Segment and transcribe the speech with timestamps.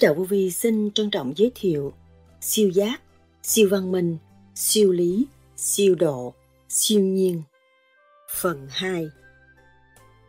[0.00, 1.92] Sư Đạo Vô Vi xin trân trọng giới thiệu
[2.40, 3.00] siêu giác,
[3.42, 4.16] siêu văn minh,
[4.54, 5.26] siêu lý,
[5.56, 6.34] siêu độ,
[6.68, 7.42] siêu nhiên.
[8.36, 9.08] Phần 2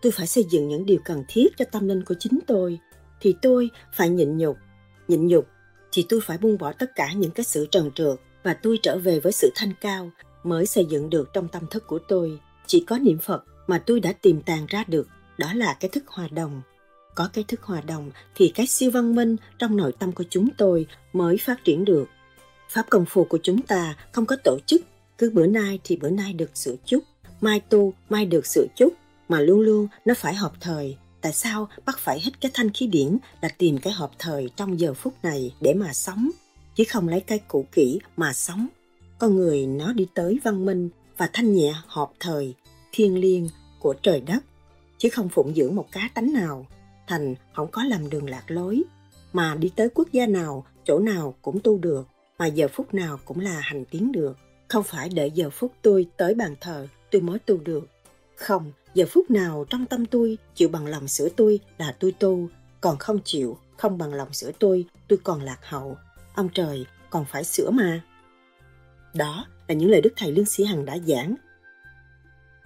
[0.01, 2.79] Tôi phải xây dựng những điều cần thiết cho tâm linh của chính tôi,
[3.21, 4.57] thì tôi phải nhịn nhục.
[5.07, 5.47] Nhịn nhục
[5.91, 8.97] thì tôi phải buông bỏ tất cả những cái sự trần trượt và tôi trở
[8.97, 10.11] về với sự thanh cao
[10.43, 12.39] mới xây dựng được trong tâm thức của tôi.
[12.65, 16.03] Chỉ có niệm Phật mà tôi đã tìm tàng ra được, đó là cái thức
[16.07, 16.61] hòa đồng.
[17.15, 20.49] Có cái thức hòa đồng thì cái siêu văn minh trong nội tâm của chúng
[20.57, 22.05] tôi mới phát triển được.
[22.69, 24.81] Pháp công phu của chúng ta không có tổ chức,
[25.17, 27.03] cứ bữa nay thì bữa nay được sửa chút,
[27.41, 28.93] mai tu, mai được sửa chút,
[29.29, 30.97] mà luôn luôn nó phải hợp thời.
[31.21, 34.79] Tại sao bắt phải hít cái thanh khí điển là tìm cái hợp thời trong
[34.79, 36.31] giờ phút này để mà sống,
[36.75, 38.67] chứ không lấy cái cũ kỹ mà sống.
[39.17, 42.53] Con người nó đi tới văn minh và thanh nhẹ hợp thời,
[42.91, 44.43] thiên liêng của trời đất,
[44.97, 46.65] chứ không phụng dưỡng một cá tánh nào,
[47.11, 48.83] thành không có làm đường lạc lối,
[49.33, 53.19] mà đi tới quốc gia nào, chỗ nào cũng tu được, mà giờ phút nào
[53.25, 54.37] cũng là hành tiến được.
[54.67, 57.87] Không phải đợi giờ phút tôi tới bàn thờ tôi mới tu được.
[58.35, 62.49] Không, giờ phút nào trong tâm tôi chịu bằng lòng sửa tôi là tôi tu,
[62.81, 65.97] còn không chịu, không bằng lòng sửa tôi, tôi còn lạc hậu.
[66.35, 68.01] Ông trời còn phải sửa mà.
[69.13, 71.35] Đó là những lời Đức Thầy Lương Sĩ Hằng đã giảng.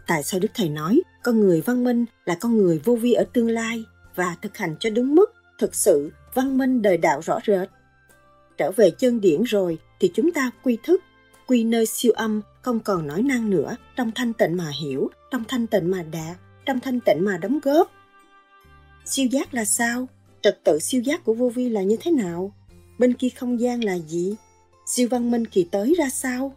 [0.08, 3.26] Tại sao Đức Thầy nói con người văn minh là con người vô vi ở
[3.34, 3.84] tương lai
[4.16, 7.70] và thực hành cho đúng mức, thực sự văn minh đời đạo rõ rệt.
[8.58, 11.02] Trở về chân điển rồi thì chúng ta quy thức,
[11.48, 15.44] quy nơi siêu âm không còn nói năng nữa, trong thanh tịnh mà hiểu, trong
[15.48, 17.92] thanh tịnh mà đạt, trong thanh tịnh mà đóng góp.
[19.06, 20.08] Siêu giác là sao?
[20.42, 22.54] Trật tự siêu giác của vô vi là như thế nào?
[23.00, 24.36] Bên kia không gian là gì?
[24.88, 26.56] Siêu văn minh kỳ tới ra sao?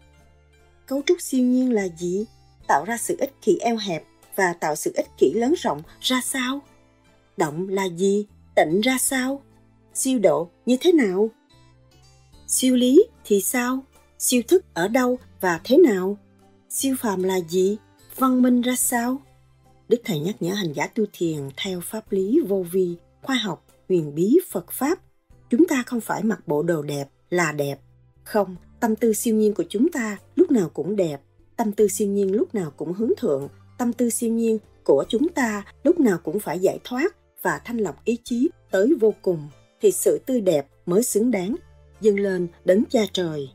[0.87, 2.25] Cấu trúc siêu nhiên là gì?
[2.67, 4.05] Tạo ra sự ích kỷ eo hẹp
[4.37, 6.61] và tạo sự ích kỷ lớn rộng ra sao?
[7.39, 8.27] Động là gì?
[8.57, 9.43] Tịnh ra sao?
[9.95, 11.31] Siêu độ như thế nào?
[12.47, 13.85] Siêu lý thì sao?
[14.19, 16.19] Siêu thức ở đâu và thế nào?
[16.69, 17.77] Siêu phàm là gì?
[18.17, 19.21] Văn minh ra sao?
[19.89, 23.67] Đức Thầy nhắc nhở hành giả tu thiền theo pháp lý vô vi, khoa học,
[23.89, 24.99] huyền bí Phật Pháp.
[25.51, 27.81] Chúng ta không phải mặc bộ đồ đẹp là đẹp.
[28.25, 31.21] Không, tâm tư siêu nhiên của chúng ta lúc nào cũng đẹp.
[31.57, 33.49] Tâm tư siêu nhiên lúc nào cũng hướng thượng.
[33.79, 37.79] Tâm tư siêu nhiên của chúng ta lúc nào cũng phải giải thoát và thanh
[37.79, 39.49] lọc ý chí tới vô cùng.
[39.81, 41.57] Thì sự tươi đẹp mới xứng đáng
[42.01, 43.51] dâng lên đấng cha trời.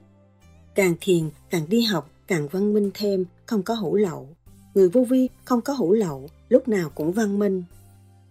[0.76, 4.30] Càng thiền, càng đi học, càng văn minh thêm, không có hủ lậu.
[4.74, 7.64] Người vô vi không có hủ lậu, lúc nào cũng văn minh.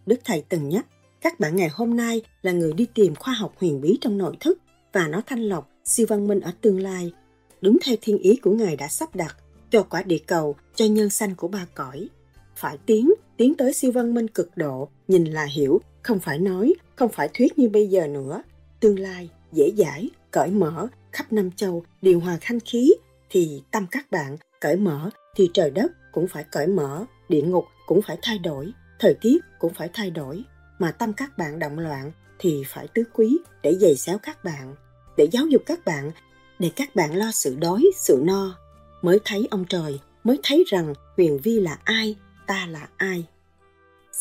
[0.06, 0.86] Đức Thầy từng nhắc,
[1.20, 4.36] các bạn ngày hôm nay là người đi tìm khoa học huyền bí trong nội
[4.40, 4.58] thức
[4.92, 7.12] và nó thanh lọc siêu văn minh ở tương lai,
[7.60, 9.36] đúng theo thiên ý của Ngài đã sắp đặt
[9.70, 12.08] cho quả địa cầu, cho nhân sanh của ba cõi.
[12.56, 13.12] Phải tiến,
[13.42, 17.28] tiến tới siêu văn minh cực độ, nhìn là hiểu, không phải nói, không phải
[17.34, 18.42] thuyết như bây giờ nữa.
[18.80, 22.94] Tương lai, dễ dãi, cởi mở, khắp năm châu, điều hòa thanh khí,
[23.30, 27.64] thì tâm các bạn cởi mở thì trời đất cũng phải cởi mở, địa ngục
[27.86, 30.42] cũng phải thay đổi, thời tiết cũng phải thay đổi.
[30.78, 34.74] Mà tâm các bạn động loạn thì phải tứ quý để giày xéo các bạn,
[35.16, 36.10] để giáo dục các bạn,
[36.58, 38.58] để các bạn lo sự đói, sự no.
[39.02, 42.16] Mới thấy ông trời, mới thấy rằng huyền vi là ai,
[42.46, 43.26] ta là ai.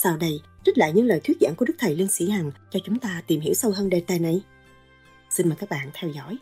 [0.03, 2.79] Sau đây, trích lại những lời thuyết giảng của Đức Thầy Lương Sĩ Hằng cho
[2.83, 4.41] chúng ta tìm hiểu sâu hơn đề tài này.
[5.29, 6.37] Xin mời các bạn theo dõi.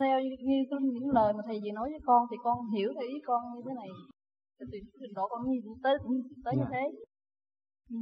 [0.00, 0.56] theo như, như
[0.92, 3.62] những lời mà thầy gì nói với con thì con hiểu theo ý con như
[3.66, 3.88] thế này
[4.58, 5.94] từ trình độ con như tới
[6.44, 6.70] tới như dạ.
[6.72, 6.84] thế
[7.90, 7.96] ừ.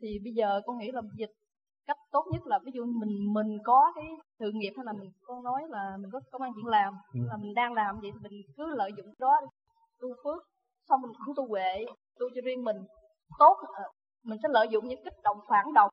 [0.00, 1.30] thì bây giờ con nghĩ là dịch
[1.86, 4.04] cách tốt nhất là ví dụ mình mình có cái
[4.38, 7.20] sự nghiệp hay là mình con nói là mình có công an chuyện làm ừ.
[7.28, 9.40] là mình đang làm vậy thì mình cứ lợi dụng đó
[10.00, 10.42] tu phước
[10.88, 11.84] xong mình cũng tu huệ
[12.18, 12.76] tu cho riêng mình.
[13.38, 13.84] Tốt ờ,
[14.24, 15.90] mình sẽ lợi dụng những kích động phản động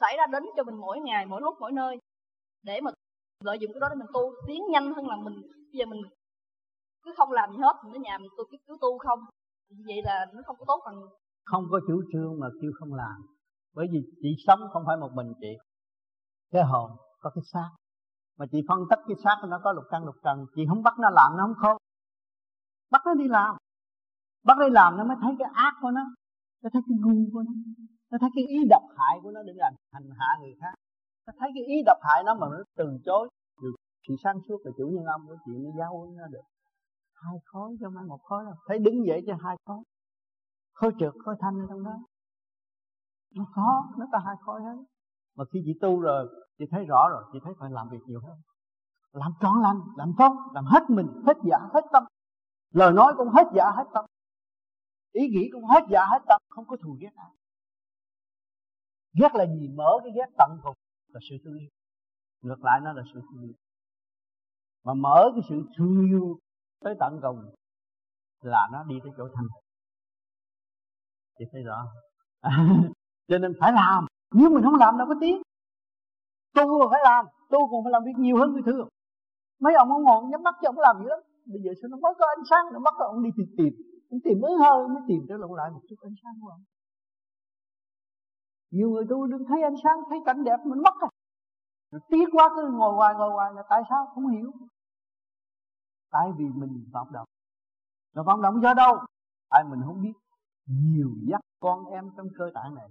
[0.00, 1.98] xảy ra đến cho mình mỗi ngày mỗi lúc mỗi nơi
[2.62, 2.90] để mà
[3.44, 4.32] lợi dụng cái đó để mình tu.
[4.46, 6.02] Tiến nhanh hơn là mình bây giờ mình
[7.02, 9.18] cứ không làm gì hết mình ở nhà mình tu cứ, cứ tu không.
[9.86, 11.00] Vậy là nó không có tốt bằng
[11.44, 13.39] không có chủ trương mà kêu không làm
[13.74, 15.52] bởi vì chị sống không phải một mình chị.
[16.50, 16.90] Cái hồn
[17.20, 17.70] có cái xác.
[18.38, 20.46] Mà chị phân tích cái xác nó có lục căn, lục trần.
[20.54, 21.76] Chị không bắt nó làm, nó không khôn
[22.90, 23.56] bắt nó đi làm.
[24.44, 26.02] Bắt nó đi làm nó mới thấy cái ác của nó.
[26.62, 27.52] Nó thấy cái ngu của nó.
[28.10, 30.74] Nó thấy cái ý độc hại của nó để làm hành hạ người khác.
[31.26, 33.28] Nó thấy cái ý độc hại nó mà nó từ chối.
[33.62, 33.74] Được
[34.08, 36.46] sự sáng suốt là chủ nhân âm của chị mới giáo huấn nó được.
[37.14, 38.54] Hai khối cho mấy một khối đâu.
[38.66, 39.82] Thấy đứng dậy cho hai khối.
[40.72, 41.96] Khối trượt, khối thanh ở trong đó
[43.34, 44.76] nó khó nó có hai khối hết
[45.40, 46.28] mà khi chị tu rồi
[46.58, 48.38] chị thấy rõ rồi chị thấy phải làm việc nhiều hơn.
[49.12, 52.04] Làm trọn lành làm tốt làm hết mình hết dạ hết tâm.
[52.70, 54.04] Lời nói cũng hết dạ hết tâm.
[55.12, 56.40] Ý nghĩ cũng hết dạ hết tâm.
[56.48, 57.30] Không có thù ghét ai.
[59.20, 59.68] Ghét là gì?
[59.68, 60.76] Mở cái ghét tận cùng
[61.08, 61.68] là sự thương yêu.
[62.40, 63.54] Ngược lại nó là sự thương yêu.
[64.84, 66.38] Mà mở cái sự thương yêu
[66.80, 67.54] tới tận cùng
[68.40, 69.46] là nó đi tới chỗ thanh
[71.38, 71.92] thì thấy rõ
[73.30, 74.06] cho nên phải làm.
[74.34, 75.42] Nếu mình không làm đâu có tiếng.
[76.54, 77.26] Tu còn phải làm.
[77.50, 78.88] Tu còn phải làm việc nhiều hơn người thường.
[79.60, 81.18] Mấy ông ông ngồi nhắm mắt cho ông làm gì lắm.
[81.52, 83.72] Bây giờ sao nó mới có ánh sáng, nó mất ông đi tìm tìm.
[84.10, 86.62] Ông tìm mới hơi, mới tìm trở lại một chút ánh sáng của ông.
[88.70, 91.10] Nhiều người tu đừng thấy ánh sáng, thấy cảnh đẹp, mình mất rồi.
[92.08, 94.06] Tiếc quá, cứ ngồi hoài ngồi hoài là tại sao?
[94.14, 94.50] Không hiểu.
[96.10, 97.28] Tại vì mình vọng động.
[98.14, 98.98] Nó vọng động do đâu?
[99.50, 100.12] Tại mình không biết.
[100.66, 102.88] Nhiều dắt con em trong cơ tạng này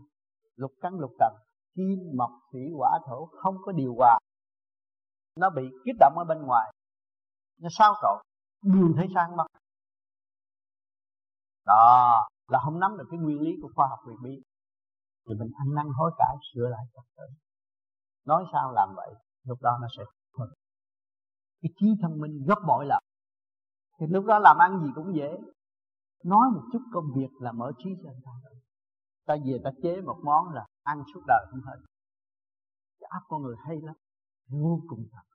[0.60, 1.34] lục căn, lục trần,
[1.76, 4.20] kim, mộc, thủy, hỏa, thổ, không có điều hòa.
[5.36, 6.74] Nó bị kích động ở bên ngoài.
[7.62, 8.18] Nó sao trộn.
[8.74, 9.48] Đường thấy sang mặt
[11.66, 14.44] đó, là không nắm được cái nguyên lý của khoa học quyền bí.
[15.28, 17.24] Thì mình ăn năn hối cải, sửa lại trật tự
[18.30, 19.14] nói sao làm vậy,
[19.44, 20.04] lúc đó nó sẽ
[20.38, 20.48] thôi
[21.62, 23.04] cái trí thông minh gấp bội lần
[24.00, 25.38] thì lúc đó làm ăn gì cũng dễ.
[26.24, 28.32] Nói một chút công việc là mở trí cho người ta
[29.30, 31.78] ta về ta chế một món là ăn suốt đời không hết.
[33.00, 33.96] Cái áp con người hay lắm,
[34.50, 35.26] vô cùng thật.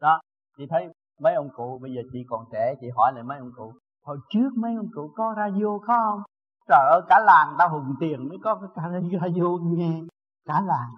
[0.00, 0.20] Đó,
[0.56, 0.88] chị thấy
[1.20, 3.72] mấy ông cụ, bây giờ chị còn trẻ, chị hỏi lại mấy ông cụ,
[4.04, 6.22] hồi trước mấy ông cụ có radio có không?
[6.68, 8.90] Trời ơi, cả làng tao hùng tiền mới có cái
[9.22, 10.02] radio nghe.
[10.44, 10.90] Cả làng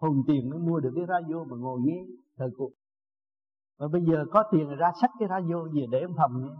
[0.00, 2.04] hùng tiền mới mua được cái radio mà ngồi nghe
[2.36, 2.70] thời cuộc.
[3.78, 6.54] Mà bây giờ có tiền ra sách cái radio về để ông thầm nghe.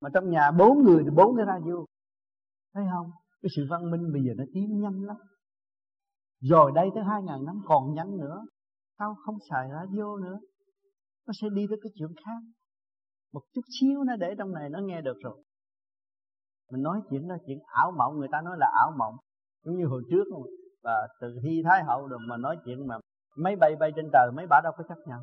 [0.00, 1.74] Mà trong nhà bốn người thì bốn cái radio.
[2.74, 3.10] Thấy không?
[3.46, 5.16] Cái sự văn minh bây giờ nó tiến nhanh lắm.
[6.40, 8.44] Rồi đây tới 2.000 năm còn nhanh nữa.
[8.98, 10.38] Tao không xài radio nữa.
[11.26, 12.40] Nó sẽ đi tới cái chuyện khác.
[13.32, 15.44] Một chút xíu nó để trong này nó nghe được rồi.
[16.72, 19.14] Mình nói chuyện đó, chuyện ảo mộng, người ta nói là ảo mộng.
[19.64, 20.24] Giống như hồi trước
[20.82, 22.98] và à, từ khi thái hậu rồi mà nói chuyện mà
[23.36, 25.20] máy bay bay trên trời, mấy bà đâu có chấp nhận.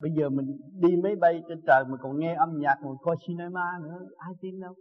[0.00, 0.46] Bây giờ mình
[0.80, 4.32] đi máy bay trên trời mà còn nghe âm nhạc còn coi cinema nữa, ai
[4.40, 4.74] tin đâu?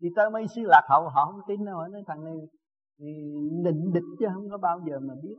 [0.00, 2.36] Đi tới mấy xứ lạc hậu họ không tin đâu họ nói thằng này
[3.64, 5.36] định địch chứ không có bao giờ mà biết.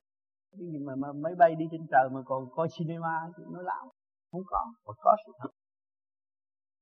[0.51, 3.61] Cái gì mà, mà máy bay đi trên trời mà còn coi cinema thì nó
[3.61, 3.91] lão
[4.31, 5.49] không có mà có sự thật.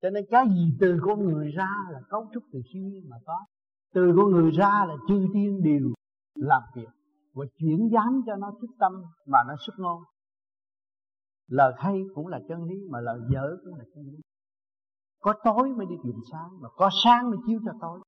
[0.01, 3.17] Cho nên cái gì từ con người ra là cấu trúc từ siêu nhiên mà
[3.25, 3.45] có.
[3.93, 5.93] Từ con người ra là chư thiên đều
[6.35, 6.89] làm việc
[7.33, 8.93] và chuyển dám cho nó thức tâm
[9.25, 10.03] mà nó xuất ngôn
[11.47, 14.17] lời hay cũng là chân lý mà lời dở cũng là chân lý
[15.19, 17.99] có tối mới đi tìm sáng mà có sáng mới chiếu cho tối.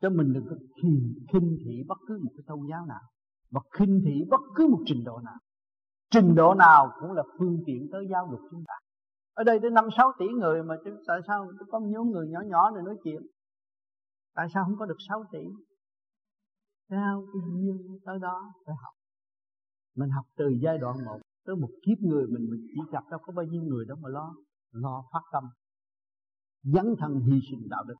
[0.00, 3.00] Cho mình đừng có khinh, khinh thị bất cứ một cái tôn giáo nào
[3.50, 5.38] và khinh thị bất cứ một trình độ nào.
[6.10, 8.74] Trình độ nào cũng là phương tiện tới giáo dục chúng ta.
[9.34, 12.28] Ở đây tới năm sáu tỷ người mà chứ tại sao có một nhóm người
[12.28, 13.22] nhỏ nhỏ này nói chuyện?
[14.34, 15.38] Tại sao không có được 6 tỷ?
[16.90, 18.94] Sao cái duyên tới đó phải học?
[19.96, 23.20] Mình học từ giai đoạn một tới một kiếp người mình mình chỉ gặp đâu
[23.22, 24.34] có bao nhiêu người đó mà lo
[24.72, 25.44] lo phát tâm
[26.62, 27.94] dấn thân hy sinh đạo đức.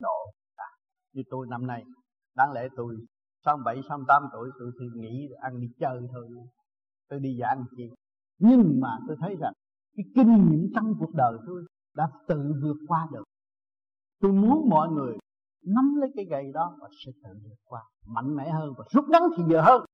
[0.00, 0.32] Độ
[1.12, 1.84] như tôi năm nay.
[2.36, 2.96] Đáng lẽ tôi
[3.44, 6.28] sáu bảy, sáu tám tuổi, tôi thì nghĩ ăn đi chơi thôi.
[7.08, 7.90] Tôi đi giảng chi.
[8.38, 9.52] Nhưng mà tôi thấy rằng,
[9.96, 11.64] cái kinh nghiệm trong cuộc đời tôi
[11.94, 13.24] đã tự vượt qua được.
[14.20, 15.16] Tôi muốn mọi người
[15.64, 17.82] nắm lấy cái gậy đó và sẽ tự vượt qua.
[18.06, 19.84] Mạnh mẽ hơn và rút ngắn thì giờ hơn.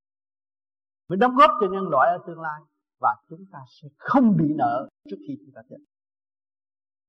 [1.09, 2.61] Mới đóng góp cho nhân loại ở tương lai.
[2.99, 5.77] Và chúng ta sẽ không bị nợ trước khi chúng ta chết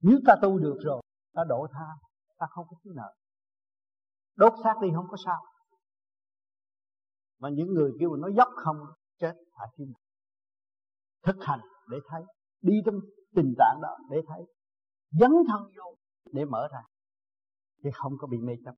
[0.06, 1.86] nếu ta tu được rồi, ta độ tha,
[2.38, 3.14] ta không có thứ nợ.
[4.36, 5.42] Đốt xác đi không có sao.
[7.38, 8.76] Mà những người kêu nó dốc không
[9.18, 9.92] chết phải tim
[11.26, 11.60] thực hành
[11.90, 12.22] để thấy,
[12.62, 12.94] đi trong
[13.34, 14.42] tình trạng đó để thấy.
[15.10, 15.96] Dấn thân vô
[16.32, 16.82] để mở ra,
[17.84, 18.74] thì không có bị mê chấp.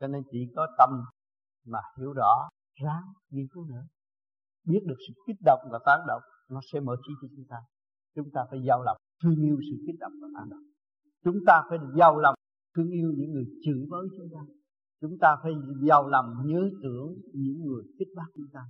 [0.00, 0.90] Cho nên chỉ có tâm
[1.66, 3.86] mà hiểu rõ, ráng nghiên cứu nữa.
[4.64, 7.56] Biết được sự kích động và tán động nó sẽ mở trí cho chúng ta.
[8.14, 10.68] Chúng ta phải giao lòng thương yêu sự kích động và tán động
[11.24, 12.34] chúng ta phải giao lòng
[12.78, 14.42] thương yêu những người chửi bới chúng ta.
[15.00, 15.52] Chúng ta phải
[15.88, 18.60] giàu lòng nhớ tưởng những người kích bác chúng ta.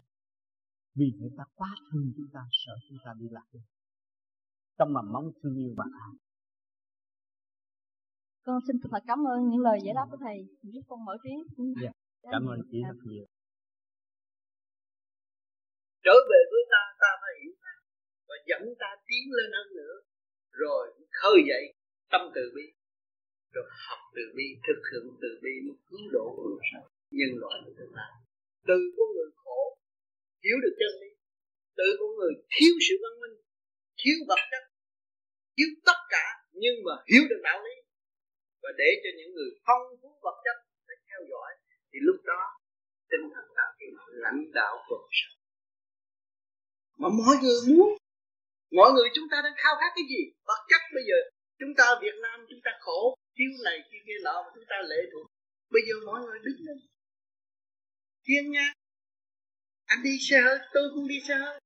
[0.94, 3.60] Vì người ta quá thương chúng ta sợ chúng ta đi lạc đi
[4.78, 5.88] trong mầm móng thương yêu bạn.
[6.06, 6.14] Ai
[8.44, 10.38] con xin thật cảm ơn những lời giải đáp của thầy.
[10.62, 11.34] Giúp con mở trí.
[11.82, 11.94] Yeah.
[12.22, 13.26] cảm ơn chị rất nhiều.
[16.04, 17.72] Trở về với ta ta phải hiểu ta
[18.28, 19.94] và dẫn ta tiến lên hơn nữa
[20.64, 20.84] rồi,
[21.18, 21.64] khơi dậy
[22.12, 22.66] tâm từ bi.
[23.54, 26.88] Rồi học từ bi, thực hiện từ bi mới cứu độ người sống
[27.18, 28.06] nhân loại của chúng ta
[28.68, 29.60] từ con người khổ,
[30.44, 31.10] hiểu được chân lý.
[31.78, 33.36] Từ con người thiếu sự văn minh,
[34.00, 34.64] thiếu vật chất,
[35.56, 36.26] thiếu tất cả
[36.62, 37.74] nhưng mà hiểu được đạo lý.
[38.62, 40.56] Và để cho những người phong phú vật chất
[40.88, 41.50] để theo dõi,
[41.90, 42.42] thì lúc đó
[43.10, 45.38] tinh thần đạo hiệp lãnh đạo cuộc sống
[47.00, 47.90] mà mọi người muốn
[48.70, 50.22] mọi người chúng ta đang khao khát cái gì?
[50.48, 51.18] Vật chất bây giờ
[51.58, 54.76] chúng ta Việt Nam chúng ta khổ, thiếu này kia kia nọ, mà chúng ta
[54.90, 55.26] lệ thuộc.
[55.70, 56.78] Bây giờ mọi người đứng lên.
[58.26, 58.72] Thiên nha.
[59.86, 61.60] Anh đi xe hơi, tôi cũng đi xe hơi.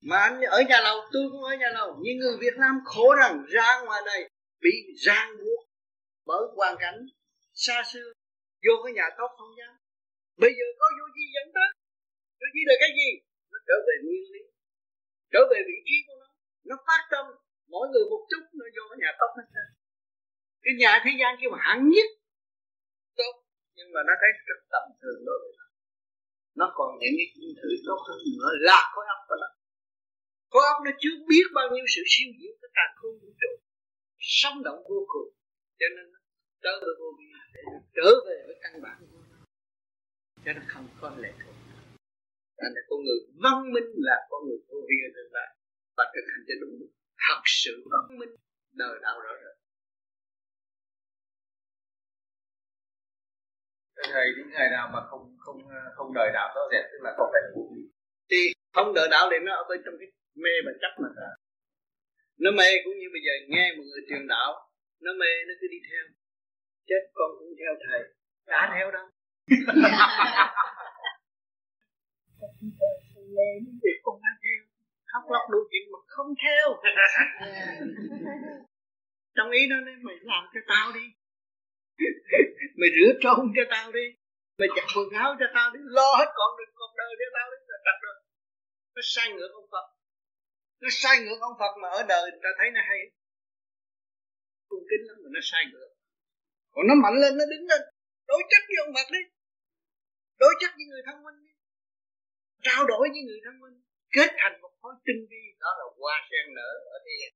[0.00, 1.98] Mà anh ở nhà lầu, tôi cũng ở nhà lầu.
[2.02, 4.28] Nhưng người Việt Nam khổ rằng ra ngoài này
[4.60, 5.60] bị ràng buộc
[6.26, 7.06] bởi hoàn cảnh
[7.54, 8.12] xa xưa.
[8.66, 9.74] Vô cái nhà tốt không dám.
[10.36, 11.68] Bây giờ có vô gì dẫn tới.
[12.40, 13.08] Vô gì là cái gì?
[13.50, 14.40] Nó trở về nguyên lý
[15.32, 16.28] trở về vị trí của nó
[16.68, 17.24] nó phát tâm,
[17.72, 19.68] mỗi người một chút, nó vô nhà tốt hết trơn.
[20.64, 22.08] Cái nhà thế gian kêu mà hạng nhất,
[23.20, 23.34] tốt,
[23.76, 25.66] nhưng mà nó thấy rất tầm thường đối với nó.
[26.60, 27.28] Nó còn những cái
[27.60, 29.48] thứ tốt hơn nữa là khối óc của nó.
[30.50, 33.52] Khối óc nó chưa biết bao nhiêu sự siêu diệu cái càng không vũ trụ.
[34.38, 35.28] Sống động vô cùng,
[35.78, 36.18] cho nên nó
[36.62, 37.62] trở về vô vi để
[37.96, 39.38] trở về với căn bản của nó.
[40.44, 41.67] Cho nó không có lệ thuộc
[42.58, 45.48] thành là con người văn minh là con người vô vi ở tương lai
[45.96, 46.74] và thực hành cho đúng
[47.26, 48.32] thật sự văn minh
[48.72, 49.56] đời đạo rõ rệt.
[54.12, 55.58] Thầy những ngày nào mà không không
[55.96, 57.82] không đời đạo rõ rệt tức là không phải vô vi
[58.30, 58.40] thì
[58.74, 60.08] không đợi đạo thì nó ở bên trong cái
[60.44, 61.08] mê và chấp mà.
[61.16, 61.34] Thôi
[62.38, 64.50] nó mê cũng như bây giờ nghe một người truyền đạo
[65.00, 66.04] nó mê nó cứ đi theo.
[66.88, 68.00] Chết con cũng theo thầy.
[68.46, 69.06] Đã theo đâu
[73.36, 74.60] lên thì con đã theo
[75.10, 76.64] khóc lóc đủ chuyện mà không theo.
[79.36, 81.04] Trong ý nó nói mày làm cho tao đi.
[82.78, 84.06] Mày rửa trôn cho tao đi.
[84.58, 85.80] Mày chặt quần áo cho tao đi.
[85.96, 87.58] Lo hết con được cuộc đời cho tao đi.
[87.72, 88.16] Là tập rồi.
[88.94, 89.86] Nó sai ngược ông Phật.
[90.82, 93.00] Nó sai ngược ông Phật mà ở đời người ta thấy nó hay.
[94.68, 95.90] Cung kính lắm mà nó sai ngược
[96.78, 97.82] còn nó mạnh lên nó đứng lên.
[98.30, 99.22] Đối chất với ông Phật đi.
[100.42, 101.47] Đối chất với người thông minh đi
[102.62, 103.76] trao đổi với người thông minh
[104.16, 105.42] kết thành một khối tinh vi.
[105.60, 107.32] Đó là hoa sen nở ở thế gian.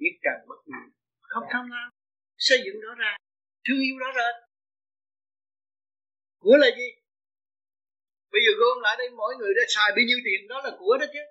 [0.00, 0.82] Nhất trần bất ngờ.
[1.20, 1.88] Không tham lam.
[2.38, 3.16] Xây dựng rõ ràng
[3.64, 4.34] thương yêu rõ rệt
[6.46, 6.88] của là gì?
[8.32, 10.96] Bây giờ gom lại đây mỗi người đã xài bao nhiêu tiền đó là của
[11.00, 11.22] đó chứ.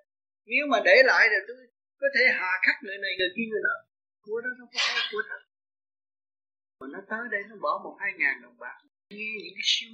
[0.50, 1.56] Nếu mà để lại rồi tôi
[2.00, 3.76] có thể hà khắc người này người kia người nọ.
[4.24, 5.42] Của đó nó có phải của thật.
[6.80, 8.76] Mà nó tới đây nó bỏ một hai ngàn đồng bạc.
[9.10, 9.90] Nghe những cái siêu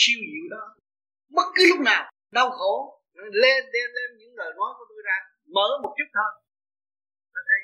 [0.00, 0.64] siêu diệu đó
[1.28, 5.16] bất cứ lúc nào đau khổ lên đem lên những lời nói của tôi ra
[5.46, 6.42] mở một chút thôi.
[7.34, 7.60] Nó thấy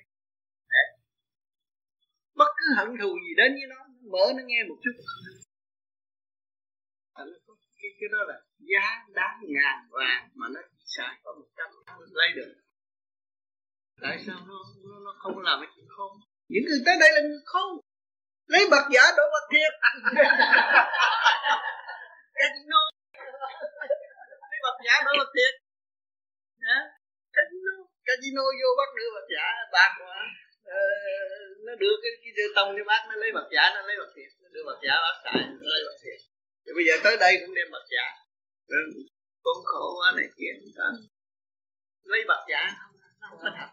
[2.35, 3.77] bất cứ hận thù gì đến với nó
[4.13, 4.95] mở nó nghe một chút.
[7.79, 11.67] Cái, cái đó là giá đáng ngàn vàng mà nó chỉ xài có một trăm
[12.11, 12.55] lấy được.
[14.03, 16.13] Tại sao nó, nó, nó không làm cái chuyện không
[16.49, 17.71] những người tới đây là người không
[18.47, 19.73] lấy bạc giả đổi bạc thiệt.
[24.51, 25.55] lấy bạc giả đổi bạc thiệt.
[26.67, 26.79] Hả?
[27.37, 27.75] Casino
[28.07, 29.47] casino vô bắt đưa bạc giả
[29.77, 30.21] bạc mà.
[30.79, 30.81] Ờ,
[31.67, 34.11] nó đưa cái cái đưa tông cái bác nó lấy bạc giả nó lấy bạc
[34.17, 34.31] thiệt.
[34.43, 36.19] Nó đưa bạc giả bác xài nó lấy bạc thiệt.
[36.65, 38.07] Thì bây giờ tới đây cũng đem bạc giả
[39.45, 40.53] con khổ quá này kia
[42.13, 43.69] lấy bạc giả không không có thật.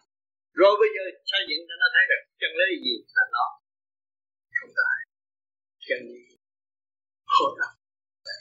[0.53, 3.45] Rồi bây giờ xây dựng cho nó thấy được chân lý gì là nó.
[4.59, 4.99] Không phải
[5.87, 6.25] chân lý.
[7.39, 7.69] Óc là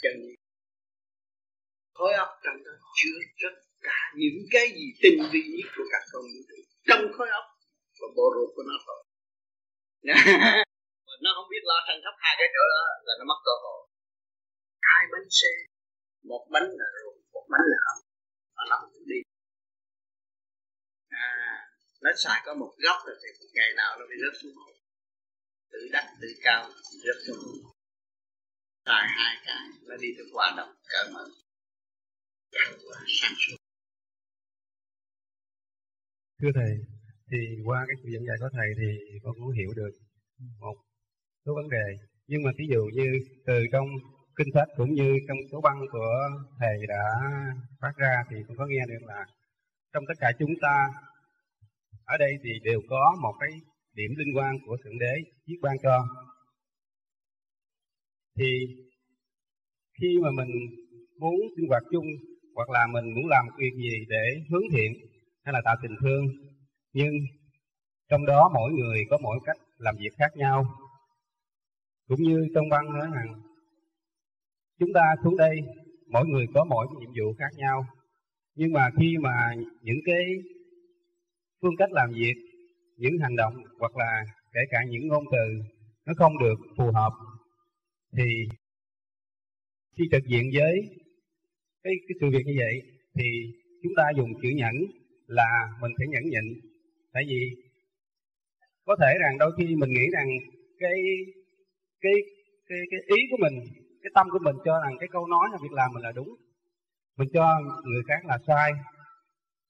[0.02, 0.34] chân lý
[1.98, 3.54] khối óc trong đó chứa tất
[3.86, 7.44] cả những cái gì tinh vi nhất của các con vũ trụ trong khối óc
[8.00, 9.00] và bộ ruột của nó thôi
[11.24, 13.80] nó không biết lo săn sóc hai cái chỗ đó là nó mất cơ hội.
[14.88, 15.52] Hai bánh xe.
[16.30, 17.98] Một bánh là ruột một bánh là hầm.
[18.56, 19.20] Mà nó không đi.
[21.08, 21.28] À
[22.02, 24.72] nó xài có một góc rồi thì ngày nào nó bị rớt xuống hồ
[25.72, 26.70] tự đắc tự cao
[27.04, 27.70] rớt xuống hồ
[28.86, 31.24] xài hai cái nó đi được quả độc cỡ mở
[32.52, 33.56] quả sáng suốt
[36.42, 36.72] thưa thầy,
[37.30, 39.90] thì qua cái chuyện dạy của thầy thì con cũng hiểu được
[40.60, 40.76] một
[41.46, 41.86] số vấn đề.
[42.26, 43.06] Nhưng mà ví dụ như
[43.46, 43.86] từ trong
[44.36, 46.14] kinh sách cũng như trong số băng của
[46.60, 47.04] thầy đã
[47.80, 49.26] phát ra thì con có nghe được là
[49.92, 50.88] trong tất cả chúng ta,
[52.04, 53.50] ở đây thì đều có một cái
[53.94, 55.14] điểm liên quan của thượng đế
[55.46, 56.06] chiếc ban cho.
[58.36, 58.66] Thì
[60.00, 60.50] khi mà mình
[61.18, 62.06] muốn sinh hoạt chung
[62.58, 64.92] hoặc là mình muốn làm việc gì để hướng thiện
[65.44, 66.26] hay là tạo tình thương.
[66.92, 67.12] Nhưng
[68.08, 70.66] trong đó mỗi người có mỗi cách làm việc khác nhau.
[72.08, 73.42] Cũng như trong văn nói rằng,
[74.78, 75.60] chúng ta xuống đây,
[76.10, 77.86] mỗi người có mỗi nhiệm vụ khác nhau.
[78.54, 80.24] Nhưng mà khi mà những cái
[81.62, 82.34] phương cách làm việc,
[82.96, 85.74] những hành động hoặc là kể cả những ngôn từ
[86.06, 87.12] nó không được phù hợp,
[88.16, 88.48] thì
[89.96, 90.90] khi trực diện với
[91.88, 92.74] cái, cái sự việc như vậy
[93.16, 93.26] thì
[93.82, 94.74] chúng ta dùng chữ nhẫn
[95.26, 96.46] là mình phải nhẫn nhịn.
[97.12, 97.40] Tại vì
[98.86, 100.28] có thể rằng đôi khi mình nghĩ rằng
[100.78, 100.98] cái
[102.00, 102.14] cái
[102.68, 103.54] cái cái ý của mình
[104.02, 106.30] cái tâm của mình cho rằng cái câu nói hay việc làm mình là đúng.
[107.18, 107.46] Mình cho
[107.84, 108.72] người khác là sai.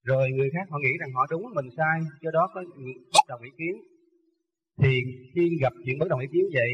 [0.04, 2.64] Rồi người khác họ nghĩ rằng họ đúng mình sai do đó có
[3.14, 3.74] bất đồng ý kiến.
[4.82, 4.90] Thì
[5.34, 6.70] khi gặp chuyện bất đồng ý kiến vậy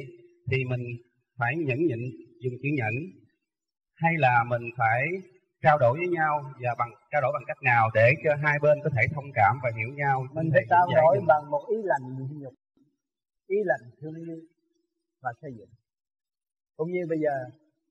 [0.50, 0.84] thì mình
[1.38, 2.00] phải nhẫn nhịn
[2.42, 2.94] dùng chữ nhẫn
[3.94, 5.02] hay là mình phải
[5.64, 8.78] trao đổi với nhau và bằng trao đổi bằng cách nào để cho hai bên
[8.84, 10.26] có thể thông cảm và hiểu nhau.
[10.32, 12.54] Mình phải trao đổi bằng một ý lành nhịn nhục
[13.46, 14.40] ý lành thương yêu
[15.22, 15.68] và xây dựng.
[16.76, 17.30] Cũng như bây giờ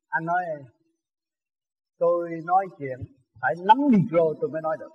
[0.07, 0.43] anh nói
[1.97, 2.99] tôi nói chuyện
[3.41, 4.93] phải nắm micro tôi mới nói được.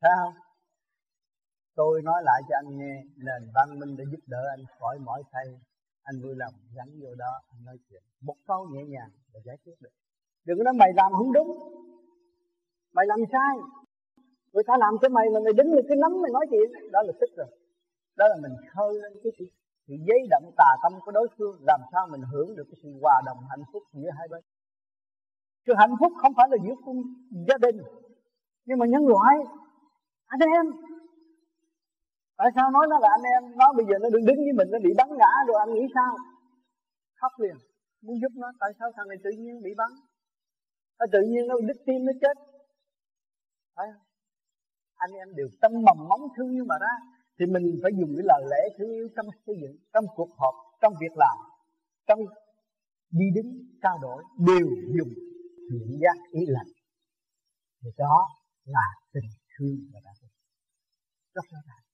[0.00, 0.34] Thấy không?
[1.74, 5.22] Tôi nói lại cho anh nghe nền văn minh để giúp đỡ anh khỏi mỏi
[5.32, 5.44] thay.
[6.02, 9.56] Anh vui lòng gắn vô đó anh nói chuyện một câu nhẹ nhàng là giải
[9.64, 9.90] quyết được
[10.46, 11.50] đừng có nói mày làm không đúng.
[12.92, 13.54] Mày làm sai.
[14.52, 17.02] Người ta làm cho mày mà mày đứng lên cái nắm mày nói chuyện đó
[17.02, 17.46] là tức rồi.
[18.16, 19.44] Đó là mình khơi lên cái sự,
[19.86, 22.88] sự giấy đậm tà tâm của đối phương làm sao mình hưởng được cái sự
[23.02, 24.42] hòa đồng hạnh phúc giữa hai bên.
[25.66, 27.02] Sự hạnh phúc không phải là giữa cung
[27.48, 27.78] gia đình
[28.68, 29.34] nhưng mà nhân loại
[30.26, 30.66] anh em.
[32.36, 33.58] Tại sao nói nó là anh em?
[33.58, 35.84] Nó bây giờ nó đứng đứng với mình nó bị bắn ngã rồi anh nghĩ
[35.94, 36.16] sao?
[37.20, 37.56] Khóc liền.
[38.02, 39.90] Muốn giúp nó tại sao thằng này tự nhiên bị bắn?
[40.98, 42.36] Nó tự nhiên nó đứt tim nó chết.
[43.76, 44.02] Phải không?
[45.04, 46.94] Anh em đều tâm mầm móng thương yêu mà ra.
[47.38, 50.54] Thì mình phải dùng cái lời lẽ thương yêu trong xây dựng, trong cuộc họp,
[50.82, 51.36] trong việc làm,
[52.08, 52.20] trong
[53.10, 53.50] đi đứng,
[53.82, 55.12] trao đổi đều dùng
[55.70, 56.70] thiện giác, ý lành.
[57.82, 58.28] Thì đó
[58.64, 60.28] là tình thương và đạo đức.
[61.34, 61.84] Rất rõ ràng.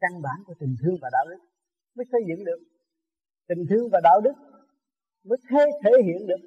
[0.00, 1.40] Căn bản của tình thương và đạo đức
[1.96, 2.60] mới xây dựng được.
[3.48, 4.36] Tình thương và đạo đức
[5.24, 6.42] mới thể thể hiện được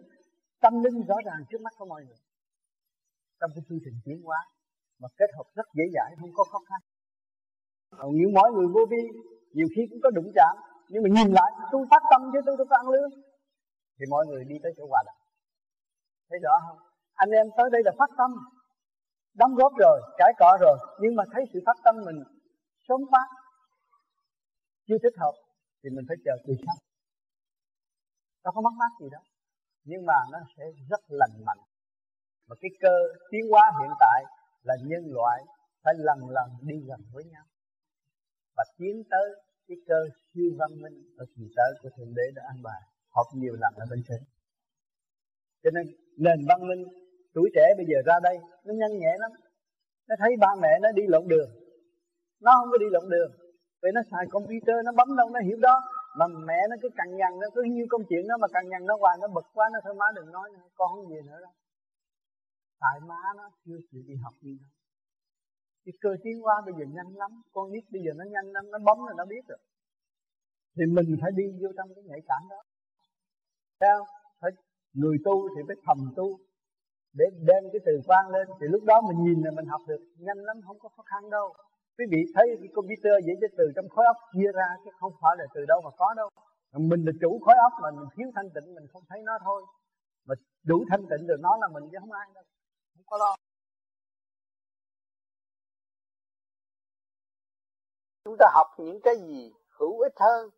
[0.64, 2.20] tâm linh rõ ràng trước mắt của mọi người.
[3.40, 4.40] Trong cái chương trình tiến hóa,
[5.02, 6.82] mà kết hợp rất dễ dãi, không có khó khăn.
[8.00, 9.02] Còn những mọi người vô vi,
[9.58, 10.56] nhiều khi cũng có đụng chạm,
[10.90, 13.12] nhưng mà nhìn lại, tôi phát tâm chứ, tôi đâu có ăn lương.
[13.98, 15.20] Thì mọi người đi tới chỗ hòa đồng.
[16.30, 16.80] Thấy rõ không?
[17.14, 18.32] Anh em tới đây là phát tâm.
[19.34, 22.20] Đóng góp rồi, cải cọ rồi, nhưng mà thấy sự phát tâm mình
[22.88, 23.28] sớm phát
[24.88, 25.36] chưa thích hợp,
[25.84, 26.76] thì mình phải chờ từ sau.
[28.44, 29.20] Nó có mất mát gì đó
[29.86, 31.58] nhưng mà nó sẽ rất lành mạnh.
[32.48, 32.96] Và cái cơ,
[33.32, 34.24] tiến hóa hiện tại
[34.64, 35.44] là nhân loại
[35.84, 37.44] phải lần lần đi gần với nhau.
[38.58, 39.28] Và tiến tới
[39.68, 40.00] cái cơ
[40.34, 42.82] siêu văn minh ở kỳ tới của thượng đế đã an bài.
[43.10, 44.22] Họp nhiều lần ở bên trên.
[45.64, 45.86] Cho nên
[46.18, 46.84] nền văn minh
[47.34, 49.32] tuổi trẻ bây giờ ra đây, nó nhanh nhẹ lắm.
[50.08, 51.50] Nó thấy ba mẹ nó đi lộn đường.
[52.40, 53.32] Nó không có đi lộn đường.
[53.82, 55.82] Vì nó xài computer, nó bấm đâu, nó hiểu đó
[56.18, 58.86] mà mẹ nó cứ cằn nhằn nó cứ nhiêu công chuyện đó mà cằn nhằn
[58.86, 61.40] nó hoài, nó bực quá, nó thôi má đừng nói nữa, con không gì nữa
[61.42, 61.54] đâu.
[62.80, 64.70] Tại má nó chưa chịu đi học đi đâu.
[65.86, 68.72] Cái cơ tiến hóa bây giờ nhanh lắm, con biết bây giờ nó nhanh lắm,
[68.72, 69.58] nó bấm là nó biết rồi.
[70.76, 72.62] Thì mình phải đi vô trong cái nhạy cảm đó.
[73.80, 74.06] Sao
[74.42, 74.52] phải,
[74.94, 76.40] người tu thì phải thầm tu.
[77.14, 80.02] Để đem cái từ quan lên, thì lúc đó mình nhìn là mình học được.
[80.18, 81.54] Nhanh lắm, không có khó khăn đâu
[81.98, 85.14] quý vị thấy cái computer vậy cái từ trong khối óc chia ra chứ không
[85.22, 86.30] phải là từ đâu mà có đâu.
[86.74, 89.66] Mình là chủ khối óc mà mình thiếu thanh tịnh, mình không thấy nó thôi.
[90.26, 92.44] Mà đủ thanh tịnh được nó là mình chứ không ai đâu.
[92.96, 93.36] Không có lo.
[98.24, 100.50] Chúng ta học những cái gì hữu ích hơn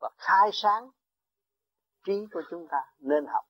[0.00, 0.90] và khai sáng
[2.06, 3.44] trí của chúng ta nên học.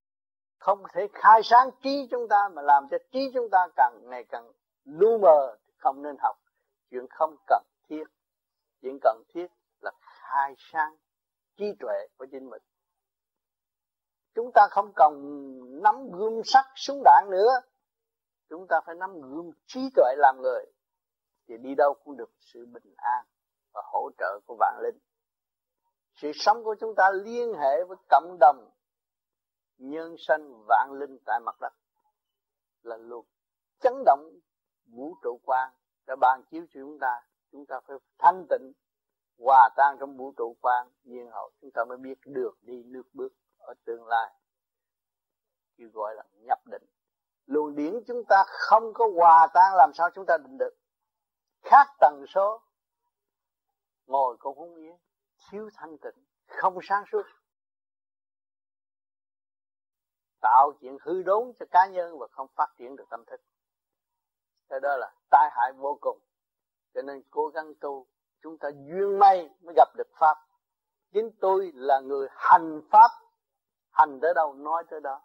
[0.59, 4.25] Không thể khai sáng trí chúng ta mà làm cho trí chúng ta càng ngày
[4.29, 4.53] càng
[4.85, 6.37] lu mờ không nên học
[6.91, 8.05] chuyện không cần thiết.
[8.83, 9.47] Chuyện cần thiết
[9.81, 10.97] là khai sáng
[11.57, 12.63] trí tuệ của chính mình.
[14.35, 15.13] Chúng ta không cần
[15.83, 17.61] nắm gươm sắt súng đạn nữa.
[18.49, 20.65] Chúng ta phải nắm gươm trí tuệ làm người.
[21.49, 23.27] Thì đi đâu cũng được sự bình an
[23.73, 24.99] và hỗ trợ của vạn linh.
[26.15, 28.71] Sự sống của chúng ta liên hệ với cộng đồng
[29.79, 31.73] nhân sanh vạn linh tại mặt đất
[32.83, 33.25] là luật
[33.81, 34.31] chấn động
[34.87, 35.73] vũ trụ quan
[36.09, 38.73] đã ban chiếu cho chúng ta chúng ta phải thanh tịnh,
[39.39, 41.51] hòa tan trong vũ trụ quan nhiên hậu.
[41.61, 44.33] Chúng ta mới biết được đi nước bước ở tương lai.
[45.77, 46.83] Kêu gọi là nhập định.
[47.47, 50.77] Luồng điển chúng ta không có hòa tan, làm sao chúng ta định được?
[51.63, 52.63] Khác tần số.
[54.07, 54.97] Ngồi cũng không yên.
[55.51, 56.25] Thiếu thanh tịnh.
[56.47, 57.23] Không sáng suốt.
[60.41, 63.41] Tạo chuyện hư đốn cho cá nhân và không phát triển được tâm thức
[64.69, 66.19] cái đó là tai hại vô cùng.
[66.95, 68.07] Cho nên cố gắng tu,
[68.43, 70.37] chúng ta duyên may mới gặp được pháp.
[71.13, 73.11] Chính tôi là người hành pháp.
[73.91, 75.23] Hành tới đâu, nói tới đó.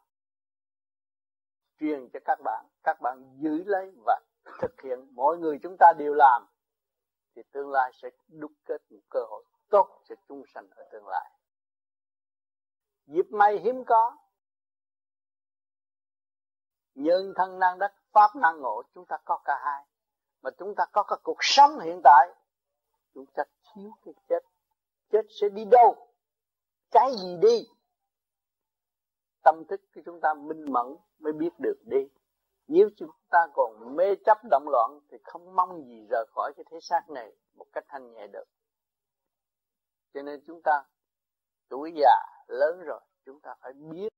[1.79, 4.21] Truyền cho các bạn các bạn giữ lấy và
[4.59, 5.07] thực hiện.
[5.11, 6.47] Mỗi người chúng ta đều làm,
[7.35, 11.07] thì tương lai sẽ đúc kết một cơ hội tốt cho chúng sanh ở tương
[11.07, 11.31] lai.
[13.05, 14.17] Dịp may hiếm có,
[16.95, 19.85] nhân thân năng đất pháp năng ngộ, chúng ta có cả hai.
[20.41, 22.27] Mà chúng ta có cái cuộc sống hiện tại,
[23.13, 24.39] chúng ta thiếu cái chết.
[25.11, 26.07] Chết sẽ đi đâu?
[26.91, 27.67] Cái gì đi?
[29.43, 32.07] Tâm thức của chúng ta minh mẫn mới biết được đi.
[32.67, 36.65] Nếu chúng ta còn mê chấp động loạn, thì không mong gì rời khỏi cái
[36.71, 38.45] thế xác này một cách thanh nhẹ được.
[40.13, 40.83] Cho nên chúng ta,
[41.69, 44.09] tuổi già, lớn rồi, chúng ta phải biết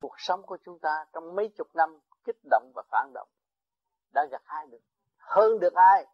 [0.00, 3.28] cuộc sống của chúng ta trong mấy chục năm kích động và phản động,
[4.14, 4.80] đã gặt hai được.
[5.16, 6.06] Hơn được ai,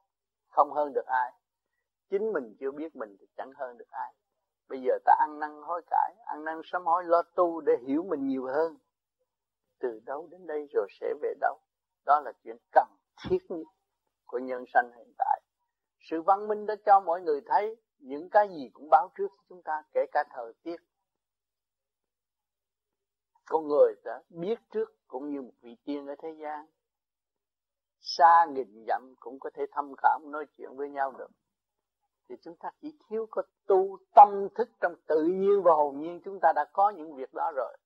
[0.48, 1.32] không hơn được ai.
[2.10, 4.14] Chính mình chưa biết mình thì chẳng hơn được ai.
[4.68, 8.02] Bây giờ ta ăn năn hối cải, ăn năn sám hối, lo tu để hiểu
[8.02, 8.78] mình nhiều hơn.
[9.78, 11.58] Từ đâu đến đây rồi sẽ về đâu?
[12.04, 12.88] Đó là chuyện cần
[13.28, 13.66] thiết nhất
[14.26, 15.40] của nhân sanh hiện tại.
[16.00, 19.62] Sự văn minh đã cho mọi người thấy những cái gì cũng báo trước chúng
[19.62, 20.76] ta, kể cả thời tiết.
[23.44, 26.66] Con người đã biết trước cũng như một vị tiên ở thế gian.
[28.00, 31.30] Xa nghìn dặm cũng có thể thăm khảo nói chuyện với nhau được.
[32.28, 36.20] Thì chúng ta chỉ thiếu có tu tâm thức trong tự nhiên và hồn nhiên.
[36.24, 37.76] Chúng ta đã có những việc đó rồi.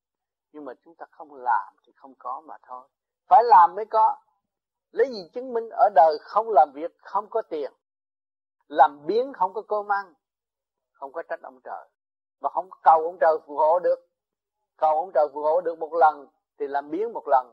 [0.52, 2.88] Nhưng mà chúng ta không làm thì không có mà thôi.
[3.28, 4.16] Phải làm mới có.
[4.90, 7.72] Lấy gì chứng minh ở đời không làm việc, không có tiền?
[8.68, 10.14] Làm biến không có cơm ăn
[11.00, 11.88] không có trách ông trời.
[12.40, 14.08] Mà không cầu ông trời phù hộ được.
[14.76, 16.26] Cầu ông trời phù hộ được một lần
[16.60, 17.52] thì làm biến một lần,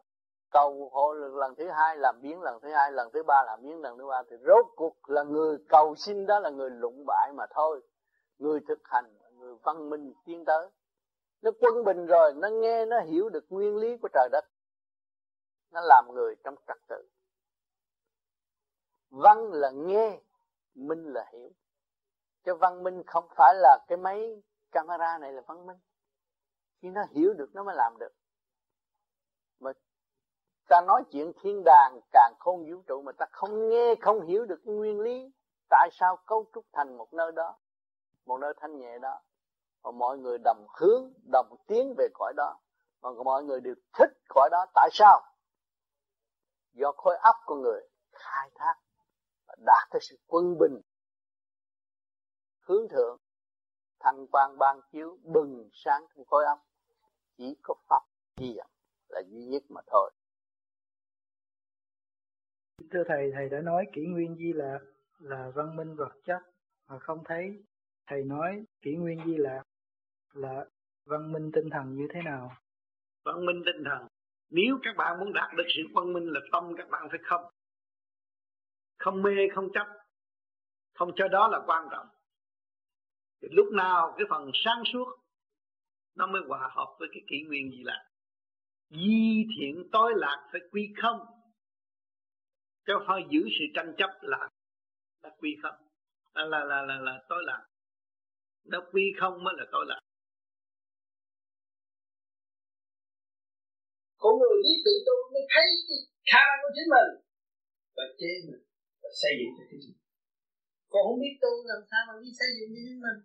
[0.51, 3.81] cầu hộ lần thứ hai, làm biến lần thứ hai, lần thứ ba, làm biến
[3.81, 4.23] lần thứ ba.
[4.29, 7.81] Thì rốt cuộc là người cầu xin đó là người lụng bại mà thôi.
[8.37, 10.69] Người thực hành, người văn minh tiến tới.
[11.41, 14.45] Nó quân bình rồi, nó nghe, nó hiểu được nguyên lý của trời đất.
[15.71, 17.07] Nó làm người trong trật tự.
[19.09, 20.19] Văn là nghe,
[20.75, 21.49] minh là hiểu.
[22.45, 24.41] Cho văn minh không phải là cái máy
[24.71, 25.77] camera này là văn minh.
[26.81, 28.11] Khi nó hiểu được, nó mới làm được
[29.59, 29.71] mà
[30.67, 34.45] ta nói chuyện thiên đàng càng khôn vũ trụ mà ta không nghe, không hiểu
[34.45, 35.31] được cái nguyên lý
[35.69, 37.57] tại sao cấu trúc thành một nơi đó,
[38.25, 39.21] một nơi thanh nhẹ đó.
[39.81, 42.59] Và mọi người đồng hướng, đồng tiến về cõi đó.
[43.01, 44.65] Mà mọi người đều thích cõi đó.
[44.73, 45.21] Tại sao?
[46.73, 48.75] Do khối óc của người khai thác
[49.47, 50.81] và đạt tới sự quân bình,
[52.59, 53.17] hướng thượng
[53.99, 56.59] thanh quang ban chiếu, bừng sáng trong khối óc.
[57.37, 58.01] Chỉ có pháp
[58.37, 58.57] gì
[59.09, 60.11] là duy nhất mà thôi.
[62.91, 64.79] Thưa thầy thầy đã nói kỷ nguyên di lạc
[65.19, 66.41] là văn minh vật chất
[66.87, 67.63] mà không thấy.
[68.07, 69.63] Thầy nói kỷ nguyên di lạc
[70.33, 70.65] là
[71.05, 72.57] văn minh tinh thần như thế nào?
[73.23, 74.07] Văn minh tinh thần.
[74.49, 77.51] Nếu các bạn muốn đạt được sự văn minh là tâm các bạn phải không?
[78.97, 79.87] Không mê không chấp.
[80.93, 82.07] Không cho đó là quan trọng.
[83.41, 85.07] Thì lúc nào cái phần sáng suốt
[86.15, 88.09] nó mới hòa hợp với cái kỷ nguyên gì là
[88.89, 91.19] di thiện tối lạc phải quy không?
[92.85, 94.49] Chứ phải giữ sự tranh chấp là
[95.23, 95.75] là quy không?
[96.33, 97.67] Là là là là, là tối lạc.
[98.63, 99.99] Nó quy không mới là tối lạc.
[104.17, 105.99] Con người biết tự tu mới thấy cái
[106.31, 107.11] khả năng của chính mình.
[107.95, 108.63] Và chế mình
[109.01, 109.99] và xây dựng cho chính mình.
[110.91, 113.19] Còn không biết tu làm sao mà biết xây dựng cho chính mình.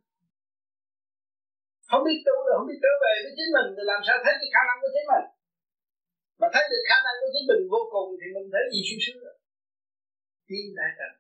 [1.91, 4.35] Không biết tu là không biết trở về với chính mình thì làm sao thấy
[4.41, 5.27] cái khả năng của chính mình?
[6.43, 9.03] Mà thấy được khả năng của chính mình vô cùng thì mình thấy gì sung
[9.05, 9.37] sướng rồi
[10.49, 11.17] tiến đại thành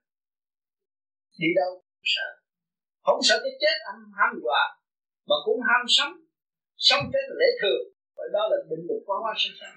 [1.40, 2.28] đi đâu không sợ.
[3.06, 4.62] Không sợ cái chết âm ham dọa
[5.28, 6.14] mà cũng ham sống
[6.76, 7.84] sống chết là lễ thường.
[8.16, 9.76] Và đó là định luật quá hóa sinh sanh.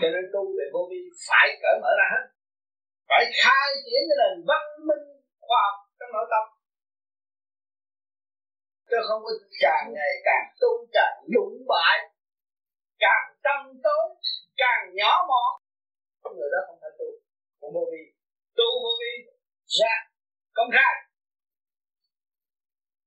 [0.00, 2.24] Cho nên tu về vô vi phải cởi mở ra hết.
[3.08, 5.04] Phải khai triển cái nền văn minh
[5.46, 6.57] khoa học trong nội tâm
[8.90, 9.32] chứ không có
[9.64, 11.96] càng ngày càng tu càng lũng bại.
[13.04, 14.04] Càng tâm tối,
[14.56, 15.50] càng nhỏ mọn.
[16.36, 17.08] Người đó không thể tu.
[17.60, 18.02] Của vô vi.
[18.58, 19.12] Tu vô vi,
[19.78, 19.94] ra,
[20.56, 20.94] công khai.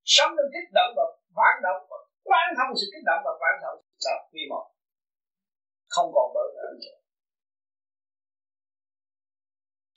[0.03, 1.05] Sống trong kích động và
[1.37, 1.81] phản động.
[1.89, 3.79] Và quan thông sự kích động và phản động.
[4.05, 4.65] Là quy một.
[5.87, 6.97] Không còn bỡ ngỡ nữa.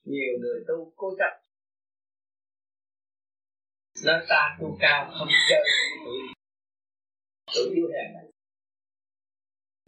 [0.05, 1.44] Nhiều người tu cố chấp
[4.03, 5.63] nó ta tu cao không chơi
[6.05, 6.19] tuổi
[7.55, 8.27] tuổi yếu hèn này.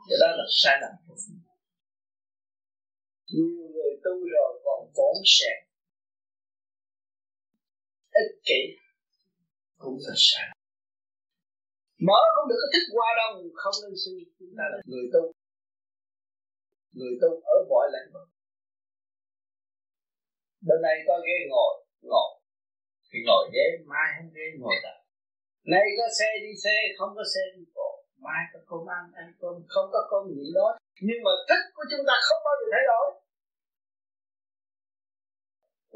[0.08, 0.92] Cái đó là sai lầm
[3.32, 5.66] nhiều người tu rồi còn bổn sẹn
[8.10, 8.60] ích kỷ
[9.78, 10.48] cũng là sai.
[11.98, 14.16] Mở không được thích qua đâu, không nên suy.
[14.38, 15.22] Chúng ta là người tu.
[16.92, 18.28] Người tu ở mọi lĩnh vực.
[20.60, 22.30] Bên này có ghế ngồi ngồi
[23.10, 24.96] thì ngồi ghế mai không ghế ngồi tập
[25.72, 27.90] nay có xe đi xe không có xe đi bộ.
[28.24, 30.68] Mai có cơm ăn ăn cơm không có cơm gì đó
[31.06, 33.06] nhưng mà thích của chúng ta không bao giờ thay đổi.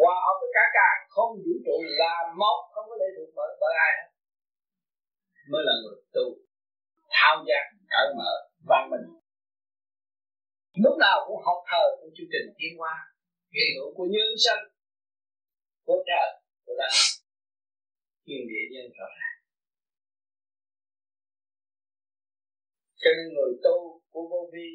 [0.01, 3.51] Hòa hợp với cả càng không vũ trụ là một không có lệ thuộc bởi
[3.61, 4.09] bởi ai hết.
[5.51, 6.27] Mới là người tu
[7.15, 8.33] thao giác cởi mở
[8.69, 9.07] văn minh.
[10.85, 12.95] Lúc nào cũng học thờ của chương trình tiến hóa
[13.55, 14.65] hiện hữu của nhân sanh
[15.87, 16.40] của trời
[16.71, 16.93] của đất
[18.27, 19.37] thiên địa nhân rõ ràng
[23.03, 23.77] cho nên người tu
[24.13, 24.69] của vô vi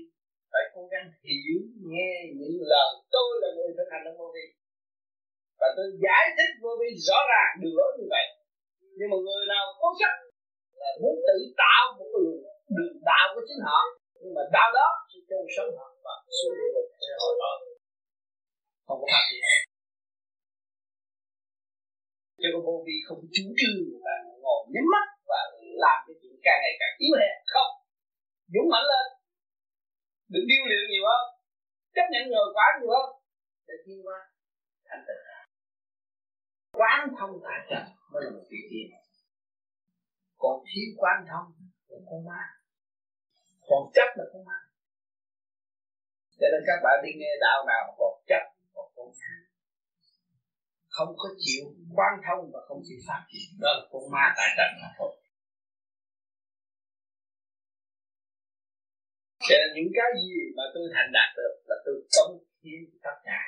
[0.52, 1.60] phải cố gắng hiểu
[1.92, 4.46] nghe những lời tôi là người thực hành trong vô vi.
[5.60, 8.26] Và tôi giải thích vô vi rõ ràng đường lối như vậy.
[8.98, 10.14] Nhưng mà người nào cố chấp
[10.82, 12.42] là muốn tự tạo một cái đường,
[12.78, 13.80] đường đạo của chính họ.
[14.22, 17.52] Nhưng mà đạo đó sẽ chôn sống họ và xuống địa ngục sẽ hồi đó.
[18.88, 19.44] Không có phát triển
[22.42, 25.42] cho con vô vi không chú trương và ngồi nhắm mắt và
[25.84, 27.36] làm cái chuyện càng ngày càng yếu hèn.
[27.54, 27.72] Không.
[28.54, 29.06] Dũng mạnh lên.
[30.34, 31.24] Đừng điêu luyện nhiều hơn.
[31.96, 33.08] Chấp nhận người quá nhiều hơn.
[33.68, 34.20] Để tiến qua
[34.88, 35.22] thành tựu.
[36.80, 38.88] Quán thông tại trần mới là một vị tiên
[40.46, 41.48] còn thiếu quán thông
[41.90, 42.44] là con ma.
[43.70, 44.60] Còn chấp là con ma.
[46.40, 48.44] Cho nên các bạn đi nghe đạo nào còn chấp
[48.74, 49.34] còn con ma
[50.96, 51.64] không có chịu
[51.98, 53.48] quan thông và không chịu phát triển.
[53.62, 55.12] Đó là con ma tại trận mà thôi.
[59.48, 63.18] Cho nên những cái gì mà tôi thành đạt được là tôi cống hiến tất
[63.28, 63.42] cả.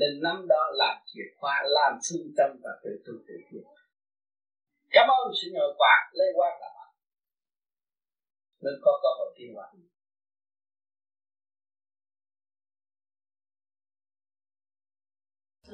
[0.00, 3.64] Nên năm đó làm chìa khóa, làm phương tâm và tự tu tự thiện.
[4.90, 6.90] Cảm ơn sự nhờ quả, lê quan là bạn.
[8.62, 9.66] Nên có cơ hội tiến hóa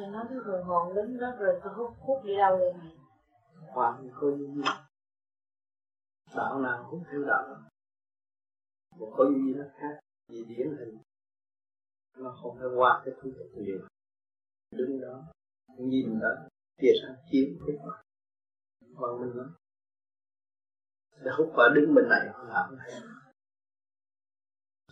[0.00, 2.96] Thầy nói cái người hồn đến đó rồi tôi hút hút đi đâu vậy mày?
[3.68, 4.62] Hoàng như gì?
[6.36, 7.62] đạo nào cũng theo đạo.
[8.96, 10.98] Một có gì nó khác vì điển hình.
[12.16, 13.80] Nó không phải qua cái thứ tục liền
[14.70, 15.32] đứng đó,
[15.78, 16.28] nhìn đó
[16.80, 18.02] chia sang chiếm cái mặt.
[18.80, 19.54] Văn minh lắm
[21.10, 22.90] để hút vào đứng bên này, họ làm hay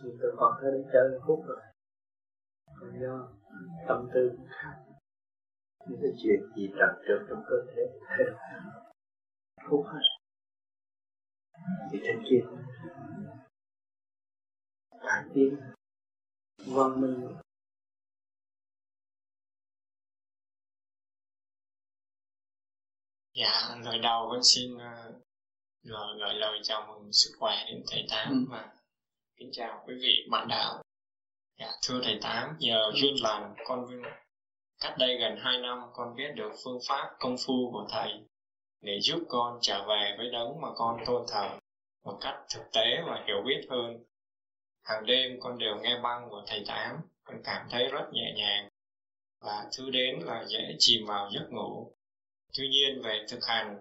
[0.03, 1.61] Thì tôi còn thấy đến chơi hút rồi.
[2.79, 3.29] Còn do
[3.87, 4.88] tâm tư khác
[5.89, 8.35] những cái chuyện gì trật trượt trong cơ thể thay đổi
[9.69, 9.99] hút hết
[11.91, 12.41] thì trên kia
[15.01, 15.57] cải tiến
[16.57, 17.35] văn minh
[23.33, 25.15] Dạ, lời đầu con xin uh,
[25.83, 28.45] gửi, gửi lời chào mừng sức khỏe đến thầy Tám ừ.
[28.49, 28.73] và
[29.37, 30.83] kính chào quý vị bạn đạo.
[31.59, 33.85] Dạ, thưa thầy Tám, nhờ duyên lành con
[34.79, 38.11] cách đây gần 2 năm con biết được phương pháp công phu của thầy
[38.81, 41.49] để giúp con trở về với đấng mà con tôn thờ
[42.03, 44.03] một cách thực tế và hiểu biết hơn.
[44.83, 48.69] Hàng đêm con đều nghe băng của thầy Tám, con cảm thấy rất nhẹ nhàng
[49.39, 51.95] và thứ đến là dễ chìm vào giấc ngủ
[52.53, 53.79] tuy nhiên về thực hành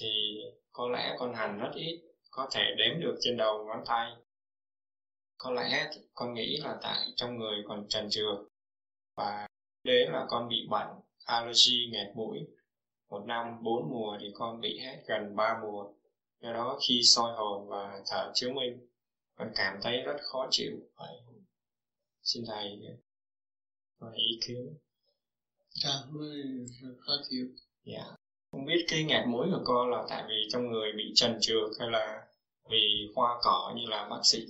[0.00, 0.38] thì
[0.72, 4.12] có lẽ con hành rất ít có thể đếm được trên đầu ngón tay
[5.38, 8.38] có lẽ con nghĩ là tại trong người còn trần trượt
[9.16, 9.46] và
[9.84, 10.88] đấy là con bị bệnh
[11.24, 12.38] allergy nghẹt mũi.
[13.10, 15.92] Một năm bốn mùa thì con bị hết gần ba mùa.
[16.40, 18.86] Do đó khi soi hồn và thở chiếu minh
[19.34, 20.72] con cảm thấy rất khó chịu.
[20.96, 21.16] Vậy
[22.22, 22.80] xin thầy
[23.98, 24.76] có ý kiến.
[25.82, 26.02] Cảm
[26.98, 27.46] khó chịu.
[27.84, 28.04] Dạ.
[28.50, 31.70] Không biết cái nghẹt mũi của con là tại vì trong người bị trần trượt
[31.80, 32.26] hay là
[32.70, 34.46] vì hoa cỏ như là bác sĩ?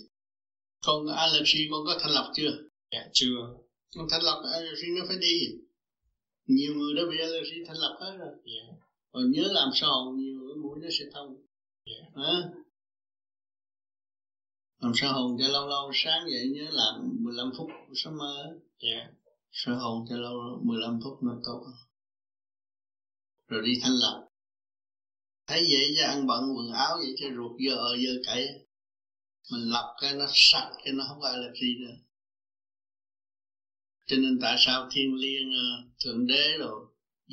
[0.87, 2.51] Con allergy con có thanh lọc chưa?
[2.91, 3.55] Dạ chưa
[3.97, 5.39] con thanh lọc allergy nó phải đi.
[6.47, 8.77] Nhiều người đã bị allergy thanh lọc hết rồi dạ.
[9.13, 11.37] Còn nhớ làm sao nhiều cái mũi nó sẽ thông.
[11.87, 12.23] Dạ.
[12.23, 12.53] À?
[14.83, 19.11] làm sao hồn cho lâu lâu sáng dậy nhớ làm 15 phút sớm mơ dạ.
[19.53, 21.67] Soi hồn cho lâu 15 phút nó tốt
[23.49, 24.29] rồi đi thanh lọc
[25.47, 28.49] thấy vậy cho ăn bận quần áo vậy cho ruột dơ dơ cậy.
[29.53, 31.95] Mình lọc cái nó sạch cái nó không là gì nữa
[34.07, 36.87] cho nên tại sao thiên Liên ờ, thượng đế rồi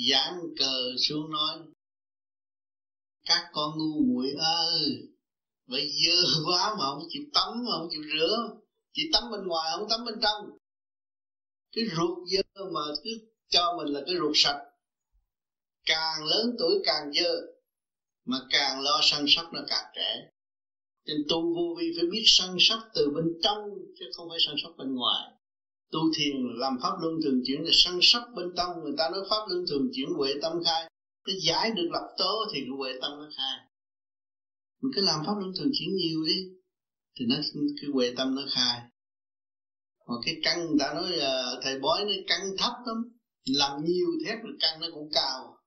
[0.10, 1.60] giáng cờ xuống nói,
[3.26, 5.10] các con ngu muội ơi
[5.70, 8.50] vậy dơ quá mà không chịu tắm, mà không chịu rửa,
[8.94, 10.58] chỉ tắm bên ngoài, không tắm bên trong.
[11.72, 13.10] Cái ruột dơ mà cứ
[13.50, 14.60] cho mình là cái ruột sạch.
[15.86, 17.42] Càng lớn tuổi càng dơ,
[18.26, 20.30] mà càng lo săn sóc nó càng trẻ.
[21.06, 23.58] Nên tu vô vi phải biết săn sóc từ bên trong,
[24.00, 25.32] chứ không phải săn sóc bên ngoài
[25.92, 28.70] tu thiền làm pháp luân thường chuyển là săn sóc bên tâm.
[28.84, 30.90] Người ta nói pháp luân thường chuyển huệ tâm khai.
[31.28, 33.58] Nó giải được lập tố thì cái huệ tâm nó khai.
[34.82, 36.46] Mình cứ làm pháp luân thường chuyển nhiều đi,
[37.20, 37.36] thì nó,
[37.82, 38.82] cái huệ tâm nó khai.
[40.08, 42.98] Mà cái căn, người ta nói là thầy bói nó căn thấp lắm.
[43.46, 45.58] Làm nhiều thép rồi, căn nó cũng cao.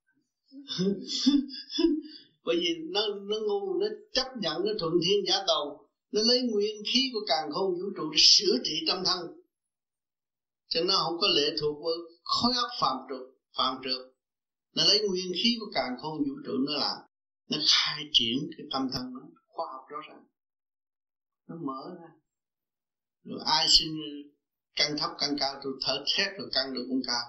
[2.44, 5.82] Bởi vì nó nó ngu, nó chấp nhận, nó thuận thiên giả đầu
[6.12, 9.41] nó lấy nguyên khí của càng không vũ trụ để sửa trị tâm thân
[10.72, 14.12] cho nó không có lệ thuộc với khối óc phạm trượt phạm trượt.
[14.76, 16.96] Nó lấy nguyên khí của càng không vũ trụ nó làm.
[17.50, 20.24] Nó khai triển cái tâm thần nó khoa học rõ ràng.
[21.48, 22.08] Nó mở ra.
[23.24, 23.96] Rồi ai sinh
[24.76, 27.22] căng thấp căng cao, tôi thở thét rồi căng được cũng cao.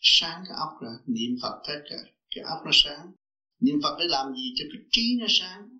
[0.00, 1.96] Sáng cái óc ra, niệm phật hết cả.
[2.34, 3.12] Cái óc nó sáng.
[3.60, 4.54] Niệm phật để làm gì?
[4.56, 5.78] Cho cái trí nó sáng.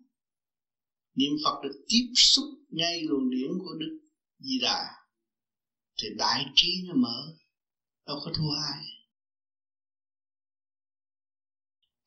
[1.15, 3.99] Niệm phật được tiếp xúc ngay luồng điển của đức
[4.39, 5.04] di đà
[5.97, 7.37] thì đại trí nó mở,
[8.07, 8.85] đâu có thua ai.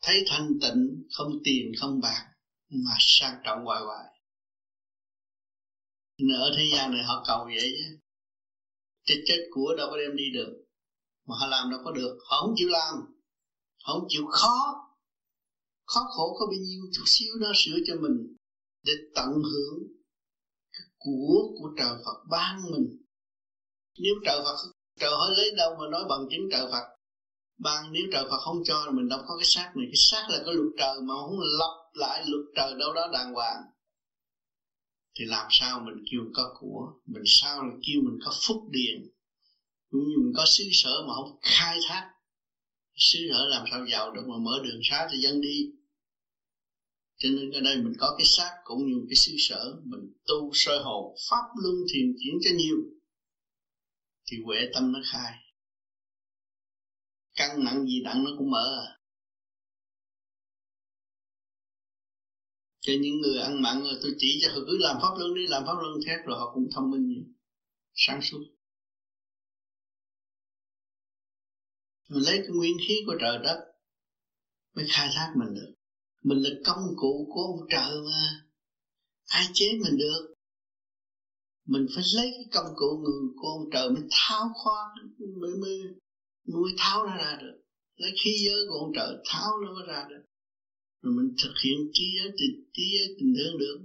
[0.01, 2.27] Thấy thanh tịnh, không tiền, không bạc,
[2.69, 4.05] mà sang trọng hoài hoài.
[6.39, 7.97] Ở thế gian này họ cầu vậy chứ.
[9.05, 10.65] Chết chết của đâu có đem đi được,
[11.25, 12.19] mà họ làm đâu có được.
[12.29, 12.95] Họ không chịu làm,
[13.83, 14.83] họ không chịu khó.
[15.85, 18.35] Khó khổ có bao nhiêu, chút xíu đó sửa cho mình,
[18.83, 19.79] để tận hưởng
[20.71, 23.06] cái của của trời Phật ban mình
[23.99, 24.55] nếu trời Phật,
[24.99, 26.83] trời hỏi lấy đâu mà nói bằng chứng trời Phật?
[27.57, 29.85] Ban nếu trời Phật không cho mình đâu có cái xác này.
[29.89, 33.33] Cái xác là cái luật trời mà không lập lại luật trời đâu đó đàng
[33.33, 33.61] hoàng.
[35.19, 36.93] Thì làm sao mình kêu mình có của?
[37.05, 39.07] Mình sao là kêu mình có phúc điền?
[39.89, 42.11] Cũng như mình có xứ sở mà không khai thác.
[42.95, 45.71] Xứ sở làm sao giàu được mà mở đường xá cho dân đi?
[47.17, 49.75] Cho nên ở đây mình có cái xác cũng như cái xứ sở.
[49.83, 52.77] Mình tu soi hồn, pháp luân thiền chuyển cho nhiều
[54.27, 55.33] thì huệ tâm nó khai.
[57.35, 58.97] Căng nặng gì nặng nó cũng mở à.
[62.79, 65.47] Cho những người ăn mặn rồi tôi chỉ cho họ cứ làm pháp luân đi,
[65.47, 67.33] làm pháp luân thét rồi họ cũng thông minh
[67.93, 68.43] sáng suốt.
[72.09, 73.65] Mình lấy cái nguyên khí của trời đất,
[74.73, 75.73] mới khai thác mình được.
[76.23, 78.45] Mình là công cụ của ông trời mà.
[79.25, 80.36] Ai chế mình được?
[81.67, 84.87] Mình phải lấy cái công cụ người của ông trời mới tháo khoan
[85.41, 85.79] mới mới
[86.53, 87.61] nuôi tháo nó ra được.
[87.95, 90.23] Lấy khí giới của ông trời tháo nó mới ra được.
[91.01, 93.77] Rồi mình thực hiện trí giới tình, trí giới tình thương được.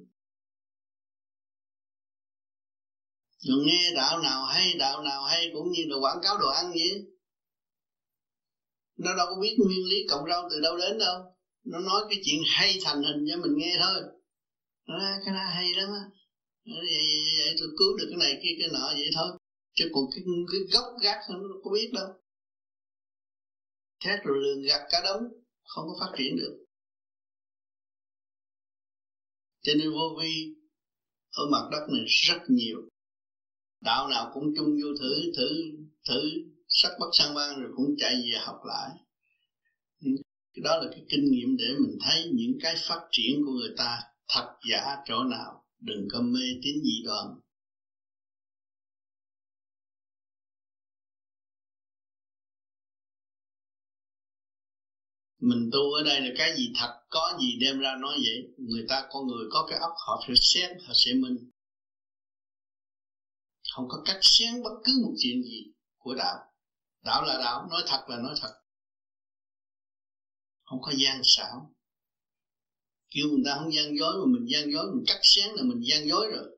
[3.38, 6.70] Rồi nghe đạo nào hay, đạo nào hay cũng như là quảng cáo đồ ăn
[6.70, 7.06] vậy.
[8.98, 11.36] Nó đâu có biết nguyên lý cộng rau từ đâu đến đâu.
[11.64, 14.02] Nó nói cái chuyện hay thành hình cho mình nghe thôi.
[14.88, 16.21] Nó nói cái đó hay lắm á
[16.64, 16.86] vậy,
[17.38, 19.38] vậy tôi cứu được cái này kia cái nọ vậy thôi.
[19.74, 22.08] Chứ còn cái, cái gốc gác nó có biết đâu.
[24.04, 25.22] Thét rồi lường gạt cả đống
[25.64, 26.64] không có phát triển được.
[29.62, 30.54] Cho nên vô vi
[31.30, 32.88] ở mặt đất này rất nhiều.
[33.80, 35.48] Đạo nào cũng chung vô thử thử
[36.08, 36.20] thử
[36.68, 38.90] sắc bất sang ban rồi cũng chạy về học lại.
[40.54, 43.74] Cái đó là cái kinh nghiệm để mình thấy những cái phát triển của người
[43.76, 47.26] ta thật giả chỗ nào đừng có mê tín dị đoan.
[55.38, 58.54] Mình tu ở đây là cái gì thật, có gì đem ra nói vậy?
[58.58, 61.50] Người ta, con người có cái óc, họ phải xem họ sẽ minh.
[63.72, 66.36] Không có cách xén bất cứ một chuyện gì của đạo.
[67.04, 68.52] Đạo là đạo, nói thật là nói thật.
[70.64, 71.74] Không có gian xảo
[73.14, 75.80] kêu người ta không gian dối mà mình gian dối, mình cắt sáng là mình
[75.82, 76.56] gian dối rồi.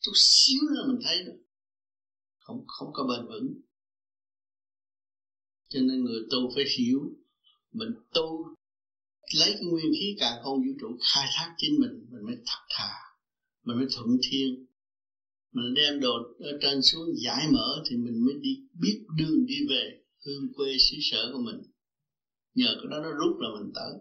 [0.00, 1.36] Chút xíu nữa mình thấy rồi
[2.48, 3.60] không không có bền vững.
[5.68, 7.00] Cho nên người tu phải hiểu,
[7.72, 8.54] mình tu
[9.34, 12.60] lấy cái nguyên khí càng không vũ trụ, khai thác chính mình mình mới thật
[12.70, 12.94] thà,
[13.64, 14.66] mình mới thuận thiên.
[15.52, 19.56] Mình đem đồ ở trên xuống giải mở thì mình mới đi biết đường đi
[19.68, 21.62] về hương quê xứ sở của mình.
[22.54, 23.92] Nhờ cái đó nó rút là mình tới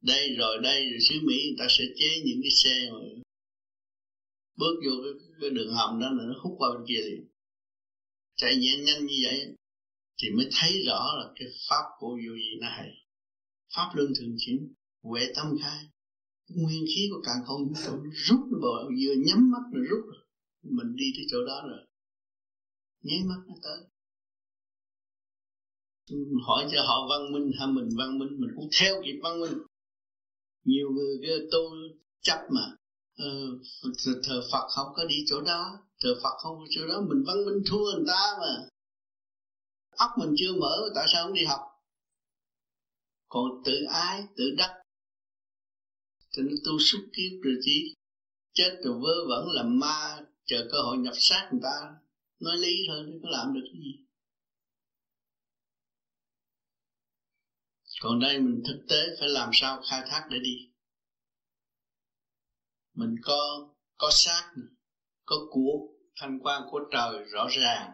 [0.00, 2.98] đây rồi đây rồi xứ Mỹ người ta sẽ chế những cái xe mà
[4.56, 7.28] bước vô cái, cái đường hầm đó là nó hút qua bên kia liền.
[8.36, 9.54] Chạy nhanh nhanh như vậy
[10.22, 12.90] thì mới thấy rõ là cái pháp của vô gì nó hay.
[13.74, 15.84] Pháp luân thường chuyển huệ tâm khai.
[16.48, 17.72] Nguyên khí của càng không
[18.12, 20.24] rút nó bờ vừa nhắm mắt rồi rút rồi.
[20.62, 21.88] Mình đi tới chỗ đó rồi
[23.02, 23.80] nháy mắt nó tới.
[26.46, 28.40] Hỏi cho họ văn minh hay mình văn minh?
[28.40, 29.52] Mình cũng theo kịp văn minh
[30.68, 31.60] nhiều người cái tu
[32.22, 32.76] chấp mà.
[33.22, 33.60] Uh,
[34.24, 35.78] thờ Phật không có đi chỗ đó.
[36.00, 38.68] Thờ Phật không có chỗ đó mình văn minh thua người ta mà.
[39.96, 41.60] Óc mình chưa mở tại sao không đi học?
[43.28, 44.74] Còn tự ái tự đắc.
[46.32, 47.94] Thì nó tu suốt kiếp rồi chỉ
[48.52, 51.94] chết rồi vớ vẩn làm ma chờ cơ hội nhập xác người ta.
[52.40, 54.07] Nói lý thôi chứ có làm được cái gì.
[58.00, 60.68] Còn đây mình thực tế phải làm sao khai thác để đi?
[62.94, 63.68] Mình có
[63.98, 64.52] có xác
[65.24, 67.90] có của thanh quan của trời rõ ràng.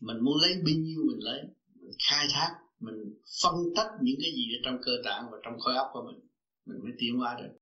[0.00, 1.40] Mình muốn lấy bao nhiêu mình lấy,
[1.74, 2.94] mình khai thác, mình
[3.42, 6.28] phân tách những cái gì ở trong cơ tạng và trong khối óc của mình
[6.64, 7.56] mình mới tiến hóa được.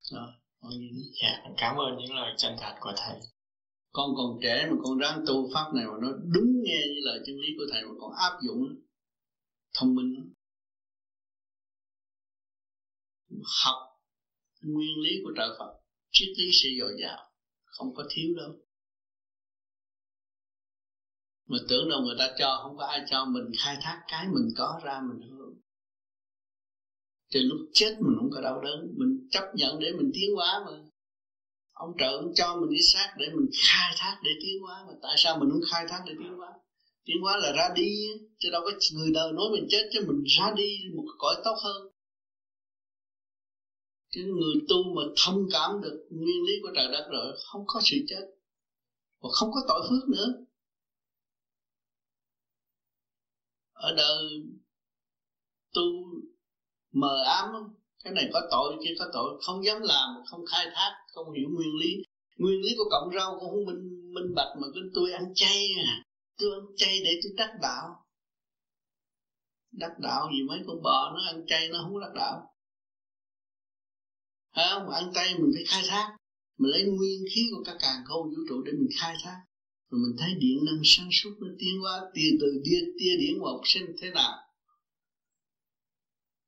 [0.00, 0.28] Rồi
[1.22, 3.31] dạ cảm ơn những lời chân thật của thầy
[3.92, 7.20] con còn trẻ mà con ráng tu pháp này mà nó đúng nghe như lời
[7.26, 8.80] chân lý của thầy mà còn áp dụng
[9.74, 10.32] thông minh.
[13.64, 13.76] Học
[14.60, 15.80] nguyên lý của trời Phật,
[16.10, 17.30] triết lý sẽ dồi dào,
[17.64, 18.56] không có thiếu đâu.
[21.46, 24.48] Mà tưởng đâu người ta cho, không có ai cho, mình khai thác cái mình
[24.56, 25.54] có ra mình hưởng.
[27.34, 30.62] Thì lúc chết mình không có đau đớn, mình chấp nhận để mình tiến hóa
[30.66, 30.91] mà
[31.84, 34.84] ông trời ông cho mình cái xác để mình khai thác, để tiến hóa.
[34.86, 36.50] Mà tại sao mình không khai thác để tiến hóa?
[37.04, 38.06] Tiến hóa là ra đi,
[38.38, 41.56] chứ đâu có người đời nói mình chết, chứ mình ra đi một cõi tốt
[41.64, 41.82] hơn.
[44.10, 47.80] Chứ người tu mà thông cảm được nguyên lý của trời đất rồi, không có
[47.84, 48.24] sự chết,
[49.20, 50.28] và không có tội phước nữa.
[53.72, 54.24] Ở đời
[55.72, 55.82] tu
[56.92, 57.46] mờ ám
[58.04, 59.40] cái này có tội kia có tội.
[59.42, 62.02] Không dám làm, không khai thác, không hiểu nguyên lý.
[62.36, 65.66] Nguyên lý của cộng rau cũng không minh minh bạch mà cứ tôi ăn chay
[65.86, 66.04] à.
[66.38, 68.06] Tôi ăn chay để tôi đắc đạo.
[69.72, 72.48] Đắc đạo gì mấy con bò nó ăn chay nó không đắc đạo.
[74.56, 76.16] Phải mà ăn chay mình phải khai thác.
[76.58, 79.40] Mình lấy nguyên khí của các càng khôn vũ trụ để mình khai thác.
[79.90, 83.38] Rồi mình thấy điện năng sáng suốt nó tiến qua tia từ tia tia điển
[83.38, 84.32] một sinh thế nào?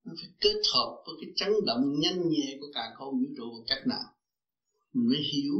[0.05, 3.53] Nó phải kết hợp với cái chấn động nhanh nhẹ của cả khôn vũ trụ
[3.53, 4.15] bằng cách nào
[4.93, 5.55] mình mới hiểu.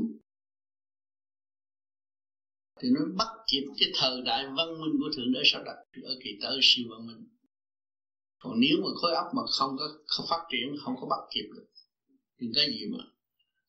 [2.81, 6.17] Thì nó bắt kịp cái thời đại văn minh của thượng đế sao đặt ở
[6.25, 7.29] kỳ tới siêu văn minh.
[8.39, 11.49] Còn nếu mà khối óc mà không có, không phát triển, không có bắt kịp
[11.55, 11.67] được,
[12.39, 12.99] thì cái gì mà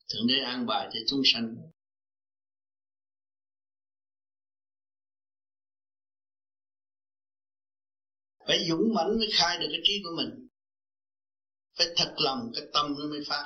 [0.09, 1.55] thượng đế an bài cho chúng sanh?
[8.47, 10.44] Phải dũng mãnh mới khai được cái trí của mình
[11.77, 13.45] phải thật lòng cái tâm nó mới phát.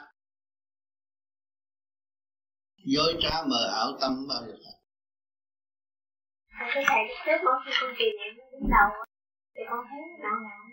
[2.86, 4.78] Dối trá mờ ảo tâm bao giờ hết.
[6.74, 8.90] Cái thầy lúc trước mỗi khi con trì niệm đến đầu
[9.56, 10.68] thì con thấy nặng nặng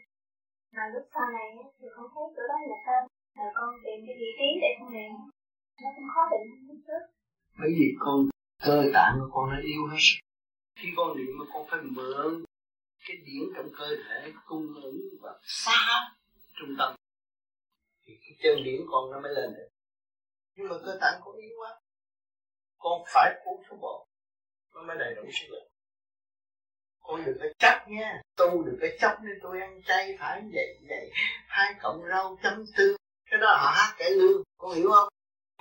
[0.74, 1.48] mà lúc sau này
[1.78, 3.02] thì con thấy chỗ đó là tên
[3.38, 5.12] là con tìm cái vị trí để con niệm
[5.82, 7.02] nó cũng khó định lúc trước.
[7.58, 8.18] Bởi vì con
[8.66, 10.04] cơ tạng của con nó yếu hết
[10.78, 12.44] khi con niệm mà con phải mượn
[13.06, 15.32] cái điển trong cơ thể cung ứng và
[15.64, 15.80] phá
[16.58, 16.94] trung tâm
[18.06, 19.68] thì cái chân điển con nó mới lên được.
[20.54, 21.80] Nhưng mà cơ tạng con yếu quá.
[22.78, 24.06] Con phải uống thuốc bổ
[24.74, 25.68] nó mới đầy đủ sức lực.
[27.00, 28.22] Con đừng có chấp nha.
[28.36, 31.10] Tu đừng có chấp nên tôi ăn chay phải vậy vậy.
[31.46, 32.96] Hai cộng rau chấm tương.
[33.30, 34.42] Cái đó họ hát cải lương.
[34.58, 35.08] Con hiểu không?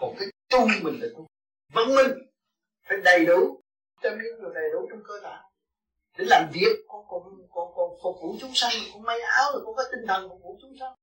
[0.02, 1.28] Còn cái tu mình là tu
[1.74, 2.12] văn minh.
[2.84, 3.62] Phải đầy đủ.
[4.02, 5.38] Cho miếng đồ đầy đủ trong cơ thể
[6.18, 6.86] để làm việc.
[6.88, 8.74] Con con con con phục vụ chúng sanh.
[8.94, 9.52] Con may áo.
[9.54, 10.94] Rồi con có tinh thần phục vụ chúng sanh.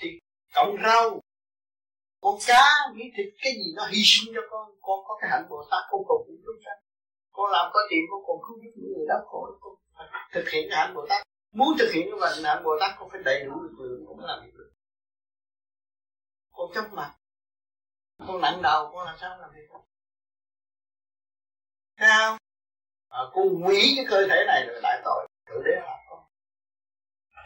[0.00, 0.18] Thì
[0.54, 1.20] cộng rau.
[2.20, 2.62] Con cá
[2.94, 5.82] miếng thịt cái gì nó hy sinh cho con con có cái hạnh bồ tát
[5.90, 6.78] con cầu cũng chúng sanh
[7.32, 10.48] con làm có tiền con còn cứu giúp những người đau khổ con phải thực
[10.48, 11.26] hiện cái hạnh bồ tát.
[11.52, 14.26] Muốn thực hiện cái hạnh bồ tát con phải đầy đủ lực lượng con mới
[14.28, 14.70] làm việc được.
[16.52, 17.14] Con chấp mặt.
[18.18, 19.80] Con nặng đầu con làm sao làm việc được?
[21.96, 22.36] Thấy không
[23.08, 25.28] à, con hủy cái cơ thể này rồi lại tội.
[25.46, 26.24] Tự đế làm con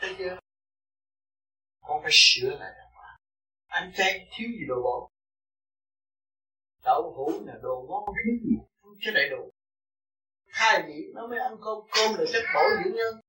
[0.00, 0.36] thấy chưa?
[1.80, 2.72] Con phải sửa lại
[3.78, 5.10] anh chay thiếu gì đồ bổ
[6.84, 8.56] đậu hũ là đồ ngon thiếu gì?
[8.82, 9.50] Không chứ đầy đủ
[10.54, 13.20] khai vị nó mới ăn cơm cơm là chất bổ dưỡng nhân.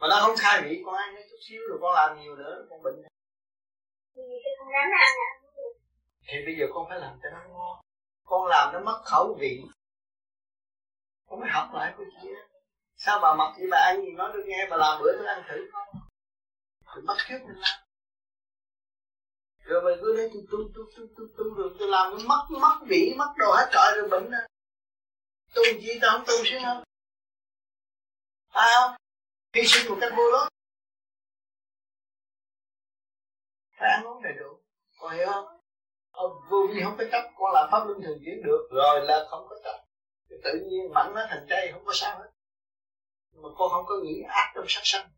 [0.00, 2.82] Mà nó không khai vị, con ăn chút xíu rồi con làm nhiều nữa, con
[2.82, 2.94] bệnh.
[6.26, 7.80] Thì bây giờ con phải làm cho nó ngon.
[8.24, 9.62] Con làm nó mất khẩu vị.
[11.28, 12.40] Con mới học lại cái đó.
[12.96, 15.42] sao bà mặc gì bà ăn gì nói được nghe bà làm bữa tôi ăn
[15.48, 15.70] thử.
[15.72, 16.02] Không
[16.94, 17.83] thì bắt chước mình làm
[19.64, 22.46] rồi mình cứ thấy tôi tu tu tu tu tu rồi tôi làm cái mất
[22.50, 24.38] mất vị mất đồ hết trọi rồi bệnh đó,
[25.54, 26.84] tu gì tao không tu xíu không
[28.54, 28.96] phải không?
[29.54, 30.48] Hy sinh một cách vô lớn,
[33.78, 34.60] phải ăn uống đầy đủ.
[34.98, 35.46] Con hiểu không?
[36.10, 39.26] Ông vô vi không có chấp con làm pháp luân thường chuyển được rồi là
[39.30, 39.84] không có chấp.
[40.44, 42.30] Tự nhiên mảnh nó thành chay không có sao hết.
[43.32, 45.08] Mà con không có nghĩ ác trong sát sanh.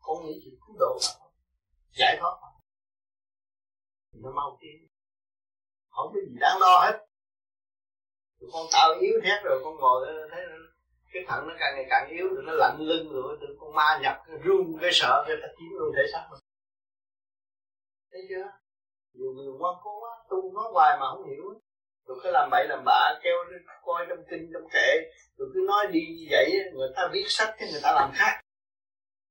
[0.00, 1.26] Con nghĩ chuyện cứu độ mà
[1.90, 2.48] giải thoát mà
[4.12, 4.88] nó mau tiến.
[5.88, 7.06] Không có gì đáng lo hết.
[8.40, 10.44] Tụi con tạo yếu thét rồi, con ngồi, thấy
[11.12, 13.98] cái thận nó càng ngày càng yếu rồi nó lạnh lưng rồi, tụi con ma
[14.02, 16.40] nhập run, cái sợ, cái ta chiếm luôn thể xác mình
[18.12, 18.50] thấy chưa?
[19.12, 21.60] Nhiều người quan cố quá, tu nói hoài mà không hiểu.
[22.06, 23.34] Rồi cứ làm bậy làm bạ, kêu
[23.82, 24.96] coi trong kinh, trong kệ
[25.36, 28.40] rồi cứ nói đi như vậy, người ta viết sách thì người ta làm khác.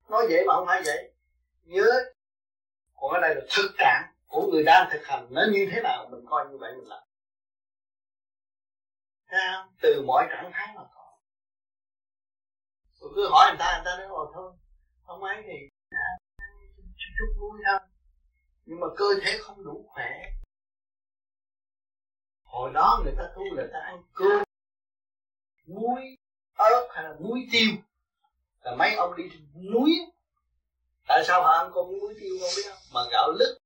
[0.09, 1.13] Nói vậy mà không phải vậy.
[1.63, 1.89] Nhớ.
[2.95, 6.07] Còn ở đây là thực trạng của người đang thực hành nó như thế nào,
[6.11, 7.03] mình coi như vậy mình làm.
[9.27, 9.75] Thấy không?
[9.81, 11.17] từ mọi trạng thái mà có.
[12.99, 14.53] Tôi cứ hỏi người ta người ta nói, ồ, thôi
[15.03, 15.69] không ấy thì
[16.97, 17.79] chút chút vui thôi
[18.65, 20.09] nhưng mà cơ thể không đủ khỏe.
[22.43, 24.43] Hồi đó người ta tu là ta ăn cơm,
[25.67, 26.17] muối
[26.55, 27.71] ớt hay là muối tiêu.
[28.63, 29.23] Là mấy ông đi
[29.73, 29.91] núi
[31.07, 32.79] tại sao họ ăn con muối tiêu không biết không?
[32.93, 33.60] Mà gạo lứt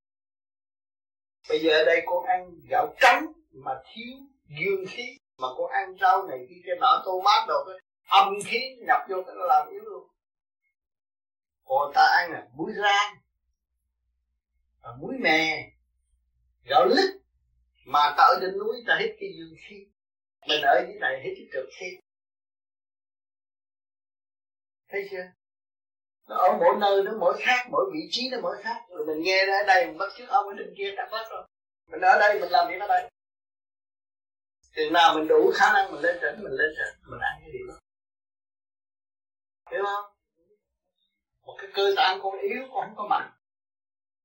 [1.50, 4.18] bây giờ ở đây con ăn gạo trắng mà thiếu
[4.48, 8.34] dương khí, mà con ăn rau này kia cái nọ tô mát đồ cái âm
[8.46, 10.08] khí nhập vô cái nó làm yếu luôn.
[11.66, 13.16] Còn ta ăn là muối rang
[14.82, 15.72] và muối mè,
[16.64, 17.20] gạo lứt,
[17.86, 19.86] mà ta ở trên núi ta hít cái dương khí.
[20.48, 21.98] Mình ở dưới này hít cái cực khí.
[24.90, 25.32] Thấy chưa?
[26.28, 28.82] Nó ở mỗi nơi, nó mỗi khác, mỗi vị trí nó mỗi khác.
[28.90, 31.48] Rồi mình nghe ra đây, mình bắt chước ông ở trên kia đã bắt rồi.
[31.92, 33.12] Mình ở đây, mình làm việc ở đây.
[34.76, 37.52] Chừng nào mình đủ khả năng mình lên trển mình lên trển mình ăn cái
[37.54, 37.74] điều đó.
[39.72, 40.12] Hiểu không?
[41.46, 43.32] Một cái cơ tạng con yếu, con không có mạnh.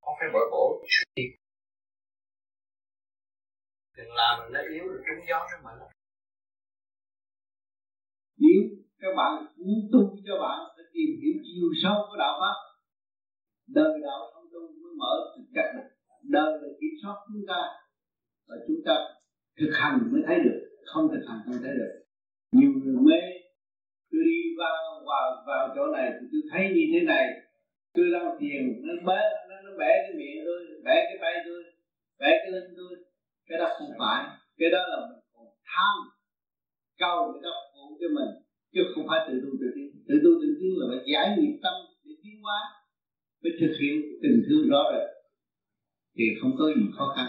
[0.01, 1.23] Con phải bồi bổ suy
[4.01, 5.79] đừng làm mình nó yếu, rồi trúng gió nó mạnh.
[8.37, 8.61] Nếu
[8.99, 10.59] các bạn, muốn tu cho bạn
[10.93, 12.57] tìm hiểu chiều sâu của đạo pháp.
[13.77, 15.87] Đời đạo không tu mới mở thực chất được.
[16.35, 17.61] Đời là kiểm soát chúng ta
[18.47, 18.95] và chúng ta
[19.59, 21.93] thực hành mới thấy được không thực hành không thấy được.
[22.51, 23.21] Nhiều người mê
[24.11, 24.77] tôi đi vào
[25.09, 27.25] vào vào chỗ này thì tôi thấy như thế này.
[27.93, 31.63] Tôi đang thiền nó bé nó, nó bẻ cái miệng tôi bẻ cái tay tôi
[32.19, 32.93] bẻ cái lưng tôi.
[33.47, 34.21] Cái đó không phải.
[34.57, 35.95] Cái đó là mình còn tham
[36.97, 38.31] cầu người ta phụ cho mình
[38.73, 41.55] chứ không phải tự tu tự tiến tự tu tự tiến là phải giải nghiệp
[41.63, 42.59] tâm để tiến hóa,
[43.41, 45.07] phải thực hiện tình thương rõ rệt
[46.15, 47.27] thì không có gì khó khăn.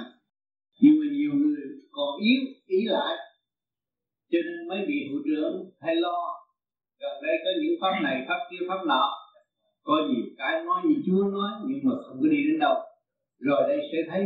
[0.80, 3.14] Nhưng mà nhiều người còn yếu, ý lại.
[4.30, 6.18] Cho nên mới bị hữu trưởng hay lo.
[7.00, 9.04] Gần đây có những pháp này, pháp kia, pháp nọ.
[9.82, 12.76] Có nhiều cái nói như chúa nói, nhưng mà không có đi đến đâu.
[13.38, 14.22] Rồi đây sẽ thấy.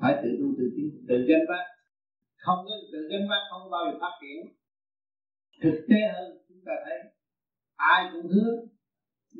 [0.00, 1.66] Phải tự tu tự tiến, tự gánh vác.
[2.36, 4.38] Không có tự gánh vác, không bao giờ phát triển.
[5.62, 7.13] Thực tế hơn, chúng ta thấy
[7.92, 8.50] ai cũng hứa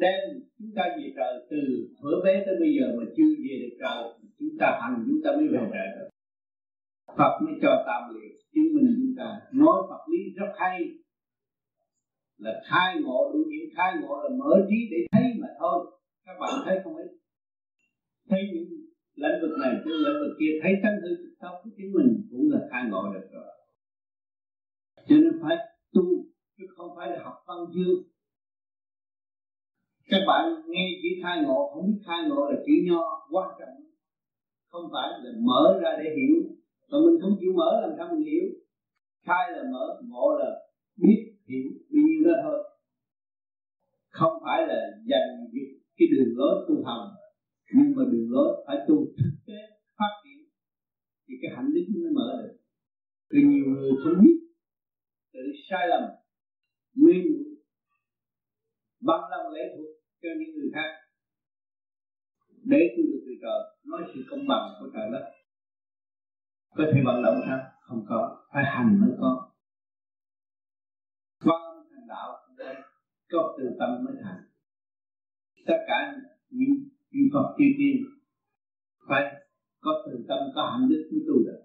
[0.02, 0.20] đem
[0.58, 1.60] chúng ta về trời từ
[1.98, 4.02] thuở bé tới bây giờ mà chưa về được trời
[4.38, 6.08] chúng ta hành chúng ta mới về trời được.
[7.18, 9.28] Phật mới cho tam liệt chứng minh chúng ta.
[9.52, 10.78] Nói Phật lý rất hay.
[12.38, 15.78] Là khai ngộ đủ những khai ngộ là mở trí để thấy mà thôi.
[16.26, 17.10] Các bạn thấy không ít
[18.28, 18.68] thấy những
[19.14, 22.28] lĩnh vực này chứ lĩnh vực kia thấy tánh hư thực tốc của chính mình
[22.30, 23.50] cũng là khai ngộ được rồi.
[25.08, 25.56] Cho nên phải
[25.92, 26.04] tu
[26.58, 28.13] chứ không phải là học văn chương
[30.10, 33.76] các bạn nghe chữ khai ngộ, không biết khai ngộ là chữ nho quan trọng.
[34.70, 36.36] Không phải là mở ra để hiểu.
[36.90, 38.46] Mà mình không chịu mở, làm sao mình hiểu?
[39.26, 40.50] Khai là mở, ngộ là
[40.96, 42.58] biết, hiểu bao nhiêu đó thôi.
[44.10, 45.28] Không phải là dành
[45.96, 47.08] cái đường lối tu hành,
[47.74, 49.60] nhưng mà đường lối phải tu thực tế,
[49.98, 50.48] phát triển.
[51.28, 52.56] Thì cái hạnh đức mới mở được.
[53.30, 54.38] Vì nhiều người không biết,
[55.32, 55.40] tự
[55.70, 56.02] sai lầm,
[56.96, 57.22] nguyên
[59.06, 59.90] bằng lòng lễ thuộc
[60.22, 60.90] cho những người khác.
[62.72, 65.24] Để tôi được từ trời, nói sự công bằng của trời đất.
[66.76, 67.60] Có thể vận động sao?
[67.80, 68.46] Không có.
[68.52, 69.50] Phải hành mới có.
[71.44, 72.28] Quan thành đạo,
[73.32, 74.42] có từ tâm mới thành.
[75.66, 76.14] Tất cả
[76.50, 76.74] những
[77.10, 77.96] những Phật chư tiên
[79.08, 79.22] phải
[79.80, 81.60] có từ tâm, có hạnh đức mới tu được.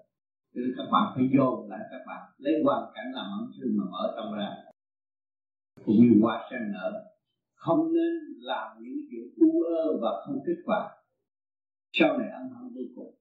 [0.53, 3.65] Cho nên các bạn phải dồn lại các bạn, lấy hoàn cảnh làm ẩn sư
[3.77, 4.49] mà mở tâm ra.
[5.85, 7.05] Cũng như hoa sen nở
[7.59, 8.13] không nên
[8.49, 10.81] làm những chuyện u ơ và không kết quả.
[11.91, 13.13] Sau này ăn hận vô cùng.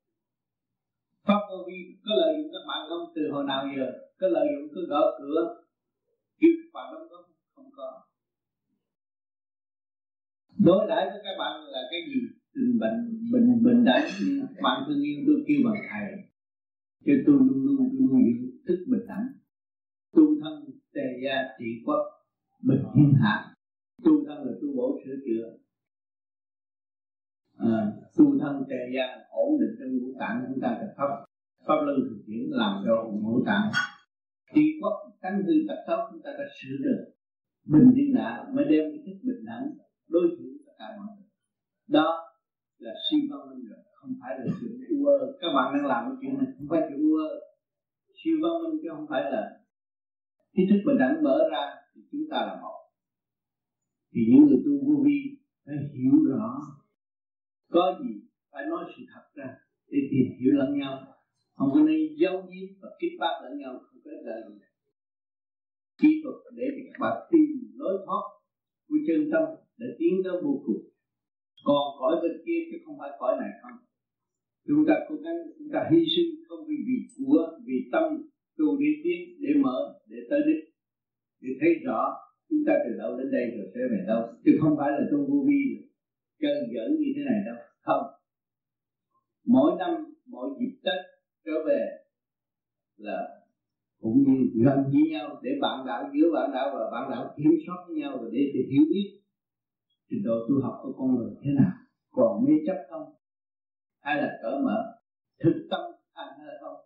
[1.26, 3.86] Pháp vô vi có lợi dụng các bạn không từ hồi nào giờ,
[4.20, 5.40] có lợi dụng cứ gõ cửa.
[6.40, 7.24] Kêu các bạn đóng góp
[7.54, 8.02] không có.
[10.58, 12.20] Đối đãi với các bạn là cái gì?
[12.54, 12.98] Tình bệnh
[13.32, 14.08] bình bình đẳng
[14.62, 16.08] bạn thương yêu tôi kêu bằng thầy.
[17.06, 18.22] Cho tôi luôn luôn luôn luôn
[18.66, 19.26] thức bình đẳng
[20.12, 20.64] tu thân
[20.94, 22.02] tề gia trị quốc,
[22.62, 23.54] bình thiên hạ
[24.04, 25.44] tu thân là tu bổ sửa chữa.
[27.58, 31.24] À, tu thân tề gia ổn định trong ngũ tạng chúng ta tập pháp.
[31.66, 33.70] Pháp luân thực hiện làm cho ngũ tạng.
[34.54, 37.04] Khi có tánh hư tập xấu chúng ta đã sửa được.
[37.64, 39.64] Bình thiên đã mới đem cái thức bình đẳng
[40.08, 41.26] đối xử tất cả mọi người.
[41.88, 42.28] Đó
[42.78, 46.04] là siêu văn minh rồi không phải là chuyện u ơ các bạn đang làm
[46.08, 47.30] cái chuyện này không phải chuyện u ơ
[48.18, 49.42] siêu văn minh chứ không phải là
[50.54, 52.78] cái thức bình đẳng mở ra thì chúng ta là một
[54.18, 55.18] thì những người tu vô vi
[55.64, 56.50] phải hiểu rõ.
[57.70, 58.12] Có gì
[58.52, 59.48] phải nói sự thật ra
[59.90, 60.94] để tìm hiểu lẫn nhau.
[61.56, 64.58] Không có nên giấu giếm và kích bác lẫn nhau không có lợi gì.
[66.00, 68.24] Kỹ thuật để các bạn tìm lối thoát
[68.88, 69.44] của chân tâm
[69.78, 70.82] để tiến tới vô cùng.
[71.64, 73.78] Còn cõi bên kia chứ không phải cõi này không.
[74.66, 78.04] Chúng ta cố gắng, chúng ta hy sinh không vì vì của, vì tâm
[78.58, 80.64] tu đi tiến để mở, để tới đích.
[81.40, 84.22] Để thấy rõ chúng ta từ đâu đến đây rồi sẽ về đâu?
[84.44, 85.60] Chứ không phải là tu vô vi
[86.40, 87.56] chơi dẫn như thế này đâu.
[87.80, 88.04] Không.
[89.46, 89.90] Mỗi năm
[90.26, 91.00] mỗi dịp tết
[91.44, 91.82] trở về
[92.96, 93.18] là
[94.00, 97.52] cũng như gần với nhau để bạn đạo giữa bạn đạo và bạn đạo kiểm
[97.66, 99.20] soát với nhau và để, sự hiểu biết
[100.10, 101.72] trình độ tu học của con người thế nào.
[102.10, 103.14] Còn mê chấp không?
[104.00, 104.78] Hay là cởi mở?
[105.44, 105.80] Thực tâm
[106.12, 106.76] anh hay không?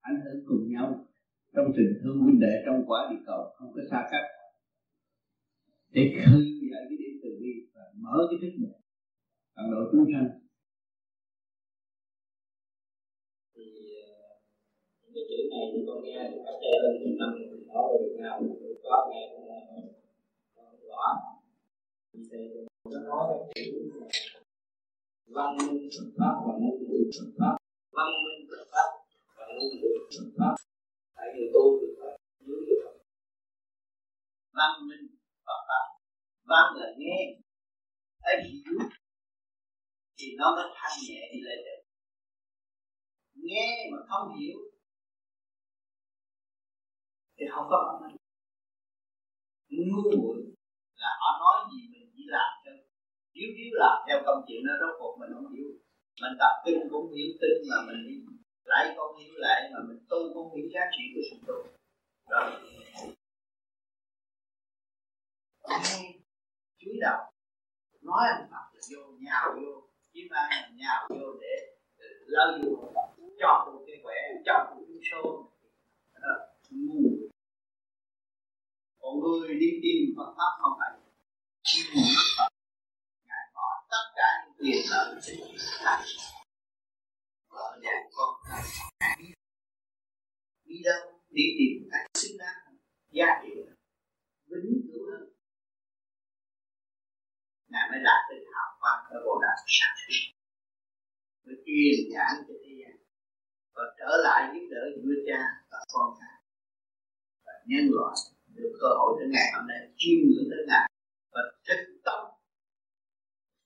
[0.00, 1.06] Ảnh hưởng cùng nhau
[1.54, 4.24] trong tình thương huynh đệ trong quả địa cầu không có xa cách
[5.94, 8.72] để khơi dậy cái điểm từ bi và mở cái thức mình
[9.54, 10.28] tận độ chúng sanh.
[13.54, 13.66] Thì
[14.06, 14.12] ờ,
[15.14, 17.30] cái chữ này thì con nghe thì cách đây hơn một năm
[17.68, 18.34] ở Việt Nam
[18.82, 19.22] có nghe
[20.56, 21.04] con rõ.
[22.12, 22.20] Thì
[22.92, 23.24] nó nói
[23.54, 23.90] cái chữ
[25.26, 27.56] văn minh Phật pháp và ngôn ngữ Phật pháp.
[27.96, 28.88] Văn minh Phật pháp
[29.36, 30.54] và ngôn ngữ Phật pháp.
[31.16, 32.16] Tại vì tu được Phật
[32.46, 32.96] dưới được Phật
[34.58, 35.19] văn minh
[35.50, 35.84] Phật pháp
[36.50, 37.18] văn lời nghe
[38.22, 38.74] thấy hiểu
[40.18, 41.80] thì nó mới thanh nhẹ đi lên được.
[43.34, 44.58] Nghe mà không hiểu
[47.36, 48.16] thì không có bản năng
[49.70, 50.38] ngu muội
[51.02, 52.72] là họ nói gì mình chỉ làm cho
[53.32, 55.68] thiếu thiếu làm theo công chuyện đó, rốt cuộc mình không hiểu.
[56.22, 58.00] Mình tập kinh cũng hiểu, tin mà mình
[58.70, 61.79] lại không hiểu lại mà mình tu không hiểu giá trị của sự tu.
[67.00, 67.30] Đầu
[68.02, 71.54] nói anh Phật là vô nhào vô, kiếm ăn nhào vô để
[72.26, 72.94] lợi dụng
[73.40, 75.46] cho tôi cái khỏe cho tôi cái số.
[76.70, 77.00] Ngu.
[79.00, 80.90] Còn người đi tìm Phật pháp không phải
[81.62, 81.86] chiêm
[82.38, 82.48] Phật.
[83.28, 86.04] Ngài bỏ tất cả những quyền lợi của thành
[87.48, 88.34] vợ nhà con
[90.64, 91.12] đi đâu?
[91.30, 92.76] Đi tìm cách xứng đáng.
[93.10, 93.50] Giá trị
[94.46, 95.29] vĩnh cửu hơn
[97.70, 100.20] ngài mới đạt được hào quang của bồ đạt sáng suốt
[101.44, 102.94] mới truyền giảng cho thế gian.
[103.74, 105.40] Và trở lại giúp đỡ vua cha
[105.70, 106.36] và con cái
[107.44, 108.14] và nhân loại
[108.56, 110.86] được cơ hội đến ngày hôm nay, chiêm ngưỡng đến ngài
[111.32, 112.20] và thực tâm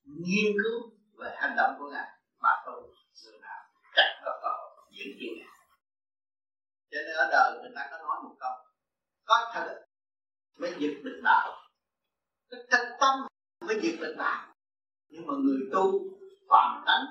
[0.05, 0.79] nghiên cứu
[1.19, 2.09] về hành động của ngài
[2.43, 2.83] mà tôi
[3.23, 3.61] người nào
[3.97, 5.55] chắc có cơ hội diễn kiến ngài
[6.91, 8.53] cho nên ở đời người ta có nói một câu,
[9.25, 9.85] có thật
[10.59, 11.53] mới dịch được đạo.
[12.51, 13.27] Cái thật tâm
[13.67, 14.55] mới diệt được đạo
[15.09, 16.01] nhưng mà người tu
[16.49, 17.05] phạm tánh,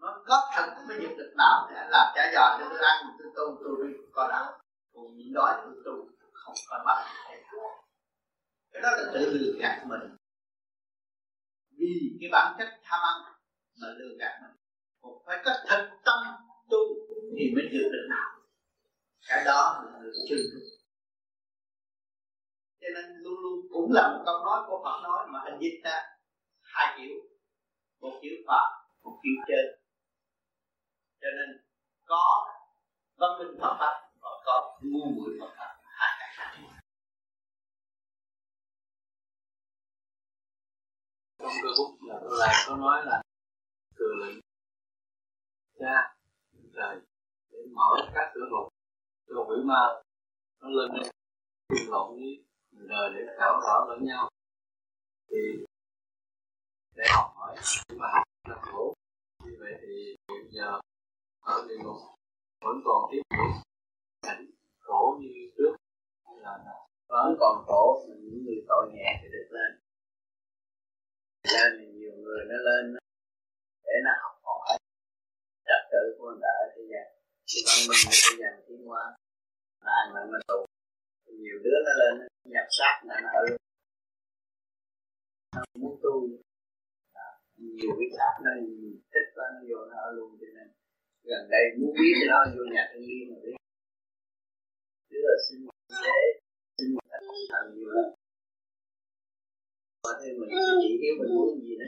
[0.00, 3.28] nó có thật mới diệt được đạo để làm trả giò cho tôi ăn tôi
[3.36, 4.60] tu tôi có đạo
[4.94, 7.04] còn nhịn đói tôi tu, không có bắt
[8.74, 10.00] cái đó là tự lừa gạt mình.
[11.78, 13.34] Vì cái bản chất tham ăn
[13.80, 14.56] mà lừa gạt mình.
[15.00, 16.18] Cũng phải có thật tâm
[16.70, 16.78] tu
[17.38, 18.40] thì mới được được đạo
[19.28, 20.83] cái đó là người chưa tu
[22.84, 25.80] cho nên luôn luôn cũng là một câu nói của Phật nói mà hình dịch
[25.84, 25.96] ra
[26.62, 27.14] hai kiểu.
[28.00, 28.66] Một kiểu Phật,
[29.02, 29.66] một kiểu trên.
[31.20, 31.48] Cho nên
[32.04, 32.22] có
[33.16, 35.72] văn minh Phật pháp và có ngu muội Phật pháp.
[35.82, 36.50] Hai cái khác
[41.38, 43.22] trong cơ bút là tôi lại có nói là
[43.98, 44.38] từ lệnh
[45.78, 46.16] cha
[46.74, 47.00] trời
[47.50, 48.68] để mở các cửa ngục
[49.28, 49.80] cho quỷ ma
[50.60, 51.10] nó lên đây,
[51.88, 52.44] lộn với
[52.88, 54.28] đời để tạo thảo lẫn nhau.
[55.30, 55.64] Thì
[56.94, 57.56] để học hỏi
[57.98, 58.94] mà học là khổ.
[59.44, 60.80] Như vậy thì hiện giờ
[61.40, 61.96] ở địa ngục
[62.60, 63.62] vẫn còn tiếp tục
[64.22, 64.46] cảnh
[64.80, 65.76] khổ như trước.
[66.26, 66.58] Hay là
[67.08, 69.80] vẫn còn khổ những người tội nhẹ thì được lên.
[71.52, 72.96] Ra thì nhiều người nó lên
[73.84, 74.78] để nó học hỏi.
[75.66, 77.06] Trật tự của người ta ở thế gian.
[77.48, 79.16] Thì văn minh ở thế gian tiến hóa.
[79.84, 80.66] Là ăn là nó tù
[81.26, 83.44] nhiều đứa nó lên nhập sát là nó ở
[85.54, 86.14] nó muốn tu.
[87.12, 88.50] À, nhiều cái khác nó
[89.12, 90.68] thích quá, nó vô nó ở luôn, cho nên
[91.24, 93.56] gần đây muốn biết cái đó, vô nhà thanh niên mà biết.
[95.10, 95.60] Chứ là sinh
[96.04, 96.20] thế,
[96.78, 98.08] xin một cách thần nhiều lắm
[100.04, 100.50] có thêm mình
[100.82, 101.86] chỉ hiểu mình muốn gì nữa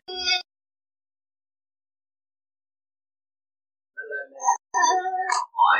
[3.96, 4.26] nó lên
[5.58, 5.78] hỏi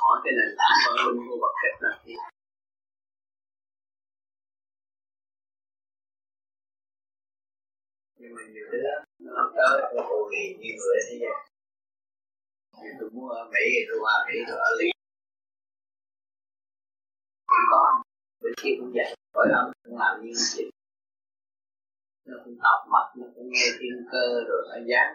[0.00, 2.14] hỏi cái nền tảng của mình của vật chất là gì?
[8.24, 11.36] Nhưng mà nhiều đứa nó tới nó cô lì như người thế gian
[12.82, 14.96] thì tôi muốn ở Mỹ thì tôi qua Mỹ, tôi ở liền
[17.46, 18.02] cũng có
[18.42, 19.14] bên kia cũng vậy.
[19.34, 20.70] Rồi ẩm cũng làm như vậy.
[22.26, 25.08] Nó cũng học mặt nó cũng nghe thiên cơ rồi nó dán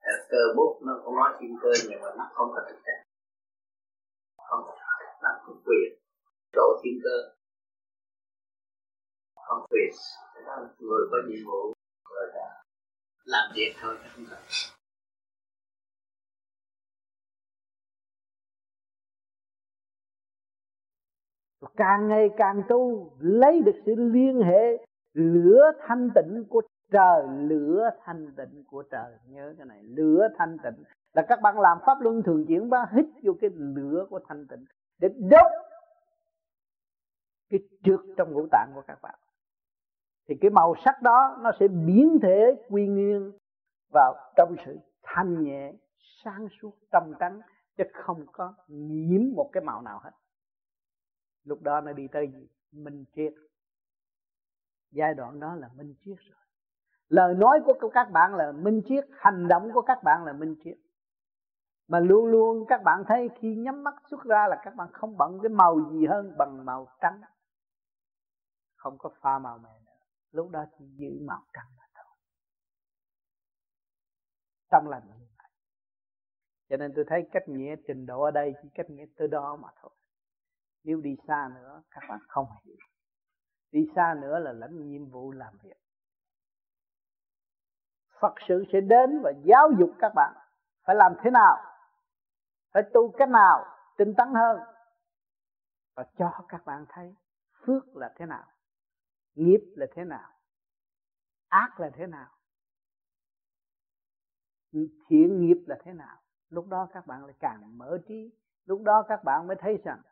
[0.00, 3.02] ờ, cơ bút nó cũng nói thiên cơ, nhưng mà nó không có thực trạng
[4.48, 4.64] không
[5.22, 5.88] nó không quyền.
[6.52, 7.16] Chỗ thiên cơ.
[9.34, 9.90] Không quyền.
[10.78, 11.77] Người có nhiệm vụ
[13.28, 14.38] làm việc thôi không cần.
[21.76, 27.90] Càng ngày càng tu, lấy được sự liên hệ, lửa thanh tịnh của trời, lửa
[28.04, 29.12] thanh tịnh của trời.
[29.26, 30.84] Nhớ cái này, lửa thanh tịnh.
[31.14, 34.46] Là các bạn làm pháp luân thường chuyển ba hít vô cái lửa của thanh
[34.46, 34.64] tịnh
[34.98, 35.52] để đốt
[37.48, 39.18] cái trước trong ngũ tạng của các bạn
[40.28, 43.32] thì cái màu sắc đó nó sẽ biến thể quy nguyên
[43.92, 45.72] vào trong sự thanh nhẹ,
[46.24, 47.40] sáng suốt, trong trắng,
[47.76, 50.10] chứ không có nhiễm một cái màu nào hết.
[51.44, 52.48] Lúc đó nó đi tới gì?
[52.72, 53.34] Minh triết.
[54.90, 56.38] Giai đoạn đó là minh triết rồi.
[57.08, 60.56] Lời nói của các bạn là minh triết, hành động của các bạn là minh
[60.64, 60.78] triết.
[61.88, 65.16] Mà luôn luôn các bạn thấy khi nhắm mắt xuất ra là các bạn không
[65.16, 67.20] bận cái màu gì hơn bằng màu trắng.
[68.76, 69.87] Không có pha màu mè nữa
[70.30, 72.16] lúc đó chỉ giữ màu trắng là thôi.
[74.70, 75.50] Trong lành như vậy.
[76.68, 79.56] Cho nên tôi thấy cách nghĩa trình độ ở đây chỉ cách nghĩa tới đó
[79.56, 79.90] mà thôi.
[80.84, 82.76] Nếu đi xa nữa, các bạn không hiểu.
[83.70, 85.76] Đi xa nữa là lãnh nhiệm vụ làm việc.
[88.20, 90.34] Phật sự sẽ đến và giáo dục các bạn
[90.82, 91.56] phải làm thế nào,
[92.72, 93.64] phải tu cách nào,
[93.96, 94.60] tinh tấn hơn.
[95.94, 97.14] Và cho các bạn thấy
[97.66, 98.44] phước là thế nào
[99.38, 100.30] nghiệp là thế nào?
[101.48, 102.30] Ác là thế nào?
[105.08, 106.16] Thiện nghiệp là thế nào?
[106.48, 108.32] Lúc đó các bạn lại càng mở trí.
[108.64, 110.02] Lúc đó các bạn mới thấy rằng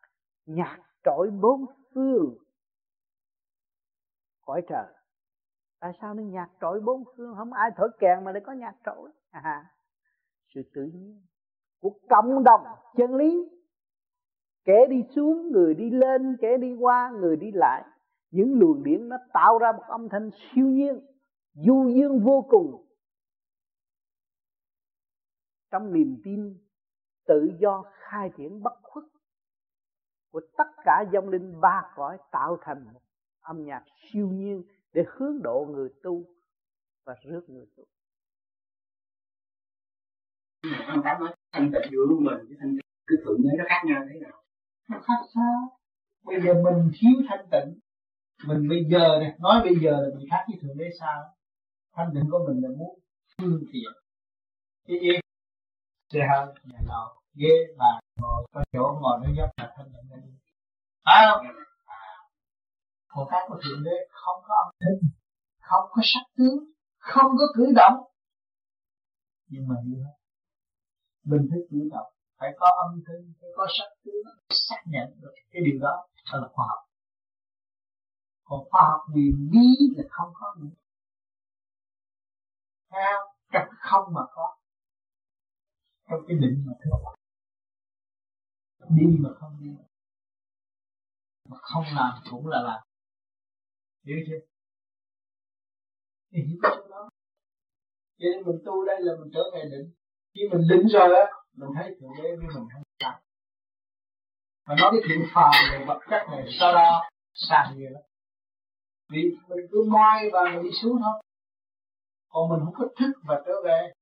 [0.47, 2.37] nhạc trội bốn phương.
[4.41, 4.95] Cõi trời.
[5.81, 7.35] Tại sao nó nhạc trội bốn phương?
[7.37, 9.11] Không ai thổi kèn mà lại có nhạc trội.
[9.31, 9.75] À,
[10.55, 11.27] sự tự nhiên.
[11.81, 12.65] Của cộng đồng
[12.97, 13.49] chân lý.
[14.65, 16.37] Kẻ đi xuống người đi lên.
[16.41, 17.85] Kẻ đi qua người đi lại
[18.31, 21.01] những luồng điển nó tạo ra một âm thanh siêu nhiên
[21.55, 22.87] du dương vô cùng
[25.71, 26.59] trong niềm tin
[27.27, 29.05] tự do khai triển bất khuất
[30.31, 33.01] của tất cả dòng linh ba cõi tạo thành một
[33.41, 34.63] âm nhạc siêu nhiên
[34.93, 36.25] để hướng độ người tu
[37.05, 37.85] và rước người tu.
[40.89, 43.83] Ông Tám nói thanh tịnh giữa mình với thanh tịnh cái thượng đế nó khác
[43.87, 44.43] nhau thế nào?
[44.89, 45.79] Nó khác sao?
[46.25, 47.81] Bây giờ mình thiếu thanh tịnh
[48.45, 51.35] mình bây giờ này nói bây giờ là mình khác với thượng đế sao?
[51.95, 52.99] Thanh định của mình là muốn
[53.39, 53.93] phương tiện
[54.87, 55.09] cái gì
[56.13, 60.23] xe hơi nhà lầu ghế bàn ngồi, có chỗ ngồi nó dốc là thanh định
[60.25, 60.31] đi
[61.05, 61.47] phải không?
[61.85, 61.97] À,
[63.09, 65.11] Còn khác của thượng đế không có âm thanh,
[65.61, 66.59] không có sắc tướng,
[66.99, 67.95] không có cử động.
[69.49, 70.13] Nhưng mà như thế,
[71.25, 75.35] mình thích cử động, phải có âm thanh, phải có sắc tướng, xác nhận được
[75.53, 76.87] cái điều đó là khoa học
[78.49, 79.67] còn khoa học quyền bí
[79.97, 80.69] là không có nữa.
[82.91, 83.19] Theo
[83.53, 84.57] trong không mà có.
[86.09, 87.17] Trong cái định mà có.
[88.89, 89.71] Đi mà không đi.
[91.49, 92.83] Mà không làm cũng là làm.
[94.05, 94.47] Hiểu chưa?
[96.33, 97.09] Thì hiểu cái đó.
[98.19, 99.93] Cho nên mình tu đây là mình trở về định
[100.37, 102.69] khi mình định rồi á, mình thấy thượng đế với mình không
[103.01, 103.21] sao
[104.67, 108.03] mà nói cái chuyện phàm này vật chất này sao đó xa nhiều lắm
[109.09, 111.23] vì mình cứ moi và mình đi xuống thôi.
[112.29, 113.93] Còn mình không có thức và trở về.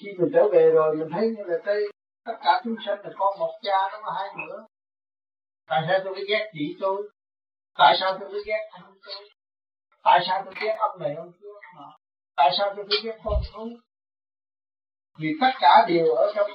[0.00, 1.82] Khi mình trở về rồi, mình thấy như là đây
[2.24, 4.66] tất cả chúng sanh là con một cha, nó có hai nữa
[5.66, 7.10] tại sao tôi cứ ghét chị tôi?
[7.78, 9.28] Tại sao tôi cứ ghét anh tôi?
[10.04, 11.46] Tại sao tôi ghét ông này, ông kia
[12.36, 13.68] tại sao tôi cứ ghét con thú
[15.18, 16.50] vì tất cả đều ở trong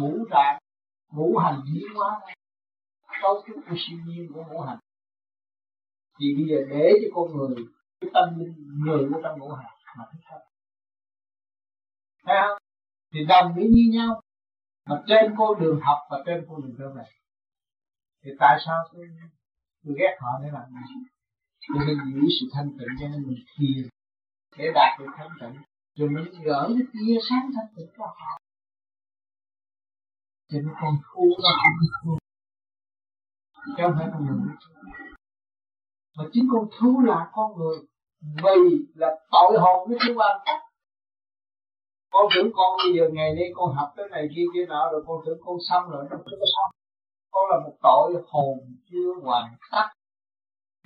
[0.00, 0.58] ngũ trạng
[1.12, 2.20] ngũ hành biến hóa
[3.22, 4.78] cấu trúc của siêu nhiên của ngũ hành
[6.20, 7.56] thì bây giờ để cho con người
[8.00, 8.54] cái tâm linh
[8.84, 10.42] người của trong ngũ hành mà thích hợp
[12.26, 12.58] thấy không?
[13.12, 14.22] Thì đồng ý như nhau.
[14.86, 17.04] Mà trên con đường học và trên con đường trở về
[18.24, 19.06] thì tại sao tôi,
[19.84, 20.94] tôi ghét họ để làm gì
[21.68, 23.88] tôi nên giữ sự thanh tịnh cho nên mình thiền
[24.58, 25.62] để đạt được thanh tịnh.
[25.94, 28.38] Rồi mình gỡ cái tia sáng thanh tịnh cho họ.
[30.48, 32.18] Cho nên con thu nó không thu
[33.76, 34.54] chứ không phải con người
[36.18, 37.76] mà chính con thú là con người
[38.22, 40.36] vì là tội hồn với chúng quan
[42.10, 45.04] con tưởng con bây giờ ngày nay con học cái này kia kia nọ, rồi
[45.06, 46.70] con tưởng con xong rồi nó chưa có xong.
[47.30, 48.58] Con là một tội hồn
[48.90, 49.86] chưa hoàn tất.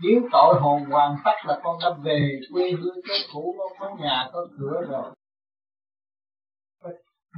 [0.03, 3.97] Nếu tội hồn hoàn tất là con đã về quê hương, cái cũ con có
[4.05, 5.11] nhà, có cửa rồi.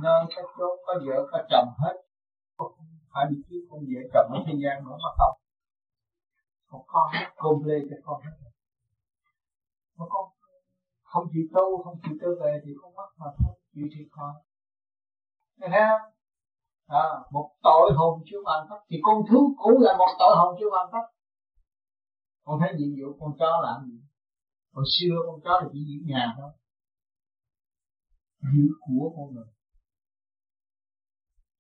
[0.03, 1.97] Nên các chốt chốn có vợ, có chồng hết.
[2.57, 2.73] Không
[3.15, 5.44] phải đi kiếm con vợ chồng ở thế gian nữa mà không
[6.75, 8.37] còn con hết côm lê cho con hết
[9.97, 10.25] mà con
[11.03, 14.33] không chịu tu không chịu trở về thì con mất mà không chịu thiệt thôi
[15.57, 16.11] nghe thấy không?
[16.87, 20.57] À, một tội hồn chưa hoàn tất thì con thú cũng là một tội hồn
[20.61, 21.07] chưa hoàn tất.
[22.45, 23.99] Con thấy nhiệm vụ con chó làm gì?
[24.73, 26.51] Hồi xưa con chó là chỉ giữ nhà thôi.
[28.41, 29.51] Giữ của con người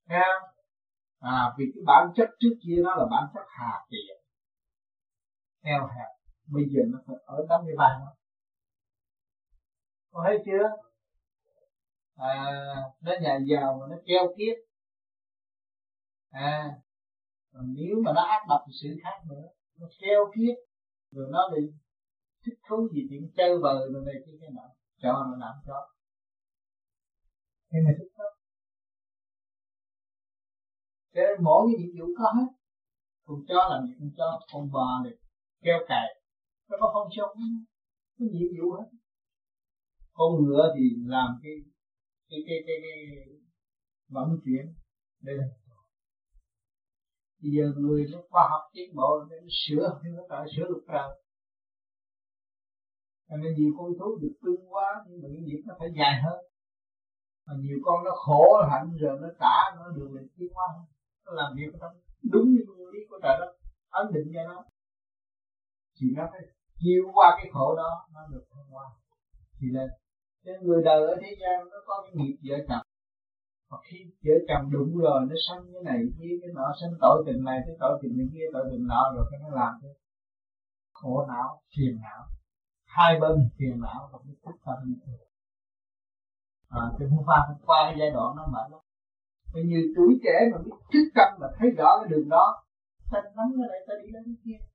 [0.09, 0.51] nghe không?
[1.19, 4.24] À vì cái bản chất trước kia nó là bản chất hà tiện
[5.65, 6.11] eo hẹp
[6.47, 8.15] bây giờ nó phải ở đóng cái bàn nó.
[10.11, 10.69] Có thấy chưa?
[12.15, 12.55] À,
[13.01, 14.57] nó nhà giàu mà nó keo kiết
[16.31, 16.71] à
[17.53, 19.49] còn nếu mà nó ác độc sự khác nữa.
[19.79, 20.57] Nó keo kiết
[21.11, 21.63] rồi nó đi
[22.47, 24.69] thích thú gì chuyện chơi bời rồi này kia cái nọ.
[25.03, 25.91] Cho nó làm cho.
[27.71, 28.25] Thế mà thích thú
[31.15, 32.49] cho nên mỗi cái nhiệm vụ có hết.
[33.27, 35.17] Con cho làm gì cũng cho con bò được
[35.65, 36.07] keo cài.
[36.69, 37.37] Nó có không sống
[38.19, 38.89] nó nhiệm vụ hết.
[40.13, 41.53] Con ngựa thì làm cái
[42.29, 42.99] cái cái cái, cái
[44.09, 44.75] vận chuyển
[45.23, 45.45] đây là
[47.43, 50.85] bây giờ người nó khoa học tiến bộ nó sửa thì nó tạo sửa được
[50.89, 51.25] trời
[53.29, 56.15] cho nên nhiều con thú được tương quá nhưng mà cái nghiệp nó phải dài
[56.25, 56.39] hơn.
[57.47, 60.67] Mà nhiều con nó khổ hạnh rồi nó trả nó được mình tiến hóa
[61.27, 61.89] nó làm việc nó
[62.33, 63.53] đúng như nguyên lý của trời đất
[63.91, 64.65] ấn định cho nó
[65.97, 66.41] thì nó phải
[66.83, 68.85] chịu qua cái khổ đó nó được thông qua
[69.61, 69.89] thì lên
[70.45, 72.87] cái người đời ở thế gian nó có cái nghiệp vợ chồng.
[73.71, 77.23] Và khi vợ chồng đụng rồi nó sanh cái này kia cái nọ sanh tội
[77.27, 79.91] tình này cái tội tình này kia tội tình nọ rồi cái nó làm cái
[80.93, 82.23] khổ não phiền não.
[82.87, 85.19] Hai bên phiền não và cái thức tâm như thế.
[86.69, 88.81] À, thì không phải qua cái giai đoạn nó mệt lắm.
[89.55, 92.65] Vì như tuổi trẻ mà biết thức tâm mà thấy rõ cái đường đó
[93.13, 94.67] ta nắm cái này ta đi đến cái kia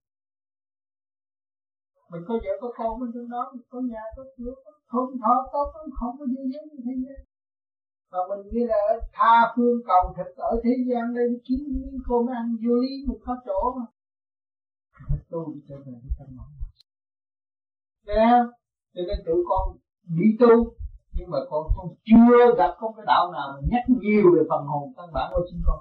[2.12, 5.36] mình có vợ, có con bên trong đó có nhà, có cửa, có thôn thọ
[5.54, 5.68] tốt
[6.00, 7.20] không có gì giống như thế gian
[8.12, 8.82] và mình như là
[9.14, 13.20] tha phương cầu thực ở thế gian đây kiếm miếng cơm ăn, vô lý, mình
[13.26, 13.86] có chỗ mà
[15.10, 16.54] phải tu đi trở về với tâm mộng
[18.08, 18.30] nghe?
[18.94, 20.74] Cho nên tụi con đi tu,
[21.14, 24.66] nhưng mà con con chưa gặp có cái đạo nào mà nhắc nhiều về phần
[24.66, 25.80] hồn căn bản của chính con.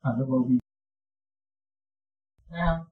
[0.00, 0.58] à nó vô vi.
[2.50, 2.86] nghe không?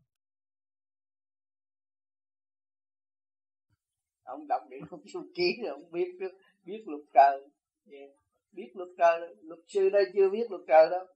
[4.36, 6.32] Ông đọc điện không su ký rồi ông biết trước
[6.64, 7.40] biết luật trời.
[7.90, 8.10] Yeah.
[8.52, 11.06] biết luật trời luật sư đây chưa biết luật trời đâu.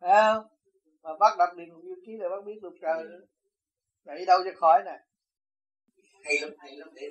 [0.00, 0.44] Phải không?
[1.02, 3.26] Mà bắt đọc điện không du ký là bắt biết luật trời nữa.
[4.04, 4.98] Vậy đâu cho khỏi nè.
[6.24, 6.88] Hay lắm hay lắm.
[6.94, 7.08] Để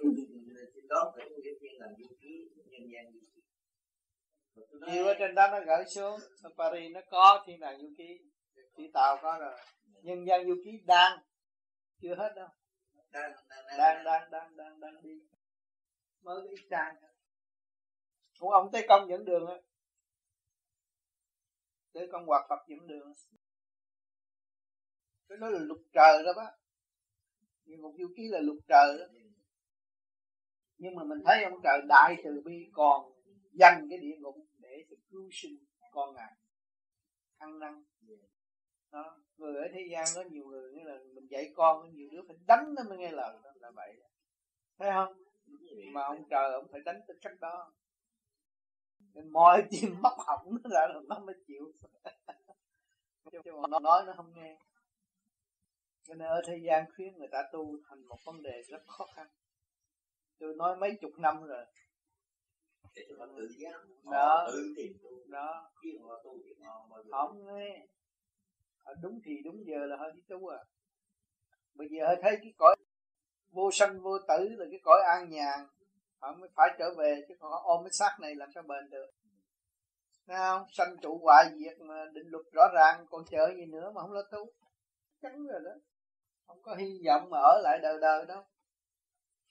[0.90, 3.42] đó phải cái làm du ký nhân gian du ký
[4.94, 6.20] nhiều ở trên đó nó gửi xuống.
[6.44, 8.20] Ở Paris nó có thiên đàng du ký
[8.78, 9.58] chỉ tàu có rồi.
[10.04, 11.20] Nhân gian du ký đang.
[12.02, 12.48] Chưa hết đâu
[13.16, 13.34] đang
[13.78, 14.32] đang đang.
[14.32, 15.20] Đang đang đang đi.
[16.22, 16.96] Mới cái trang.
[18.40, 19.56] Cũng ông tây công dẫn đường á.
[21.94, 23.14] Tới công hoạt phật dẫn đường.
[25.30, 26.52] Cái đó là lục trời đó bác.
[27.66, 29.06] Nhưng một du ký là lục trời đó.
[30.78, 33.12] Nhưng mà mình thấy ông trời đại từ bi, còn
[33.54, 35.58] dành cái địa ngục để cứu sinh
[35.92, 36.34] con ngài.
[37.38, 37.84] Ăn năn
[38.96, 39.18] đó.
[39.38, 42.22] người ở thế gian có nhiều người nghĩa là mình dạy con có nhiều đứa
[42.28, 43.96] phải đánh nó mới nghe lời đó là vậy.
[44.80, 45.14] Thấy không?
[45.94, 47.74] Mà ông trời ông phải đánh tới cách đó.
[49.14, 51.72] Nên mọi chuyện móc hỏng nó ra là nó mới chịu.
[53.32, 54.58] Chứ mà nó nói nó không nghe.
[56.08, 59.06] Cho nên ở thế gian khuyên người ta tu thành một vấn đề rất khó
[59.16, 59.28] khăn.
[60.40, 61.66] Tôi nói mấy chục năm rồi.
[62.96, 63.82] Để cho họ tự giác
[64.12, 64.48] đó.
[64.52, 65.10] tự tìm tu.
[65.28, 65.72] Đó.
[65.84, 67.88] Khi họ tu thì họ mới không nghe
[68.86, 70.58] họ đúng thì đúng giờ là họ đi tu à.
[71.74, 72.76] Bây giờ họ thấy cái cõi
[73.52, 75.68] vô sanh vô tử là cái cõi an nhàn,
[76.20, 78.90] họ mới phải trở về, chứ còn họ ôm cái xác này làm sao bền
[78.90, 79.12] được.
[80.28, 80.64] Thấy không?
[80.72, 84.12] Sanh trụ hoại diệt mà định luật rõ ràng, còn chờ gì nữa mà không
[84.12, 84.46] lo tu.
[85.22, 85.72] Chắn rồi đó.
[86.48, 88.44] Không có hy vọng mà ở lại đời đời đâu.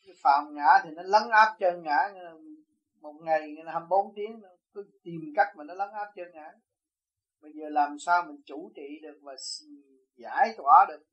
[0.07, 2.13] Cái phàm ngã thì nó lấn áp chân ngã
[3.01, 4.43] Một ngày 24 tiếng
[4.75, 6.53] cứ tìm cách mà nó lấn áp chân ngã.
[7.45, 9.37] Bây giờ làm sao mình chủ trị được và
[10.17, 11.05] giải tỏa được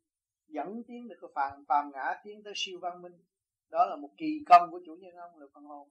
[0.48, 3.26] Dẫn tiến được cái phàm, phàm ngã tiến tới siêu văn minh?
[3.70, 5.90] Đó là một kỳ công của chủ nhân ông là phần hồn.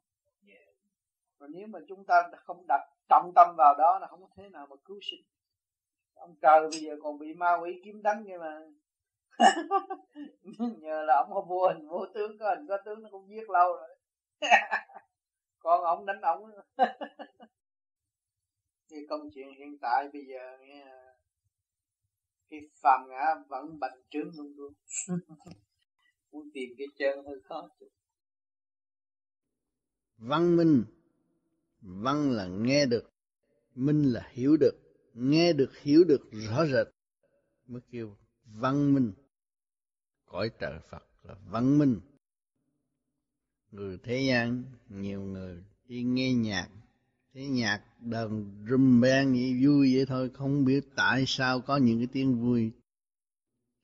[1.38, 4.48] Rồi nếu mà chúng ta không đặt trọng tâm vào đó là không có thế
[4.48, 5.20] nào mà cứu sinh.
[6.14, 8.60] Ông trời bây giờ còn bị ma quỷ kiếm đánh kia mà.
[10.78, 13.50] Nhờ là ông không vô hình vô tướng có hình có tướng nó cũng giết
[13.50, 13.96] lâu rồi.
[15.58, 16.50] Còn ông đánh ông
[18.90, 20.86] như công chuyện hiện tại bây giờ nghe
[22.50, 24.72] cái phàm ngã vẫn bành trướng luôn luôn.
[26.32, 27.88] Muốn tìm cái chân hơi khó chút
[30.20, 30.84] văn minh.
[31.80, 33.10] Văn là nghe được.
[33.74, 34.74] Minh là hiểu được.
[35.14, 36.86] Nghe được, hiểu được, rõ rệt.
[37.66, 39.12] Mới kêu văn minh.
[40.24, 42.00] Cõi trời phật là văn minh.
[43.70, 46.68] Người thế gian, nhiều người đi nghe nhạc
[47.34, 51.98] thế nhạc đờn rum beng vậy, vui vậy thôi, không biết tại sao có những
[51.98, 52.72] cái tiếng vui.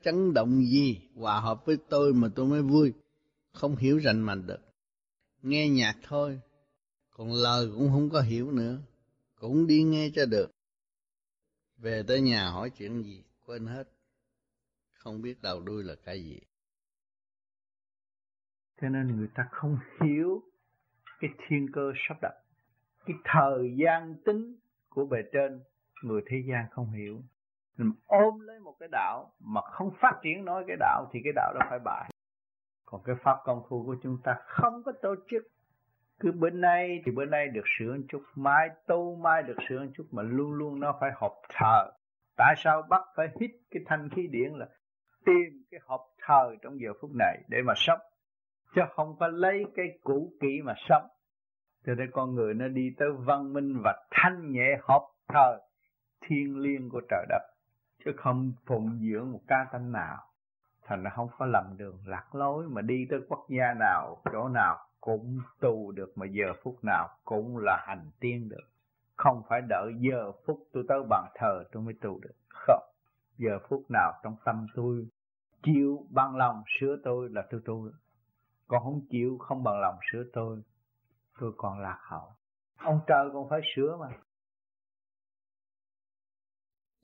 [0.03, 2.92] Chấn động gì, hòa hợp với tôi mà tôi mới vui.
[3.53, 4.61] Không hiểu rành mạch được.
[5.42, 6.40] Nghe nhạc thôi,
[7.11, 8.78] còn lời cũng không có hiểu nữa.
[9.34, 10.51] Cũng đi nghe cho được.
[11.76, 13.84] Về tới nhà hỏi chuyện gì, quên hết.
[14.92, 16.40] Không biết đầu đuôi là cái gì.
[18.80, 20.42] Cho nên người ta không hiểu
[21.20, 22.34] cái thiên cơ sắp đặt
[23.07, 24.57] cái thời gian tính
[24.88, 25.61] của bề trên,
[26.02, 27.20] người thế gian không hiểu.
[27.76, 31.32] Mình ôm lấy một cái đạo mà không phát triển nói cái đạo thì cái
[31.36, 32.11] đạo đó phải bại.
[32.86, 35.42] Còn cái pháp công phu của chúng ta không có tổ chức.
[36.20, 39.78] Cứ bữa nay thì bữa nay được sửa một chút, mai tu, mai được sửa
[39.78, 41.92] một chút mà luôn luôn nó phải học thờ.
[42.36, 44.66] Tại sao bắt phải hít cái thanh khí điển là
[45.26, 48.00] tìm cái học thờ trong giờ phút này để mà sống?
[48.74, 51.09] Chứ không có lấy cái cũ kỹ mà sống
[51.87, 55.59] cho nên con người nó đi tới văn minh và thanh nhẹ hợp thờ
[56.20, 57.43] thiên liêng của trời đất,
[58.05, 60.16] chứ không phụng dưỡng một ca tánh nào.
[60.82, 64.49] Thành nó không có lầm đường lạc lối mà đi tới quốc gia nào, chỗ
[64.49, 68.64] nào cũng tu được mà giờ phút nào cũng là hành tiên được.
[69.16, 72.34] Không phải đợi giờ phút tôi tới bàn thờ tôi mới tu được.
[72.49, 72.82] Không.
[73.39, 75.07] Giờ phút nào trong tâm tôi
[75.62, 77.99] chịu bằng lòng sửa tôi là tôi tu được.
[78.68, 80.62] Còn không chịu không bằng lòng sửa tôi
[81.41, 82.28] tôi còn lạc hậu.
[82.76, 84.09] Ông trời còn phải sửa mà.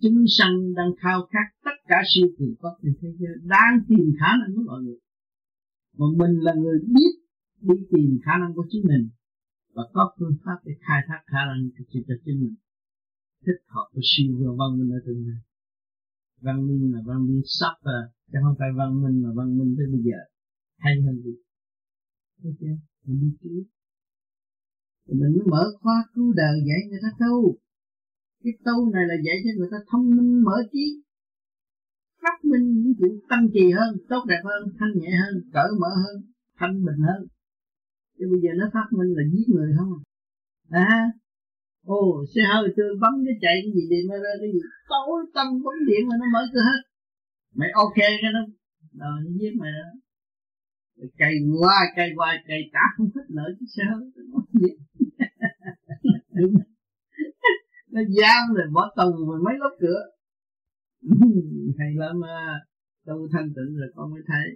[0.03, 4.07] Chúng sanh đang khao khát tất cả siêu kỳ có trên thế giới đang tìm
[4.21, 4.99] khả năng của mọi người.
[5.99, 7.13] Mà mình là người biết
[7.61, 9.09] đi tìm khả năng của chính mình
[9.75, 11.85] và có phương pháp để khai thác khả năng của
[12.25, 12.55] chính mình.
[13.47, 15.41] Thích hợp với siêu và văn minh ở tương lai.
[16.41, 18.01] Văn minh là văn minh sắp à
[18.33, 20.19] chứ không phải văn minh mà văn minh tới bây giờ.
[20.79, 21.35] Hay hơn gì?
[22.43, 23.65] Chưa mình đi cứu
[25.09, 27.57] mình mới mở khóa cứu đời dạy người ta tu.
[28.45, 30.87] Cái tu này là dạy cho người ta thông minh, mở trí,
[32.23, 35.93] phát minh những chuyện tăng trì hơn, tốt đẹp hơn, thanh nhẹ hơn, cởi mở
[36.05, 36.17] hơn,
[36.59, 37.21] thanh bình hơn.
[38.19, 39.93] Chứ bây giờ nó phát minh là giết người không
[40.71, 40.85] à.
[40.89, 41.11] à
[41.87, 44.61] ồ, xe hơi tôi bấm cái chạy cái gì điện ra cái gì?
[44.93, 46.81] Tối tâm bấm điện mà nó mở cửa hết.
[47.59, 48.45] Mày ok cái đó.
[49.01, 50.02] Rồi, nó giết mày đó
[51.19, 54.01] cây qua cây qua cây cả không thích nợ chứ sao?
[56.35, 56.55] Đúng.
[57.93, 60.03] Nó giam rồi bỏ tù rồi mấy lớp cửa.
[61.79, 62.61] Hay lắm mà
[63.07, 64.47] tu thanh tịnh rồi con mới thấy.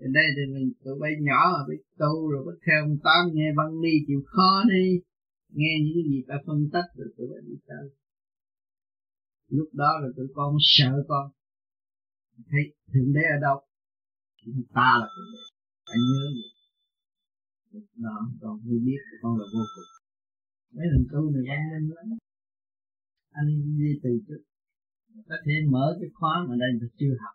[0.00, 3.22] Ở đây thì mình, tụi bay nhỏ mà biết tu rồi bắt theo ông tám,
[3.34, 5.00] nghe văn đi chịu khó đi.
[5.48, 7.90] Nghe những cái gì ta phân tích rồi tụi bay đi tới.
[9.48, 11.30] Lúc đó là tụi con sợ con.
[12.50, 13.69] Thấy thượng đế ở đâu?
[14.44, 15.42] Chúng ta là thượng đế
[15.86, 16.50] phải nhớ vậy
[18.04, 19.90] đó con mới biết con là vô cùng.
[20.74, 22.18] Mấy lần tu này văn minh lắm.
[23.30, 24.42] Anh đi từ chút
[25.28, 27.34] có thể mở cái khóa mà đây là chưa học.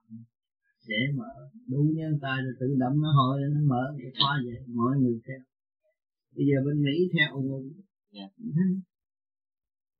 [0.87, 1.31] Dễ mở.
[1.67, 4.59] Đủ nhân tài rồi tự động nó hội nó mở cái khóa vậy.
[4.67, 5.41] Mọi người theo.
[6.35, 7.73] Bây giờ bên mỹ theo ủng
[8.11, 8.31] yeah.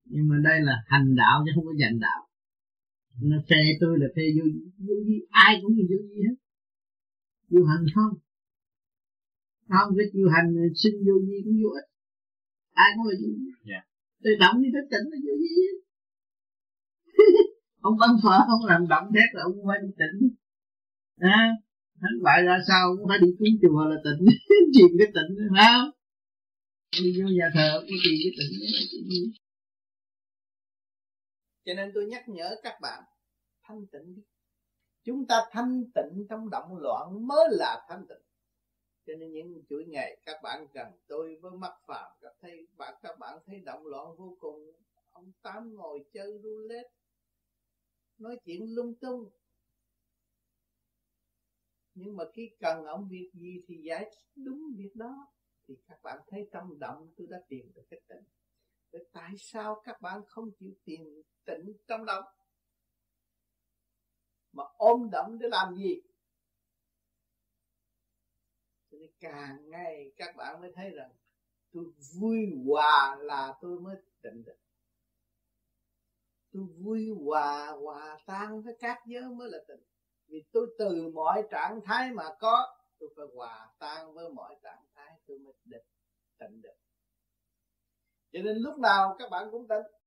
[0.06, 2.22] nhưng mà đây là hành đạo chứ không có dành đạo.
[3.22, 4.46] Nó phê tôi là phê vô
[4.88, 6.36] vô gì ai cũng như vô gì hết
[7.52, 8.14] vô hành không?
[9.70, 10.50] Không cái chịu hành
[10.82, 11.88] xin vô gì cũng vô ích.
[12.84, 13.84] Ai cũng là vô gì yeah.
[14.24, 15.56] tự động đi tới tỉnh là vô gì
[17.88, 20.18] ông bắn phở không làm động thét là ông phải đi tỉnh.
[21.18, 21.40] À,
[22.02, 24.22] thánh bại ra sao cũng phải đi cúng chùa là tỉnh.
[24.74, 25.90] Chìm cái tỉnh phải không?
[27.04, 28.54] Đi vô nhà thờ cũng chìm cái tỉnh
[31.66, 33.04] cho nên tôi nhắc nhở các bạn
[33.64, 34.22] thanh tịnh đi
[35.06, 38.22] chúng ta thanh tịnh trong động loạn mới là thanh tịnh.
[39.08, 42.96] Cho nên những chuỗi ngày, các bạn gần tôi với mắt phàm, các thấy, bạn,
[43.02, 44.72] các bạn thấy động loạn vô cùng.
[45.12, 46.90] Ông tám ngồi chơi roulette,
[48.18, 49.30] nói chuyện lung tung.
[51.94, 55.28] Nhưng mà khi cần ông việc gì thì giải đúng việc đó.
[55.68, 58.24] Thì các bạn thấy trong động tôi đã tìm được cái tịnh.
[58.92, 62.24] Vậy tại sao các bạn không chịu tìm tịnh trong động?
[64.56, 66.02] Mà ôm đậm để làm gì?
[68.92, 71.12] Cho nên càng ngày các bạn mới thấy rằng
[71.72, 72.38] tôi vui
[72.68, 74.58] hòa là tôi mới tịnh được
[76.52, 79.84] tôi vui hòa hòa tan với các giới mới là tịnh.
[80.28, 84.86] Vì tôi từ mọi trạng thái mà có, tôi phải hòa tan với mọi trạng
[84.94, 85.86] thái tôi mới định,
[86.40, 86.76] tịnh được
[88.36, 90.05] cho nên lúc nào các bạn cũng tịnh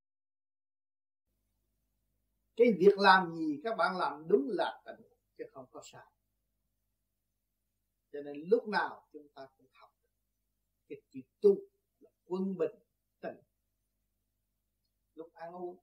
[2.58, 5.06] cái việc làm gì các bạn làm đúng là tịnh
[5.38, 6.06] chứ không có sai.
[8.12, 9.90] Cho nên lúc nào chúng ta cũng học
[10.88, 11.54] cái chữ tu
[12.00, 12.74] là quân bình
[13.20, 13.42] tịnh
[15.14, 15.78] lúc ăn uống,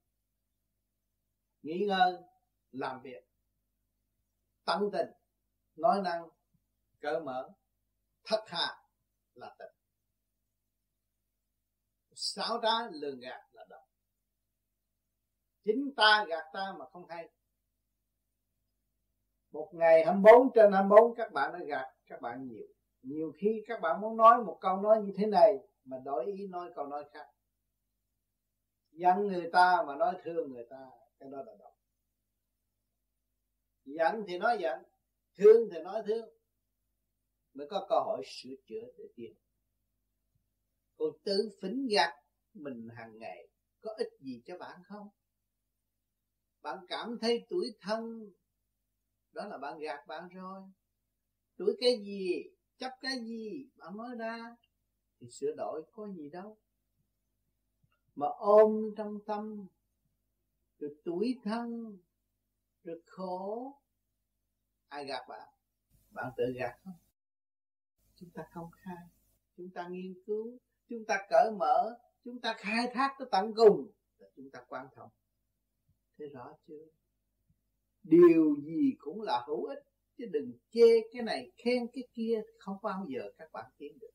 [1.62, 2.14] nghỉ ngơi,
[2.72, 3.24] làm việc,
[4.66, 5.10] tận tình,
[5.76, 6.30] nói năng,
[7.00, 7.50] cởi mở
[8.24, 8.84] thất hà
[9.34, 9.76] là tịnh
[12.16, 13.55] sáu trái lường gạt
[15.66, 17.30] chính ta gạt ta mà không hay.
[19.52, 22.68] Một ngày 24 trên 24 các bạn đã gạt các bạn nhiều.
[23.02, 26.48] Nhiều khi các bạn muốn nói một câu nói như thế này mà đổi ý
[26.48, 27.26] nói câu nói khác.
[28.92, 30.90] Giận người ta mà nói thương người ta,
[31.20, 31.74] cái đó là độc.
[33.86, 34.84] Giận thì nói giận,
[35.38, 36.30] thương thì nói thương.
[37.54, 39.34] Mới có cơ hội sửa chữa để tiến.
[40.98, 42.14] Còn tự phỉnh gạt
[42.54, 43.48] mình hàng ngày,
[43.82, 45.10] có ích gì cho bạn không?
[46.66, 48.32] Bạn cảm thấy tuổi thân,
[49.32, 50.62] đó là bạn gạt bạn rồi.
[51.58, 52.44] Tuổi cái gì,
[52.78, 54.56] chấp cái gì, bạn nói ra,
[55.20, 56.58] thì sửa đổi, có gì đâu.
[58.16, 59.68] Mà ôm trong tâm,
[60.80, 61.98] rồi tuổi thân,
[62.84, 63.74] rồi khổ,
[64.88, 65.50] ai gạt bạn?
[66.12, 66.98] Bạn tự gạt không
[68.16, 69.08] chúng ta không khai,
[69.58, 70.58] chúng ta nghiên cứu,
[70.90, 73.92] chúng ta cởi mở, chúng ta khai thác tới tận cùng
[74.36, 75.10] chúng ta quan trọng
[76.18, 76.86] thế rõ chưa?
[78.04, 79.84] Điều gì cũng là hữu ích,
[80.18, 84.12] chứ đừng chê cái này, khen cái kia, không bao giờ các bạn tiến được.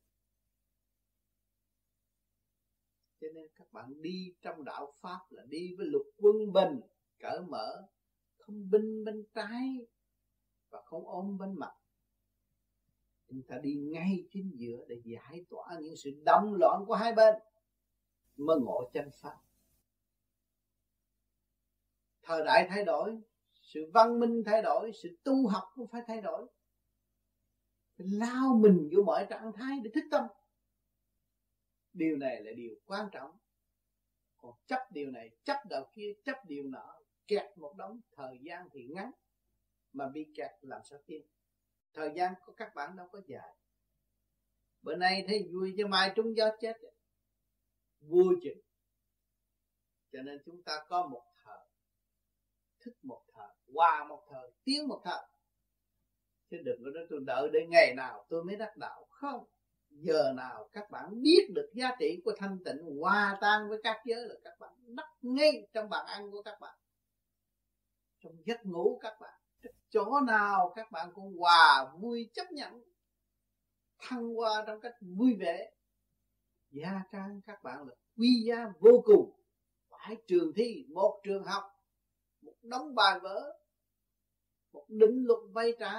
[3.21, 6.81] Cho nên các bạn đi trong đạo pháp là đi với luật quân bình,
[7.19, 7.89] cởi mở,
[8.39, 9.87] không binh bên trái
[10.71, 11.73] và không ôm bên mặt.
[13.29, 17.13] Chúng ta đi ngay chính giữa để giải tỏa những sự động loạn của hai
[17.13, 17.35] bên,
[18.37, 19.37] mới ngộ chân pháp
[22.31, 23.19] thời đại thay đổi,
[23.63, 26.47] sự văn minh thay đổi, sự tu học cũng phải thay đổi.
[27.99, 30.25] Mình lao mình vô mọi trạng thái để thức tâm.
[31.93, 33.31] Điều này là điều quan trọng.
[34.37, 38.69] Còn chấp điều này, chấp đầu kia, chấp điều nọ, kẹt một đống, thời gian
[38.73, 39.11] thì ngắn,
[39.93, 41.27] mà bị kẹt làm sao tiên?
[41.95, 43.57] thời gian của các bạn đâu có dài.
[44.83, 46.77] Bữa nay thấy vui cho mai trúng gió chết.
[48.01, 48.61] Vui chừng
[50.13, 51.30] cho nên chúng ta có một
[52.91, 55.25] thức một thời qua một thời tiến một thời.
[56.51, 59.07] Chứ đừng có nói tôi đợi đến ngày nào tôi mới đắc đạo.
[59.11, 59.45] Không,
[59.91, 63.97] giờ nào các bạn biết được giá trị của thanh tịnh hòa tan với các
[64.05, 66.79] giới là các bạn đắc ngay trong bàn ăn của các bạn.
[68.21, 69.41] Trong giấc ngủ các bạn
[69.91, 72.83] chỗ nào các bạn cũng hòa vui chấp nhận,
[73.99, 75.73] thăng hoa trong cách vui vẻ.
[76.71, 79.33] Gia trang các bạn là quý giá vô cùng.
[79.91, 81.65] Phải trường thi một trường học
[82.43, 83.61] một đống bài vở
[84.73, 85.93] một định luật vay trả,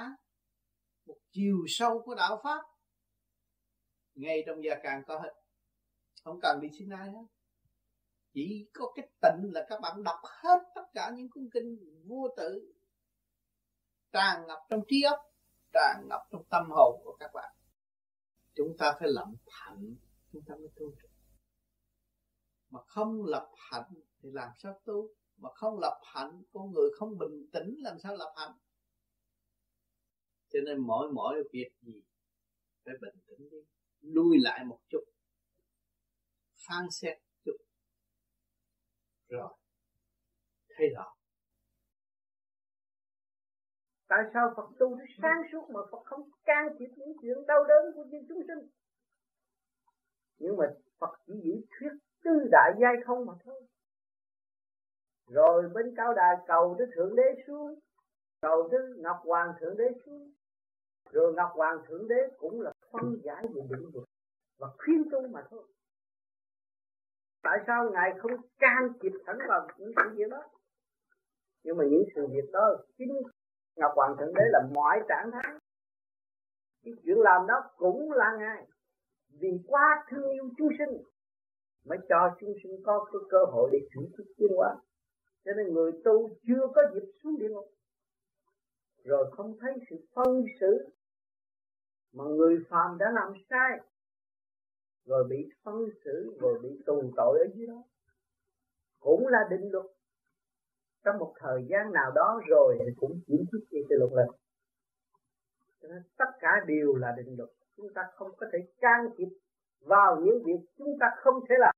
[1.06, 2.62] một chiều sâu của đạo pháp.
[4.14, 5.32] Ngay trong gia càng có hết.
[6.24, 7.26] Không cần đi xin ai hết.
[8.34, 11.78] Chỉ có cái tịnh là các bạn đọc hết tất cả những cuốn kinh
[12.08, 12.74] vô tự
[14.12, 15.18] tràn ngập trong trí óc,
[15.72, 17.54] tràn ngập trong tâm hồn của các bạn.
[18.54, 19.94] Chúng ta phải lập hạnh,
[20.32, 21.08] chúng ta mới tu được.
[22.70, 25.08] Mà không lập hạnh thì làm sao tu?
[25.42, 28.52] Mà không lập hạnh, con người không bình tĩnh, làm sao lập hạnh?
[30.52, 32.02] Cho nên mỗi mỗi việc gì?
[32.84, 33.58] Phải bình tĩnh đi
[34.00, 35.04] lui lại một chút,
[36.68, 37.56] phán xét chút.
[39.28, 39.52] Rồi,
[40.68, 41.14] thấy rõ.
[44.08, 47.64] Tại sao Phật tu nó sáng suốt mà Phật không can thiệp những chuyện đau
[47.68, 48.70] đớn của những chúng sinh?
[50.38, 50.64] Nhưng mà
[50.98, 51.92] Phật chỉ giữ thuyết
[52.24, 53.66] tư đại giai không mà thôi
[55.28, 57.78] rồi bên cao đài cầu đức thượng đế xuống,
[58.42, 60.32] cầu đức ngọc hoàng thượng đế xuống.
[61.10, 64.04] Rồi ngọc hoàng thượng đế cũng là phân giải về định vực
[64.58, 65.64] và khuyên tu mà thôi.
[67.42, 70.42] Tại sao ngài không can kịp thẳng vào những sự việc đó?
[71.64, 73.22] Nhưng mà những sự việc đó chính
[73.76, 75.54] ngọc hoàng thượng đế là mọi trạng thái.
[76.84, 78.66] Cái chuyện làm đó cũng là ngài.
[79.40, 81.02] Vì quá thương yêu chúng sinh,
[81.84, 84.76] mới cho chúng sinh có cái cơ hội để chuyển thức tiến hóa
[85.44, 87.68] cho nên người tu chưa có dịp xuống địa ngục.
[89.04, 90.88] Rồi không thấy sự phân xử
[92.12, 93.80] mà người phàm đã làm sai.
[95.04, 97.82] Rồi bị phân xử, rồi bị tù tội ở dưới đó.
[99.00, 99.86] Cũng là định luật.
[101.04, 104.28] Trong một thời gian nào đó rồi thì cũng chuyển thức đi từ luật lên
[105.82, 107.50] cho nên tất cả đều là định luật.
[107.76, 109.28] Chúng ta không có thể can thiệp
[109.80, 111.74] vào những việc chúng ta không thể làm.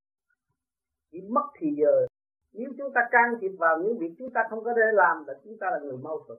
[1.11, 2.07] Chỉ mất thì giờ
[2.55, 5.35] nếu chúng ta can thiệp vào những việc chúng ta không có thể làm là
[5.45, 6.39] chúng ta là người mâu thuẫn.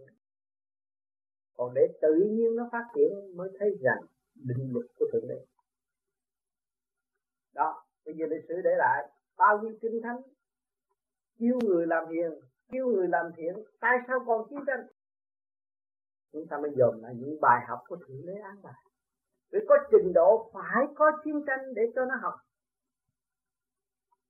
[1.57, 4.01] Còn để tự nhiên nó phát triển mới thấy rằng
[4.35, 5.45] định luật của thượng đế.
[7.53, 10.21] Đó, bây giờ lịch sử để lại bao nhiêu kinh thánh
[11.39, 12.31] kêu người làm hiền
[12.71, 14.87] kêu người làm thiện, tại sao còn chiến tranh?
[16.33, 18.83] Chúng ta mới dồn lại những bài học của thượng đế án bài.
[19.51, 22.33] Vì có trình độ, phải có chiến tranh để cho nó học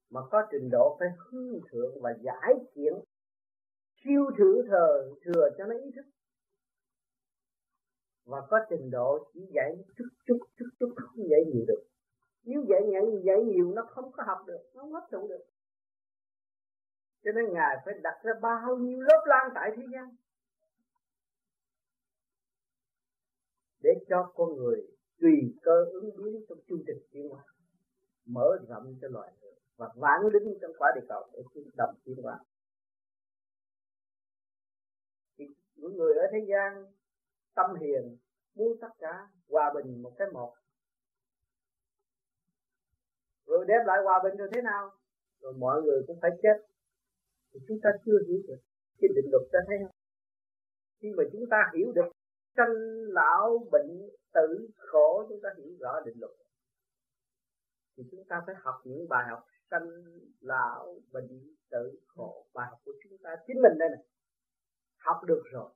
[0.09, 2.93] mà có trình độ phải hướng thượng và giải triển
[4.03, 6.05] siêu thử thờ, thừa cho nó ý thức.
[8.25, 11.83] Và có trình độ chỉ dạy chút chút chút chút, không dạy nhiều được.
[12.43, 15.45] Nếu dạy nhận dạy nhiều, nó không có học được, nó không hấp thụ được.
[17.23, 20.15] Cho nên ngài phải đặt ra bao nhiêu lớp lan tại thế gian?
[23.83, 24.87] Để cho con người
[25.19, 27.43] tùy cơ ứng biến trong chương trình tiến hóa,
[28.25, 29.44] mở rộng cho loài người
[29.77, 32.39] và vãng linh trong quả địa cầu để chúng đồng tiến hóa
[35.37, 35.45] thì
[35.75, 36.85] những người ở thế gian
[37.55, 38.17] tâm hiền,
[38.55, 40.53] muốn tất cả hòa bình một cái một.
[43.45, 44.91] Rồi đem lại hòa bình rồi thế nào?
[45.39, 46.57] Rồi mọi người cũng phải chết.
[47.53, 48.59] Thì chúng ta chưa hiểu được
[49.01, 49.95] cái định luật ta thấy không?
[51.01, 52.11] Khi mà chúng ta hiểu được
[52.57, 52.73] sanh
[53.07, 56.31] lão bệnh tử khổ, chúng ta hiểu rõ định luật.
[57.97, 59.43] Thì chúng ta phải học những bài học
[59.75, 59.89] sanh
[60.39, 63.35] lão bệnh tử khổ bài học của chúng ta.
[63.47, 64.05] Chính mình đây này,
[64.97, 65.71] học được rồi,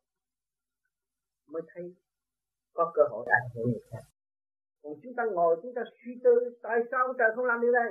[1.47, 1.95] mới thấy
[2.73, 4.03] có cơ hội ảnh hưởng người khác.
[4.81, 7.71] Còn chúng ta ngồi, chúng ta suy tư, tại sao ông trời không làm điều
[7.71, 7.89] này?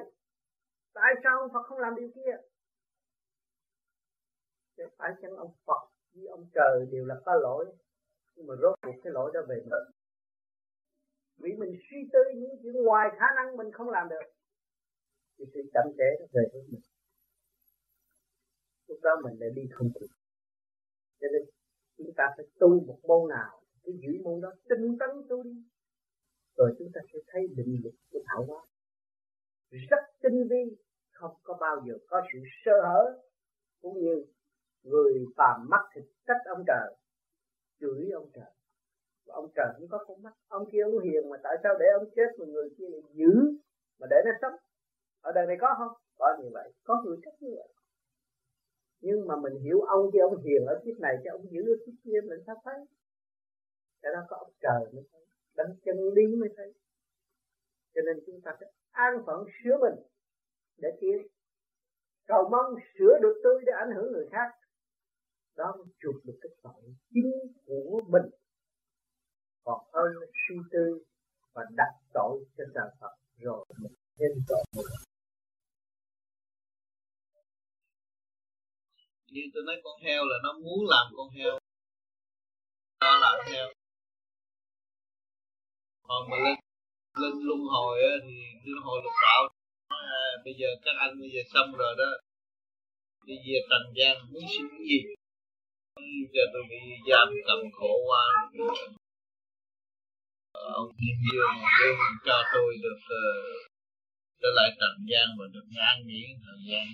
[0.94, 2.36] Tại sao ông Phật không làm điều kia?
[4.76, 7.66] Chứ phải chăng ông Phật với ông trời đều là có lỗi,
[8.34, 9.88] nhưng mà rốt cuộc cái lỗi đó về mình.
[11.36, 14.37] Vì mình suy tư những chuyện ngoài khả năng mình không làm được
[15.38, 16.80] thì sự chậm trễ nó về với mình.
[18.86, 20.06] Lúc đó mình lại đi không kịp.
[21.20, 21.42] Cho nên
[21.98, 25.56] chúng ta phải tu một môn nào, cái giữ môn đó, tinh tấn tu đi.
[26.56, 28.64] Rồi chúng ta sẽ thấy định luật của thảo hóa.
[29.70, 30.76] Rất tinh vi,
[31.12, 33.22] không có bao giờ có sự sơ hở,
[33.80, 34.24] cũng như
[34.82, 36.94] người phàm mắt thịt trách ông trời,
[37.80, 38.52] chửi ông trời.
[39.26, 40.32] Và ông trời cũng có con mắt.
[40.48, 43.32] Ông kia ông hiền mà tại sao để ông chết mà người kia lại giữ
[43.98, 44.67] mà để nó sống?
[45.28, 45.92] Ở đời này có không?
[46.18, 46.68] Có như vậy.
[46.84, 47.68] Có người trách như vậy.
[49.00, 51.76] Nhưng mà mình hiểu ông kia, ông hiền ở kiếp này chứ ông giữ ở
[51.86, 52.78] kiếp kia mình sao thấy?
[54.02, 55.24] Cái đó có ông trời mới thấy.
[55.56, 56.74] Đánh chân lý mới thấy.
[57.94, 59.96] Cho nên chúng ta phải an phận sửa mình
[60.76, 61.18] để tiến.
[62.26, 64.48] Cầu mong sửa được tôi để ảnh hưởng người khác.
[65.56, 67.32] Đó mới chuộc được cái tội chính
[67.66, 68.26] của mình.
[69.64, 70.12] Còn hơn
[70.48, 71.04] suy tư
[71.54, 74.84] và đặt tội cho trời Phật rồi mình nên tội.
[79.30, 81.58] Như tôi nói con heo là nó muốn làm con heo.
[83.00, 83.68] Nó làm heo.
[86.08, 86.56] Còn mà lên
[87.22, 89.42] lên luân hồi á thì luân hồi lục đạo
[89.88, 89.98] à,
[90.44, 92.10] bây giờ các anh bây giờ xong rồi đó.
[93.26, 95.00] Đi về trần gian muốn xin cái gì?
[96.34, 96.76] Giờ tôi bị
[97.10, 98.24] giam cầm khổ quá.
[100.52, 101.94] Ông thiên dương đêm
[102.26, 103.70] cho tôi được uh,
[104.40, 106.86] trở lại trần gian và được an nghỉ thời gian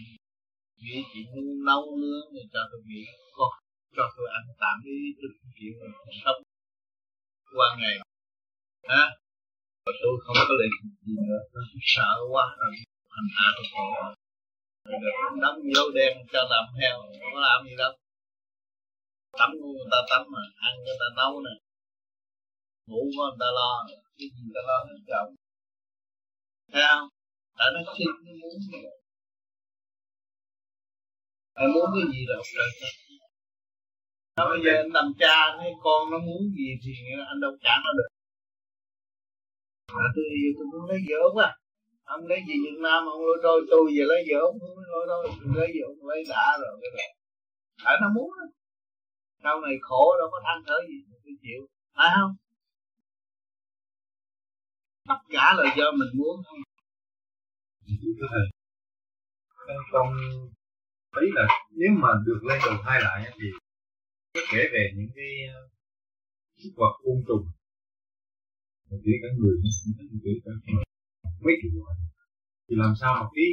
[0.82, 1.20] nghĩ chỉ
[1.68, 3.02] nấu nướng thì cho tôi nghĩ
[3.36, 3.46] có
[3.96, 5.88] cho tôi ăn tạm đi được chuyện mà
[6.24, 6.40] sống
[7.56, 7.94] qua ngày.
[8.92, 9.04] Hả?
[9.86, 10.66] Và tôi không có lệ
[11.06, 11.40] gì nữa.
[11.52, 11.64] Tôi
[11.94, 12.72] sợ quá rồi
[13.14, 14.14] hành hạ tôi khổ rồi
[15.42, 17.92] đóng dấu đen cho làm heo, không có làm gì đâu.
[19.38, 21.54] Tắm người ta tắm mà, ăn người ta nấu nè.
[22.86, 25.34] Ngủ của người ta lo cái gì người ta lo hết chồng.
[26.72, 27.08] Thấy không?
[27.58, 28.06] Tại nó xin
[28.40, 28.54] muốn.
[31.56, 32.68] Nó muốn cái gì là trời
[34.36, 36.92] nó bây giờ anh làm cha thấy con nó muốn gì thì
[37.30, 38.10] anh đâu trả nó được.
[40.02, 40.24] À, tôi
[40.56, 41.48] tôi muốn lấy vợ quá.
[42.04, 45.04] Ông lấy gì Việt Nam ông lôi trôi tôi về lấy vợ ông muốn lôi
[45.08, 45.22] trôi
[45.58, 47.08] lấy vợ ông lấy đã rồi cái này
[47.84, 48.30] tại nó muốn
[49.44, 50.94] sau này khổ đâu có than thở gì
[51.24, 51.68] tôi chịu.
[51.96, 52.36] Phải không?
[55.08, 56.36] Tất cả là do mình muốn.
[56.46, 56.62] Không
[59.92, 60.16] con
[61.14, 63.48] thấy là nếu mà được lên đầu thai lại thì
[64.34, 65.30] có kể về những cái
[66.60, 67.46] súc vật côn trùng
[69.04, 69.54] kể cả người
[70.24, 70.52] kể cả
[71.44, 71.94] mấy kiểu loại
[72.66, 73.48] thì làm sao mà cái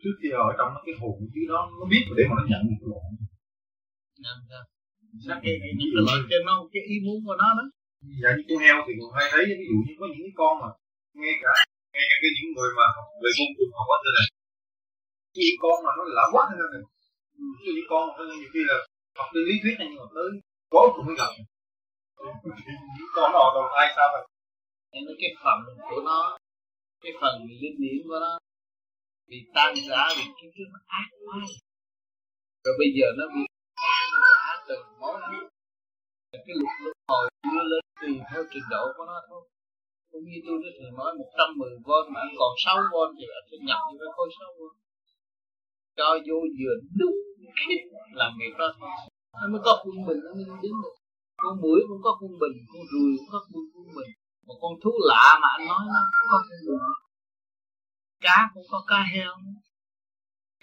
[0.00, 2.88] trước khi ở trong cái hồn dưới đó nó biết để mà nó nhận cái
[2.92, 3.06] loại.
[4.26, 4.62] Làm sao
[5.26, 7.64] sao cái những cái loại cho nó cái ý muốn của nó đó?
[8.22, 10.54] Dạ như con heo thì còn hay thấy ví dụ như có những cái con
[10.62, 10.70] mà
[11.20, 11.52] ngay cả
[11.94, 14.28] ngay cả những người mà học về côn trùng học hết rồi này
[15.34, 16.86] những con mà nó lạ quá hơn mình
[17.58, 18.76] ví dụ như con mà nhiều khi là
[19.18, 20.28] học từ lý thuyết này nhưng mà tới
[20.72, 21.30] có cũng mới gặp.
[23.14, 24.24] Con nó đầu ai sao vậy
[24.90, 25.58] em nói cái phần
[25.90, 26.38] của nó,
[27.02, 28.38] cái phần linh điển của nó
[29.30, 31.36] bị tan rã bị kiến thức nó ác quá.
[32.64, 33.42] Rồi bây giờ nó bị
[33.82, 35.20] tan rã từng món
[36.32, 39.42] cái lục lục hồi đưa lên tùy theo trình độ của nó thôi.
[40.10, 43.46] Cũng như tôi đã thường nói 110 v mà anh còn 6 v thì anh
[43.50, 44.60] sẽ nhập như cái khối 6 v
[45.96, 47.16] cho vô vừa đúng
[47.56, 47.74] khi
[48.12, 48.68] làm việc đó.
[49.32, 50.94] Nó mới có quân bình nó mới đứng được.
[51.36, 54.10] Con mũi cũng có quân bình, con ruồi cũng có quân quân bình.
[54.46, 56.78] Một con thú lạ mà anh nói nó cũng có quân bình.
[58.20, 59.32] Cá cũng có cá heo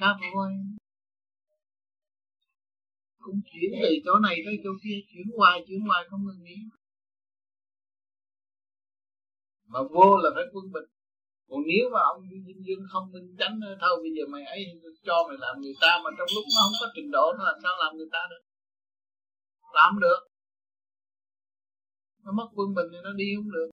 [0.01, 0.51] cá voi.
[3.17, 6.57] Cũng chuyển từ chỗ này tới chỗ kia, chuyển hoài chuyển hoài không ngừng nghỉ.
[9.67, 10.83] Mà vô là phải quân bình
[11.51, 14.61] còn nếu mà ông dinh dương không minh chánh thôi bây giờ mày ấy
[15.07, 17.57] cho mày làm người ta, mà trong lúc nó không có trình độ nó làm
[17.63, 18.43] sao làm người ta được?
[19.77, 20.21] Làm được.
[22.23, 23.69] Nó mất quân bình thì nó đi không được.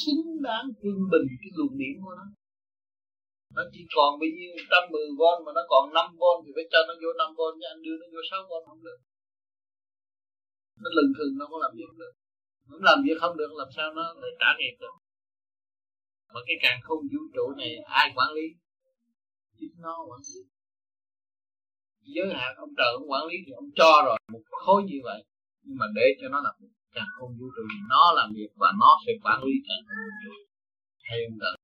[0.00, 2.26] Xứng đáng quân bình cái luồng điểm của nó.
[3.56, 6.66] Nó chỉ còn bao nhiêu trăm mười von mà nó còn năm von thì phải
[6.72, 9.00] cho nó vô năm von cho anh đưa nó vô sáu von không được.
[10.82, 12.12] Nó lừng thường nó có làm việc được.
[12.68, 14.94] Nó làm việc không được, làm sao nó để trả nghiệp được?
[16.34, 18.46] Mà cái càng không vũ trụ này ai quản lý?
[19.58, 20.40] Chính nó quản lý.
[22.14, 25.24] Giới hạn ông trời ông quản lý thì ông cho rồi, một khối như vậy.
[25.62, 26.54] Nhưng mà để cho nó làm
[26.94, 30.14] càng không vũ trụ, nó làm việc và nó sẽ quản lý càng không vũ
[30.24, 30.34] trụ.
[31.08, 31.56] Hay ông trời.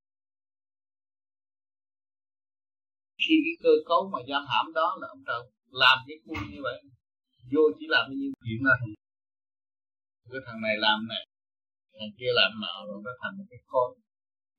[3.23, 5.41] Khi cái cơ cấu mà giam hãm đó là ông trời
[5.71, 6.83] làm cái khuôn như vậy,
[7.53, 8.75] vô chỉ làm như chuyện là
[10.31, 11.27] cái thằng này làm này,
[11.99, 13.91] thằng kia làm nào rồi nó thành một cái khối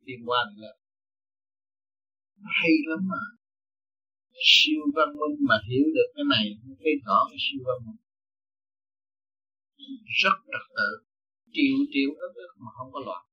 [0.08, 0.72] liên quan là
[2.60, 3.24] hay lắm mà.
[4.50, 6.46] Siêu văn minh mà hiểu được cái này
[6.82, 8.02] thấy rõ cái siêu văn minh.
[10.22, 10.90] Rất trật tự.
[11.56, 13.24] Triệu triệu ức ức mà không có loạn.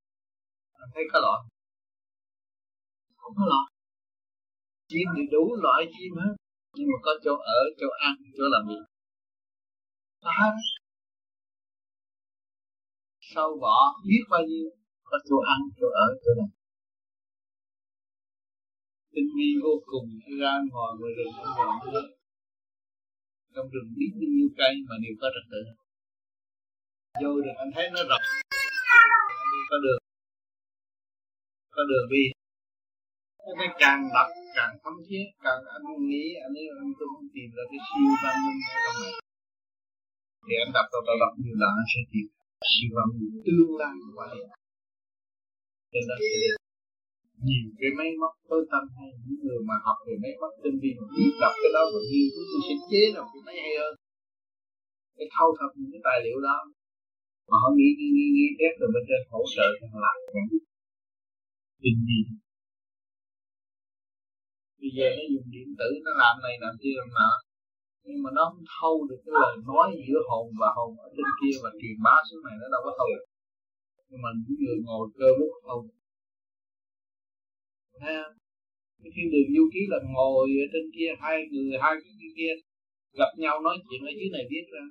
[0.82, 1.40] Anh thấy có loạn?
[3.20, 3.66] Không có loạn.
[4.90, 6.34] Chim thì đủ loại chim hết.
[6.76, 8.84] Nhưng mà có chỗ ở, chỗ ăn, chỗ làm việc.
[10.24, 10.51] Đó
[13.20, 14.68] sâu bọ biết bao nhiêu?
[15.05, 16.48] Có chỗ ăn, chỗ ở, chỗ làm
[19.14, 20.06] tinh vi vô cùng
[20.40, 22.04] ra ngồi ngoài rừng không còn nữa
[23.54, 25.62] trong rừng biết bao nhiêu cây mà đều có trật tự.
[27.22, 28.24] Vô được anh thấy nó rộng.
[29.70, 30.02] Có đường.
[31.74, 32.24] Có đường đi.
[33.58, 37.48] Cái càng đọc càng thấm thiết càng anh nghĩ anh ấy anh tôi muốn tìm
[37.56, 39.14] ra cái siêu văn minh ở trong này.
[40.44, 42.26] Thì anh đọc đọc đọc, nhiều lần anh sẽ tìm
[42.70, 44.38] siêu văn minh tương lai của anh.
[45.92, 46.63] Cho nên sẽ
[47.46, 50.76] nhiều cái máy móc tối tâm hay những người mà học về máy móc tinh
[50.82, 53.56] vi mà biết đọc cái đó và nghiên cứu, tôi sẽ chế được cái máy
[53.64, 53.94] hay hơn.
[55.16, 56.58] Cái thâu thập những cái tài liệu đó.
[57.48, 60.16] Mà họ nghĩ nghĩ nghĩ nghĩ tiếp rồi bên trên hỗ trợ cho họ làm
[61.82, 62.20] tinh gì
[64.84, 67.32] bây giờ nó dùng điện tử, nó làm này, làm kia, làm nọ.
[68.06, 71.28] Nhưng mà nó không thâu được cái lời nói giữa hồn và hồn ở trên
[71.38, 73.24] kia và truyền bá xuống này, nó đâu có thâu được.
[74.08, 75.78] Nhưng mà những người ngồi cơ bút thâu
[78.00, 78.32] không
[79.14, 82.52] Khi đường du ký là ngồi ở trên kia, hai người, hai cái kia
[83.20, 84.84] gặp nhau nói chuyện ở dưới này biết ra.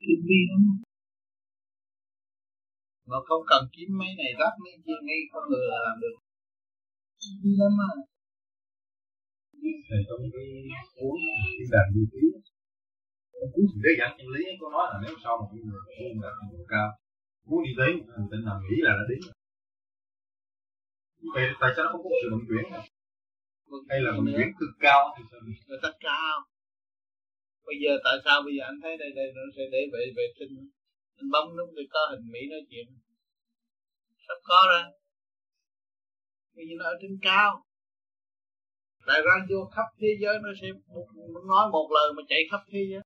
[0.00, 0.62] Tinh vi lắm
[3.10, 6.16] mà không cần kiếm mấy này rác mấy kia, ngay con người là làm được.
[7.20, 7.90] Tinh vi lắm à.
[9.88, 10.46] Thầy trong cái
[10.96, 11.18] cuốn
[11.56, 12.24] thiên đàn du ký,
[13.52, 16.60] cuốn để dẫn chân lý cô nói là nếu sau một người tu đạt độ
[16.72, 16.88] cao
[17.48, 19.20] muốn đi tới một người tinh nào nghĩ là đã đến
[21.34, 22.84] vậy tại sao nó không có sự vận chuyển này
[23.90, 25.40] hay là vận chuyển cực cao thì sao?
[25.68, 26.36] Người ta cao.
[27.66, 30.26] Bây giờ tại sao bây giờ anh thấy đây đây nó sẽ để vệ vệ
[30.38, 30.54] tinh
[31.18, 32.86] anh bấm nút thì có hình mỹ nói chuyện.
[34.26, 34.82] Sắp có ra
[36.56, 37.50] bây giờ nó ở trên cao.
[39.06, 40.68] Đại ra vô khắp thế giới nó sẽ
[41.52, 43.02] nói một lời mà chạy khắp thế giới.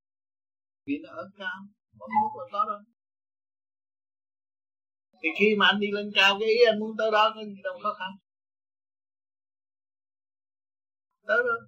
[0.85, 1.59] Vì nó ở cao.
[1.99, 2.79] Bấm nút là có rồi
[5.23, 7.61] thì khi mà anh đi lên cao cái ý anh muốn tới đó có gì
[7.63, 8.11] đâu khó khăn.
[11.27, 11.59] Tới rồi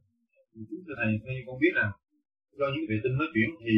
[0.70, 1.92] chúng thầy theo con biết là
[2.60, 3.74] do những vệ tinh nó chuyển thì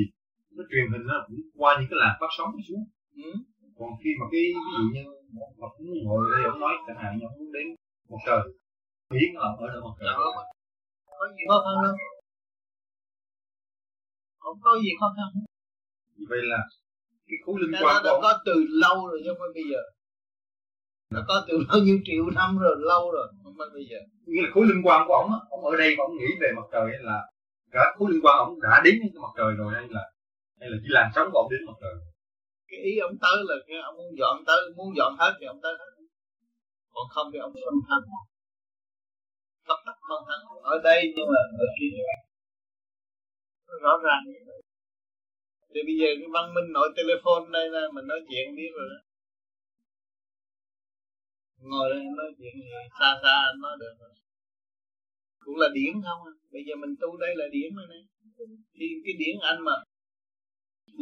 [0.56, 2.84] nó truyền hình nó cũng qua những cái làn phát sóng xuống.
[3.26, 3.32] Ừ.
[3.78, 5.04] còn khi mà cái ví dụ như
[5.38, 5.74] một Phật
[6.06, 7.68] ngồi đây ông nói chẳng hạn như ông muốn đến
[8.10, 8.42] một trời
[9.14, 10.14] biến ở ở đâu một trời?
[11.20, 11.96] Có gì khó khăn đâu.
[14.44, 15.30] Không có gì khó khăn.
[16.16, 16.60] Như vậy là
[17.28, 19.82] cái khối linh quan nó có từ lâu rồi chứ không phải bây giờ.
[21.14, 24.00] Nó có từ bao nhiêu triệu năm rồi lâu rồi không phải bây giờ.
[24.26, 26.68] Nghĩa là khối linh quan của ông ông ở đây mà ông nghĩ về mặt
[26.74, 27.18] trời hay là
[27.72, 30.04] cả khối liên quan ông đã đến cái mặt trời rồi hay là
[30.60, 31.96] hay là chỉ làm sống của ông đến mặt trời?
[32.70, 35.60] Cái ý ông tới là cái ông muốn dọn tới muốn dọn hết thì ông
[35.64, 35.92] tới hết.
[36.94, 38.02] Còn không thì ông phân thân
[39.68, 41.98] tất tất phân thân ở đây nhưng mà ở kia.
[43.82, 44.62] Rõ ràng như vậy
[45.72, 48.88] thì bây giờ cái văn minh nội telephone đây là mình nói chuyện biết rồi
[48.94, 49.00] đó.
[51.70, 52.68] Ngồi đây nói chuyện thì
[53.00, 54.14] xa xa anh nói được rồi.
[55.44, 56.34] Cũng là điển không à?
[56.54, 58.04] Bây giờ mình tu đây là điển rồi này.
[58.76, 59.76] Thì cái điển anh mà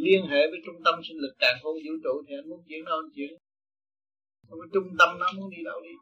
[0.04, 2.84] liên hệ với trung tâm sinh lực càng không vũ trụ thì anh muốn chuyển
[2.88, 3.32] đâu anh chuyển.
[4.48, 5.94] Không có trung tâm nó muốn đi đâu đi?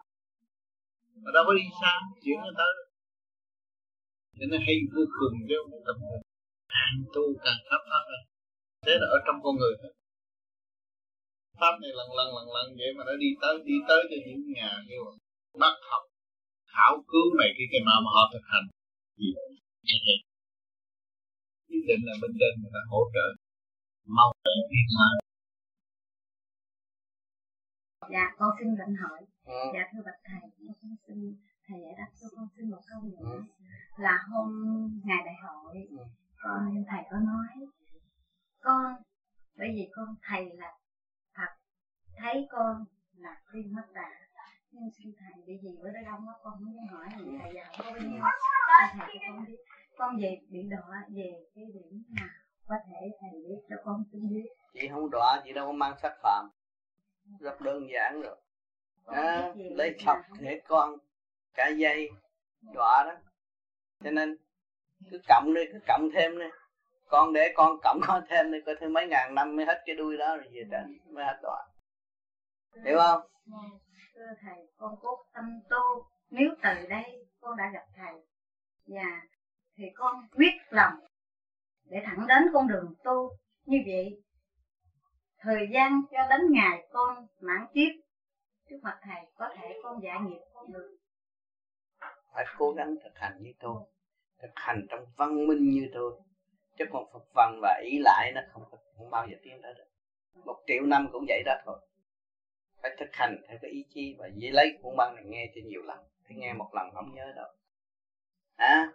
[1.23, 2.73] Mà đâu có đi xa, chuyển nó tới
[4.39, 5.97] cho nên hay vô cùng chứ không tập
[6.67, 8.05] an tu càng khắp hơn
[8.87, 9.93] thế là ở trong con người thôi.
[11.61, 14.41] Pháp này lần lần lần lần vậy mà nó đi tới đi tới cho những
[14.59, 14.99] nhà như
[15.63, 16.03] bác học
[16.75, 18.67] khảo cứu này cái cái mà họ thực hành.
[19.19, 19.29] Gì
[21.71, 23.27] nhất định là bên trên người ta hỗ trợ.
[24.17, 25.09] Mau về tiến hóa
[28.15, 29.21] dạ con xin định hỏi.
[29.45, 29.61] Ừ.
[29.75, 30.51] dạ thưa bạch thầy
[30.81, 31.17] con xin
[31.67, 33.31] thầy giải đáp cho con xin một câu nữa.
[33.31, 33.43] Ừ.
[33.97, 34.49] là hôm
[35.05, 36.05] ngày đại hội ừ.
[36.43, 37.49] con thầy có nói
[38.65, 38.93] con.
[39.57, 40.73] Bởi vì con thầy là
[41.35, 41.53] thật
[42.17, 42.85] thấy con
[43.17, 44.11] là khuyên mất đà
[44.75, 47.73] nhưng xin thầy bị gì bữa đó đông quá con dám hỏi gì thầy giàu
[47.79, 48.23] có bao nhiêu.
[48.99, 49.57] Thầy cho con biết.
[49.99, 52.29] Con về bị đọa về cái điểm nào?
[52.67, 54.49] Có thể thầy biết cho con xin biết.
[54.73, 56.51] Chị không đọa chị đâu có mang sắc phạm.
[57.41, 58.37] Rất đơn giản rồi.
[59.07, 60.99] À, lấy thọc thể con
[61.55, 62.11] cả dây
[62.75, 63.17] đọa đó.
[64.05, 64.37] Cho nên
[65.11, 66.47] cứ cộng đi cứ cộng thêm đi
[67.15, 69.97] con để con cộng con thêm đi coi thêm mấy ngàn năm mới hết cái
[69.97, 71.67] đuôi đó rồi về trên mới hết đọa
[72.85, 73.21] hiểu không?
[74.15, 76.07] Thưa thầy con cố tâm tu.
[76.31, 78.15] Nếu từ đây con đã gặp thầy
[78.87, 79.21] và
[79.77, 80.93] thì con quyết lòng
[81.85, 83.31] để thẳng đến con đường tu.
[83.65, 84.23] Như vậy
[85.39, 87.93] thời gian cho đến ngày con mãn kiếp
[88.71, 90.97] trước mặt thầy có thể con giải nghiệp con được.
[92.35, 93.83] Phải cố gắng thực hành như tôi
[94.43, 96.21] thực hành trong văn minh như tôi
[96.79, 98.63] chứ còn phật văn và ý lại nó không
[98.99, 99.85] không bao giờ tiến tới được.
[100.45, 101.79] Một triệu năm cũng vậy đó thôi.
[102.83, 105.61] Phải thực hành theo cái ý chí và dễ lấy cuốn băng này nghe cho
[105.65, 105.99] nhiều lần.
[106.27, 107.49] Thì nghe một lần không nhớ đâu.
[108.57, 108.93] À,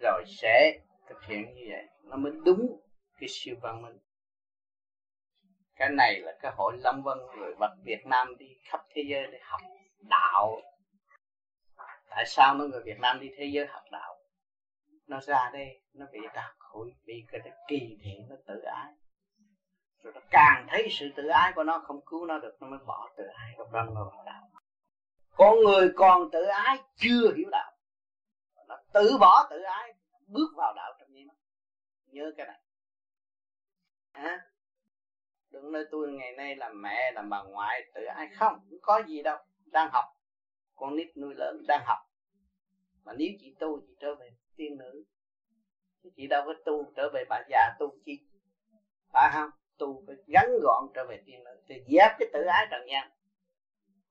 [0.00, 0.78] rồi sẽ
[1.08, 1.86] thực hiện như vậy.
[2.02, 2.80] Nó mới đúng
[3.20, 3.98] cái siêu văn minh.
[5.76, 9.26] Cái này là cái hội lâm vân người vật Việt Nam đi khắp thế giới
[9.32, 9.60] để học
[9.98, 10.60] đạo.
[12.10, 14.19] Tại sao mấy người Việt Nam đi thế giới học đạo?
[15.10, 18.92] Nó ra đây, nó bị đặc hội bị cái kỳ thị nó tự ái.
[20.02, 22.78] Rồi nó càng thấy sự tự ái của nó không cứu nó được, nó mới
[22.86, 24.50] bỏ tự ái lúc đó nó vào đạo.
[25.30, 27.72] Con người còn tự ái chưa hiểu đạo.
[28.68, 29.94] Nó tự bỏ tự ái,
[30.26, 31.24] bước vào đạo trong nháy
[32.06, 32.60] nhớ cái này.
[34.12, 34.38] Hả?
[35.50, 39.02] Đừng nói tôi ngày nay làm mẹ làm bà ngoại, tự ái không cũng có
[39.08, 39.38] gì đâu.
[39.66, 40.04] Đang học.
[40.76, 41.98] Con nít nuôi lớn, đang học.
[43.04, 44.30] Mà nếu chị tu chị trở về
[44.60, 45.04] tiên nữ.
[46.16, 48.20] Chị đâu có tu trở về bà già tu chi.
[49.12, 49.50] Phải không?
[49.78, 53.10] Tu phải gắn gọn trở về tiên nữ thì dẹp cái tự ái trần gian.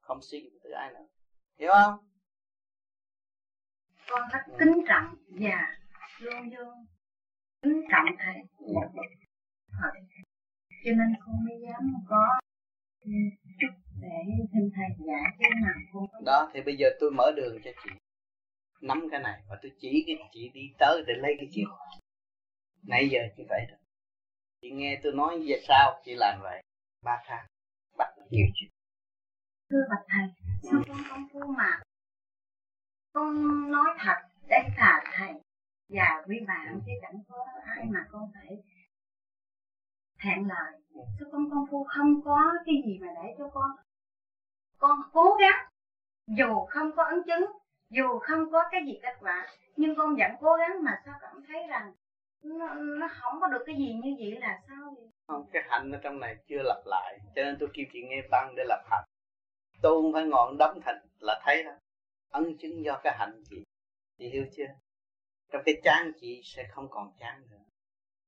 [0.01, 1.07] Không sử dụng tự ái nữa.
[1.59, 2.09] Hiểu không?
[4.09, 5.77] Con rất kính trọng và
[6.19, 6.85] luôn luôn
[7.61, 8.35] kính trọng thầy.
[10.85, 12.39] Cho nên con mới dám có
[13.59, 14.17] chút để
[14.53, 16.23] xin thầy dạy cái mặt con.
[16.25, 17.89] Đó thì bây giờ tôi mở đường cho chị
[18.81, 21.87] nắm cái này và tôi chỉ cái chị đi tới để lấy cái chìa khóa
[22.83, 23.77] nãy giờ chị vậy đó.
[24.61, 26.63] Chị nghe tôi nói về sao chị làm vậy.
[27.03, 27.45] Ba tháng
[27.97, 28.69] bắt nhiều chuyện.
[29.69, 30.27] Thưa bạch thầy
[30.63, 31.79] sao con không phu mà?
[33.13, 33.33] Con
[33.71, 35.33] nói thật đây là thầy
[35.89, 38.57] và quý bạn chứ chẳng có ai mà con phải
[40.17, 40.81] hẹn lời.
[41.19, 43.71] Sao con công phu không có cái gì mà để cho con.
[44.77, 45.69] Con cố gắng
[46.27, 47.45] dù không có ấn chứng
[47.89, 51.43] dù không có cái gì kết quả nhưng con vẫn cố gắng mà sao cảm
[51.47, 51.93] thấy rằng
[52.43, 55.09] nó, nó không có được cái gì như vậy là sao vậy?
[55.27, 58.21] Không cái hạnh ở trong này chưa lặp lại cho nên tôi kêu chị nghe
[58.31, 59.03] băng để lập hạnh.
[59.81, 61.71] Tôi không phải ngọn đóng thành là thấy đó
[62.29, 63.63] ấn chứng do cái hạnh chị.
[64.17, 64.67] Chị hiểu chưa?
[65.51, 67.63] Trong cái chán chị sẽ không còn chán nữa.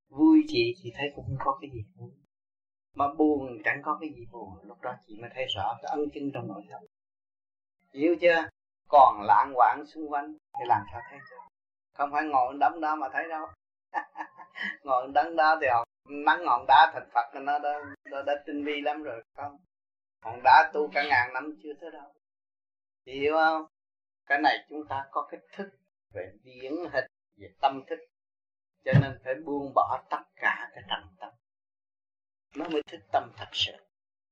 [0.10, 2.12] Vui chị thì thấy cũng không có cái gì vui.
[2.96, 6.10] Mà buồn chẳng có cái gì buồn lúc đó chị mới thấy rõ cái ân
[6.14, 6.82] chứng trong nội tâm.
[7.94, 8.50] Hiểu chưa?
[8.92, 11.38] Còn lãng quạng xung quanh thì làm sao thấy được?
[11.94, 13.48] Không phải ngồi đấm đó mà thấy đâu.
[14.84, 17.80] Ngồi đấm đó thì họ nắng ngọn đá thành phật nó đã,
[18.12, 19.58] đã, đã tinh vi lắm rồi không?
[20.26, 22.14] Ngọn đá tu cả ngàn năm chưa tới đâu.
[23.06, 23.66] Hiểu không?
[24.26, 25.70] Cái này chúng ta có cái thức
[26.14, 27.06] về điển hình
[27.38, 28.00] về tâm thức
[28.86, 31.34] cho nên phải buông bỏ tất cả cái trần tâm.
[32.56, 33.74] Nó mới thức tâm thật sự.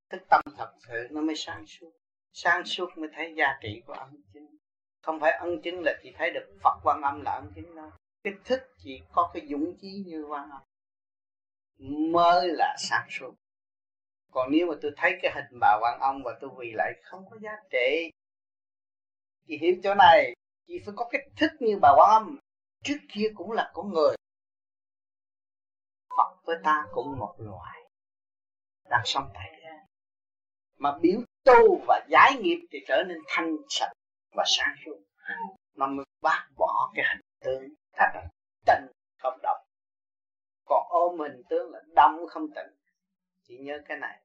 [0.10, 1.92] Thức tâm thật sự nó mới sáng suốt
[2.34, 4.60] sáng suốt mới thấy giá trị của ân chứng
[5.02, 7.92] không phải ân chứng là chỉ thấy được phật quan âm là ân chứng đâu.
[8.24, 10.62] Cái thức chỉ có cái dũng chí như quan âm.
[12.12, 13.34] Mới là sáng suốt.
[14.32, 17.26] Còn nếu mà tôi thấy cái hình bà quan âm và tôi quỳ lại, không
[17.30, 18.12] có giá trị.
[19.48, 20.34] Chị hiểu chỗ này.
[20.68, 22.38] Chị phải có cái thức như bà quan âm.
[22.84, 24.16] Trước kia cũng là con người.
[26.18, 27.80] Phật với ta cũng một loại
[28.90, 29.70] đang sống tại thế
[30.78, 31.20] mà biểu
[31.50, 33.92] tu và giải nghiệp thì trở nên thanh sạch
[34.36, 34.98] và sáng suốt.
[35.76, 37.64] Nó mới bác bỏ cái hình tướng
[37.94, 38.28] thành
[38.66, 38.86] tình
[39.18, 39.58] không động.
[40.66, 42.76] Còn ôm hình tướng là đông không tịnh.
[43.48, 44.22] Chị nhớ cái này.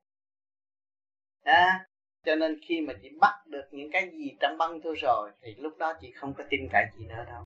[1.42, 1.86] À,
[2.24, 5.55] cho nên khi mà chị bắt được những cái gì trong băng tôi rồi thì
[5.55, 7.44] lúc đó chị không có tin cậy chị nữa đâu.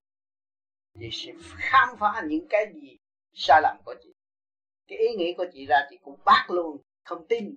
[0.99, 2.97] Chị sẽ khám phá những cái gì
[3.33, 4.13] sai lầm của chị.
[4.89, 7.57] Cái ý nghĩ của chị ra chị cũng bác luôn không tin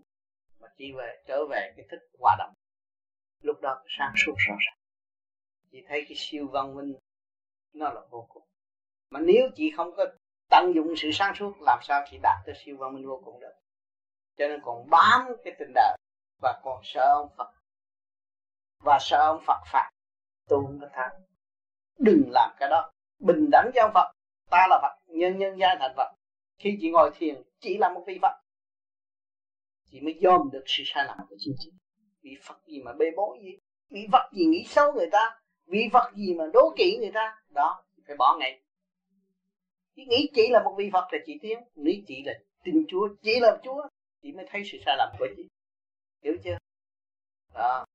[0.81, 2.53] chỉ về trở về cái thức hòa đồng.
[3.41, 4.77] Lúc đó sáng suốt rõ ràng.
[5.71, 6.95] Chị thấy cái siêu văn minh,
[7.73, 8.43] nó là vô cùng.
[9.09, 10.05] Mà nếu chị không có
[10.49, 13.39] tận dụng sự sáng suốt, làm sao chị đạt tới siêu văn minh vô cùng
[13.39, 13.53] được?
[14.37, 15.97] Cho nên còn bám cái tình đời,
[16.41, 17.51] và còn sợ ông Phật.
[18.83, 19.89] Và sợ ông Phật phạt
[20.49, 21.11] tu không có thắng
[21.99, 22.91] đừng làm cái đó.
[23.19, 24.11] Bình đẳng với ông Phật.
[24.49, 26.13] Ta là Phật, nhân nhân gia thành Phật.
[26.57, 28.40] Khi chị ngồi thiền, chỉ là một vị Phật
[29.91, 31.71] thì mới dòm được sự sai lầm của chính chị
[32.23, 33.57] vì Phật gì mà bê bối gì
[33.89, 35.41] vì Phật gì nghĩ xấu người ta?
[35.65, 37.43] Vì Phật gì mà đố kỵ người ta?
[37.49, 38.61] Đó, phải bỏ ngay.
[39.95, 43.07] Chỉ nghĩ chị là một vị Phật là chị tiến nghĩ chị là tin Chúa
[43.21, 43.87] chị là Chúa
[44.21, 45.47] chị mới thấy sự sai lầm của chị
[46.23, 46.57] hiểu chưa?
[47.53, 47.85] Đó.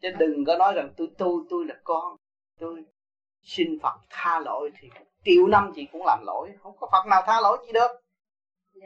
[0.00, 2.16] Chứ đừng có nói rằng tôi tu tôi là con,
[2.60, 2.84] tôi
[3.42, 4.88] xin Phật tha lỗi thì
[5.24, 6.52] triệu năm chị cũng làm lỗi.
[6.62, 8.01] Không có Phật nào tha lỗi chị được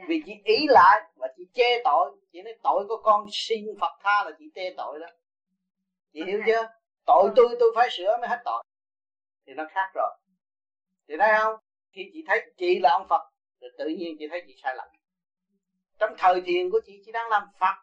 [0.07, 2.11] vì chị ý lại và chị chê tội.
[2.31, 5.07] Chị nói tội của con xin Phật tha là chị chê tội đó.
[6.13, 6.69] Chị hiểu chưa?
[7.05, 8.63] Tội tôi tôi phải sửa mới hết tội.
[9.47, 10.11] Thì nó khác rồi.
[11.07, 11.55] Chị thấy không?
[11.91, 13.21] Khi chị thấy chị là ông Phật
[13.61, 14.87] thì tự nhiên chị thấy chị sai lầm.
[15.99, 17.75] Trong thời thiền của chị chị đang làm Phật.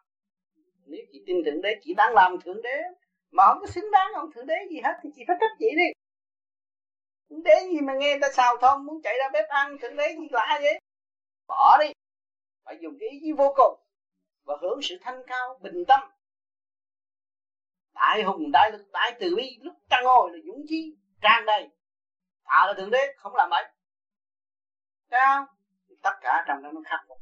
[0.85, 2.81] Nếu chị tin thượng đế chị đang làm thượng đế.
[3.31, 5.67] Mà không có xứng đáng ông thượng đế gì hết thì chị phải trách chị
[5.77, 5.85] đi.
[7.29, 10.15] Thượng đế gì mà nghe ta xào thông muốn chạy ra bếp ăn thượng đế
[10.19, 10.79] gì lạ vậy
[11.47, 11.93] bỏ đi.
[12.63, 13.79] Phải dùng cái ý chí vô cùng
[14.43, 15.99] và hưởng sự thanh cao, bình tâm.
[17.93, 21.69] Đại hùng, đại lực, đại từ bi, lúc ta ngồi là dũng chí, tràn đầy.
[22.43, 23.65] Thà là thượng đế, không làm vậy
[25.15, 25.45] thấy không?
[26.01, 27.17] Tất cả trong đó nó khắc phục.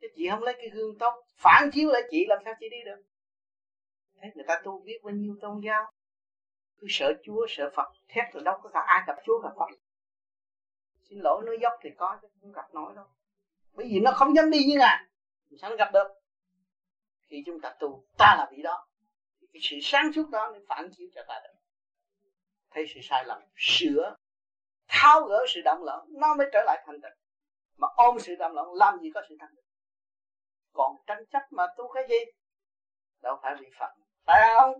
[0.00, 2.76] Chứ chị không lấy cái gương tốt, phản chiếu lại chị, làm sao chị đi
[2.84, 3.02] được?
[4.20, 5.92] Thế người ta tu biết bao nhiêu tôn giáo?
[6.78, 9.70] Cứ sợ chúa, sợ phật, thét rồi đâu có cả ai gặp chúa gặp phật
[11.08, 13.04] xin lỗi nói dốc thì có chứ, không gặp nổi đâu.
[13.72, 15.04] Bởi vì nó không dám đi như ngài
[15.60, 16.08] sao nó gặp được?
[17.26, 18.86] Khi chúng ta tu, ta là vị đó.
[19.52, 21.60] Cái sự sáng suốt đó nó phản chiếu cho ta được.
[22.70, 24.16] Thấy sự sai lầm, sửa,
[24.88, 27.18] tháo gỡ sự động loạn nó mới trở lại thanh tịnh.
[27.76, 29.64] Mà ôm sự động loạn làm gì có sự thanh tịnh?
[30.72, 32.32] Còn tranh chấp mà tu cái gì?
[33.22, 33.92] Đâu phải bị phật.
[34.26, 34.72] Phải không?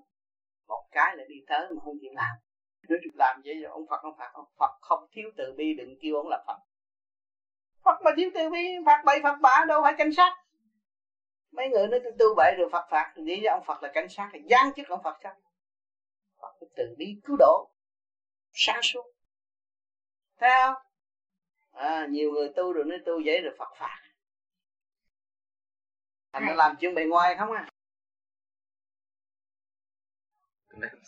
[0.66, 2.36] Một cái là đi tới mà không chịu làm
[2.89, 4.45] nếu làm vậy rồi ông phật không phạt ông.
[4.59, 6.59] Phật không thiếu từ bi đừng kêu ông là phật.
[7.85, 10.37] Phật mà thiếu từ bi phạt bậy phạt bạ đâu phải cảnh sát.
[11.51, 13.15] Mấy người nói tôi tu bậy rồi phật phạt.
[13.17, 15.35] Nghĩ ra ông phật là cảnh sát là giáng chức ông phật sao?
[16.41, 17.71] Phật từ bi cứu độ
[18.53, 19.05] sáng suốt.
[20.41, 20.75] Thấy không?
[21.73, 24.03] À, nhiều người tu rồi nói tu vậy rồi phật phạt.
[26.33, 27.69] Thành nó làm chuyện bề ngoài không à?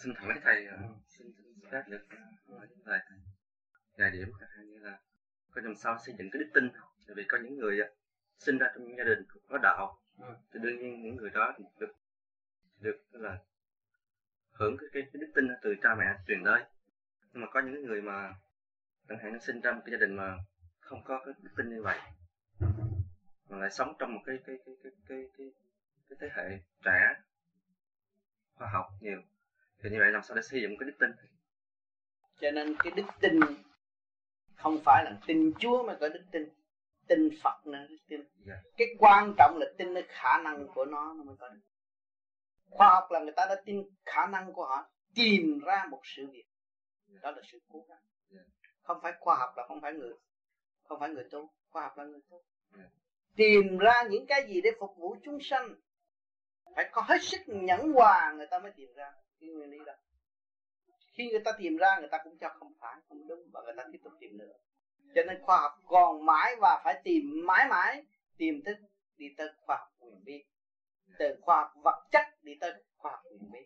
[0.03, 1.27] Xin thẳng lấy thầy uh, xin
[1.71, 2.03] phép được
[2.85, 3.01] thầy
[3.99, 4.33] vài điểm
[4.65, 4.99] như là
[5.51, 6.71] có làm sao xây dựng cái đức tin.
[7.07, 7.87] Tại vì có những người uh,
[8.39, 9.99] sinh ra trong gia đình có đạo.
[10.19, 10.35] Ừ.
[10.53, 11.93] thì đương nhiên những người đó được
[12.81, 13.39] được là
[14.53, 16.65] hưởng cái, cái, cái đức tin từ cha mẹ truyền tới.
[17.33, 18.33] Nhưng mà có những người mà
[19.09, 20.37] chẳng hạn nó sinh ra một cái gia đình mà
[20.81, 21.99] không có cái đức tin như vậy
[23.49, 25.53] mà lại sống trong một cái cái cái cái cái cái,
[26.09, 27.15] cái thế hệ trẻ
[28.55, 29.23] khoa học nhiều
[29.83, 31.11] thì như vậy làm sao để xây dựng cái đức tin
[32.41, 33.41] cho nên cái đức tin
[34.55, 36.49] không phải là tin Chúa mà có đức tin
[37.07, 38.31] tin Phật nữa đức tin yeah.
[38.47, 38.71] Dạ.
[38.77, 41.61] cái quan trọng là tin cái khả năng của nó nó mới có được
[42.71, 46.27] khoa học là người ta đã tin khả năng của họ tìm ra một sự
[46.27, 46.45] việc
[47.11, 47.23] yeah.
[47.23, 48.03] đó là sự cố gắng
[48.33, 48.47] yeah.
[48.47, 48.69] Dạ.
[48.83, 50.13] không phải khoa học là không phải người
[50.83, 52.43] không phải người tu khoa học là người tu
[52.77, 52.91] yeah.
[53.37, 55.75] tìm ra những cái gì để phục vụ chúng sanh
[56.75, 59.93] phải có hết sức nhẫn hòa người ta mới tìm ra cái nguyên lý đó
[61.19, 63.75] khi người ta tìm ra, người ta cũng cho không phải, không đúng, và người
[63.77, 64.53] ta tiếp tục tìm nữa.
[65.15, 68.05] Cho nên khoa học còn mãi và phải tìm mãi mãi,
[68.37, 68.75] tìm tới,
[69.17, 70.45] đi tới khoa học quyền bí.
[71.19, 73.59] Từ khoa học vật chất đi tới khoa học quyền bí.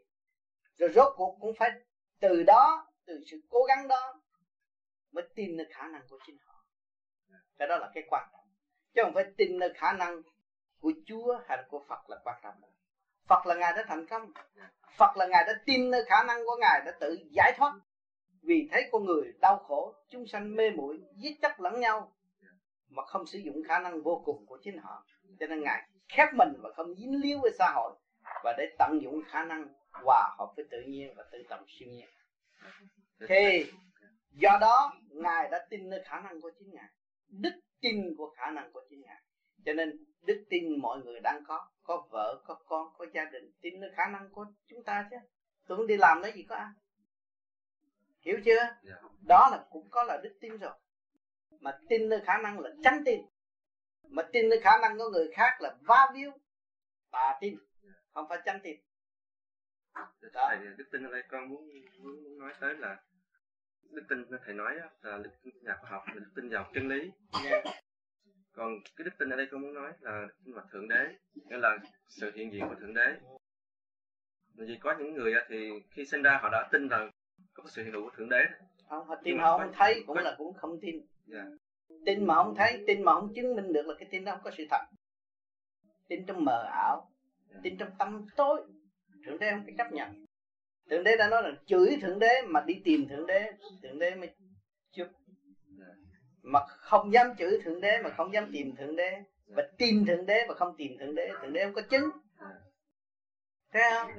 [0.76, 1.70] Rồi rốt cuộc cũng phải
[2.20, 4.20] từ đó, từ sự cố gắng đó
[5.12, 6.64] mới tin được khả năng của chính họ.
[7.58, 8.46] Cái đó là cái quan trọng.
[8.94, 10.22] Chứ không phải tin được khả năng
[10.80, 12.60] của Chúa hay là của Phật là quan trọng
[13.28, 14.30] Phật là ngài đã thành công.
[14.98, 17.72] Phật là ngài đã tin nơi khả năng của ngài, đã tự giải thoát.
[18.42, 22.12] Vì thấy con người đau khổ, chúng sanh mê muội, giết chóc lẫn nhau,
[22.88, 25.04] mà không sử dụng khả năng vô cùng của chính họ.
[25.40, 27.94] Cho nên ngài khép mình và không dính líu với xã hội,
[28.44, 31.88] và để tận dụng khả năng hòa hợp với tự nhiên và tự động siêu
[31.88, 32.08] nhiên.
[33.28, 33.66] Thì,
[34.30, 36.88] do đó, ngài đã tin nơi khả năng của chính ngài.
[37.28, 39.22] Đức tin của khả năng của chính ngài
[39.64, 43.52] cho nên đức tin mọi người đang có có vợ có con có gia đình
[43.60, 45.16] tin nơi khả năng của chúng ta chứ
[45.66, 46.72] tôi không đi làm lấy gì có ăn
[48.20, 48.74] hiểu chưa yeah.
[48.82, 48.94] Dạ.
[49.28, 50.72] đó là cũng có là đức tin rồi
[51.60, 53.20] mà tin nơi khả năng là tránh tin
[54.08, 56.30] mà tin nơi khả năng của người khác là va víu
[57.10, 57.58] tà tin
[58.14, 58.76] không phải tránh tin
[60.32, 60.46] đó.
[60.48, 61.68] thầy đức tin ở đây con muốn,
[61.98, 62.96] muốn nói tới là
[63.90, 66.88] đức tin thầy nói là đức tin nhà khoa học là đức tin vào chân
[66.88, 67.10] lý
[67.44, 67.64] yeah.
[68.52, 71.08] Còn cái đức tin ở đây con muốn nói là đức tin vào thượng đế
[71.34, 73.16] nghĩa là sự hiện diện của thượng đế
[74.54, 77.10] vì có những người thì khi sinh ra họ đã tin rằng
[77.54, 78.44] có sự hiện hữu của thượng đế
[78.88, 81.46] không họ tin họ không thấy cũng là cũng không tin yeah.
[81.88, 81.96] Dạ.
[82.06, 84.44] tin mà không thấy tin mà không chứng minh được là cái tin đó không
[84.44, 84.80] có sự thật
[86.08, 87.54] tin trong mờ ảo yeah.
[87.54, 87.60] Dạ.
[87.62, 88.62] tin trong tâm tối
[89.26, 90.24] thượng đế không phải chấp nhận
[90.90, 93.52] thượng đế đã nói là chửi thượng đế mà đi tìm thượng đế
[93.82, 94.30] thượng đế mới
[94.92, 95.08] chụp
[96.42, 100.26] mà không dám chữ thượng đế, mà không dám tìm thượng đế, và tin thượng
[100.26, 102.10] đế mà không tìm thượng đế thượng đế không có chứng.
[103.72, 104.10] Thấy không?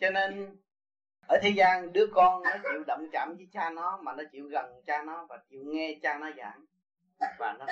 [0.00, 0.56] Cho nên,
[1.28, 4.46] ở thế gian đứa con nó chịu động chạm với cha nó, mà nó chịu
[4.46, 6.64] gần cha nó và chịu nghe cha nó giảng.
[7.38, 7.66] Và nó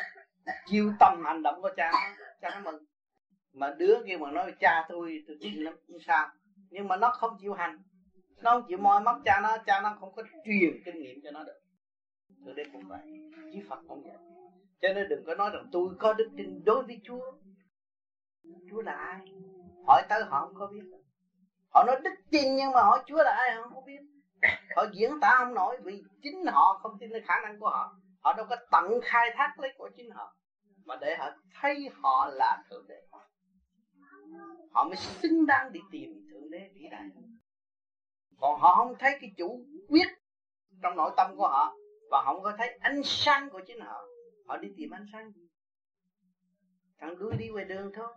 [0.66, 2.84] chiêu tâm hành động của cha nó cha nó mừng.
[3.52, 6.28] Mà đứa kia mà nói, cha tôi tôi tin lắm, không sao.
[6.70, 7.82] Nhưng mà nó không chịu hành.
[8.36, 11.30] Nó không chịu moi móc cha nó cha nó không có truyền kinh nghiệm cho
[11.30, 11.60] nó được
[12.44, 13.00] thượng đây cũng vậy
[13.54, 14.16] chí phật không vậy.
[14.80, 17.32] Cho nên đừng có nói rằng tôi có đức tin đối với chúa.
[18.70, 19.20] Chúa là ai?
[19.86, 20.82] Hỏi tới họ không có biết.
[21.74, 24.00] Họ nói đức tin nhưng mà hỏi chúa là ai họ không biết.
[24.76, 27.96] Họ diễn tả không nổi vì chính họ không tin khả năng của họ.
[28.20, 30.36] Họ đâu có tận khai thác lấy của chính họ,
[30.84, 31.30] mà để họ
[31.60, 33.02] thấy họ là thượng đế.
[34.70, 37.08] Họ mới xứng đáng đi tìm thượng đế vĩ đại.
[38.40, 40.06] Còn họ không thấy cái chủ quyết
[40.82, 41.74] trong nội tâm của họ
[42.10, 44.04] và không có thấy ánh sáng của chính họ.
[44.46, 45.30] Họ đi tìm ánh sáng.
[45.30, 45.48] Gì
[46.98, 48.08] thằng đuôi đi ngoài đường thôi.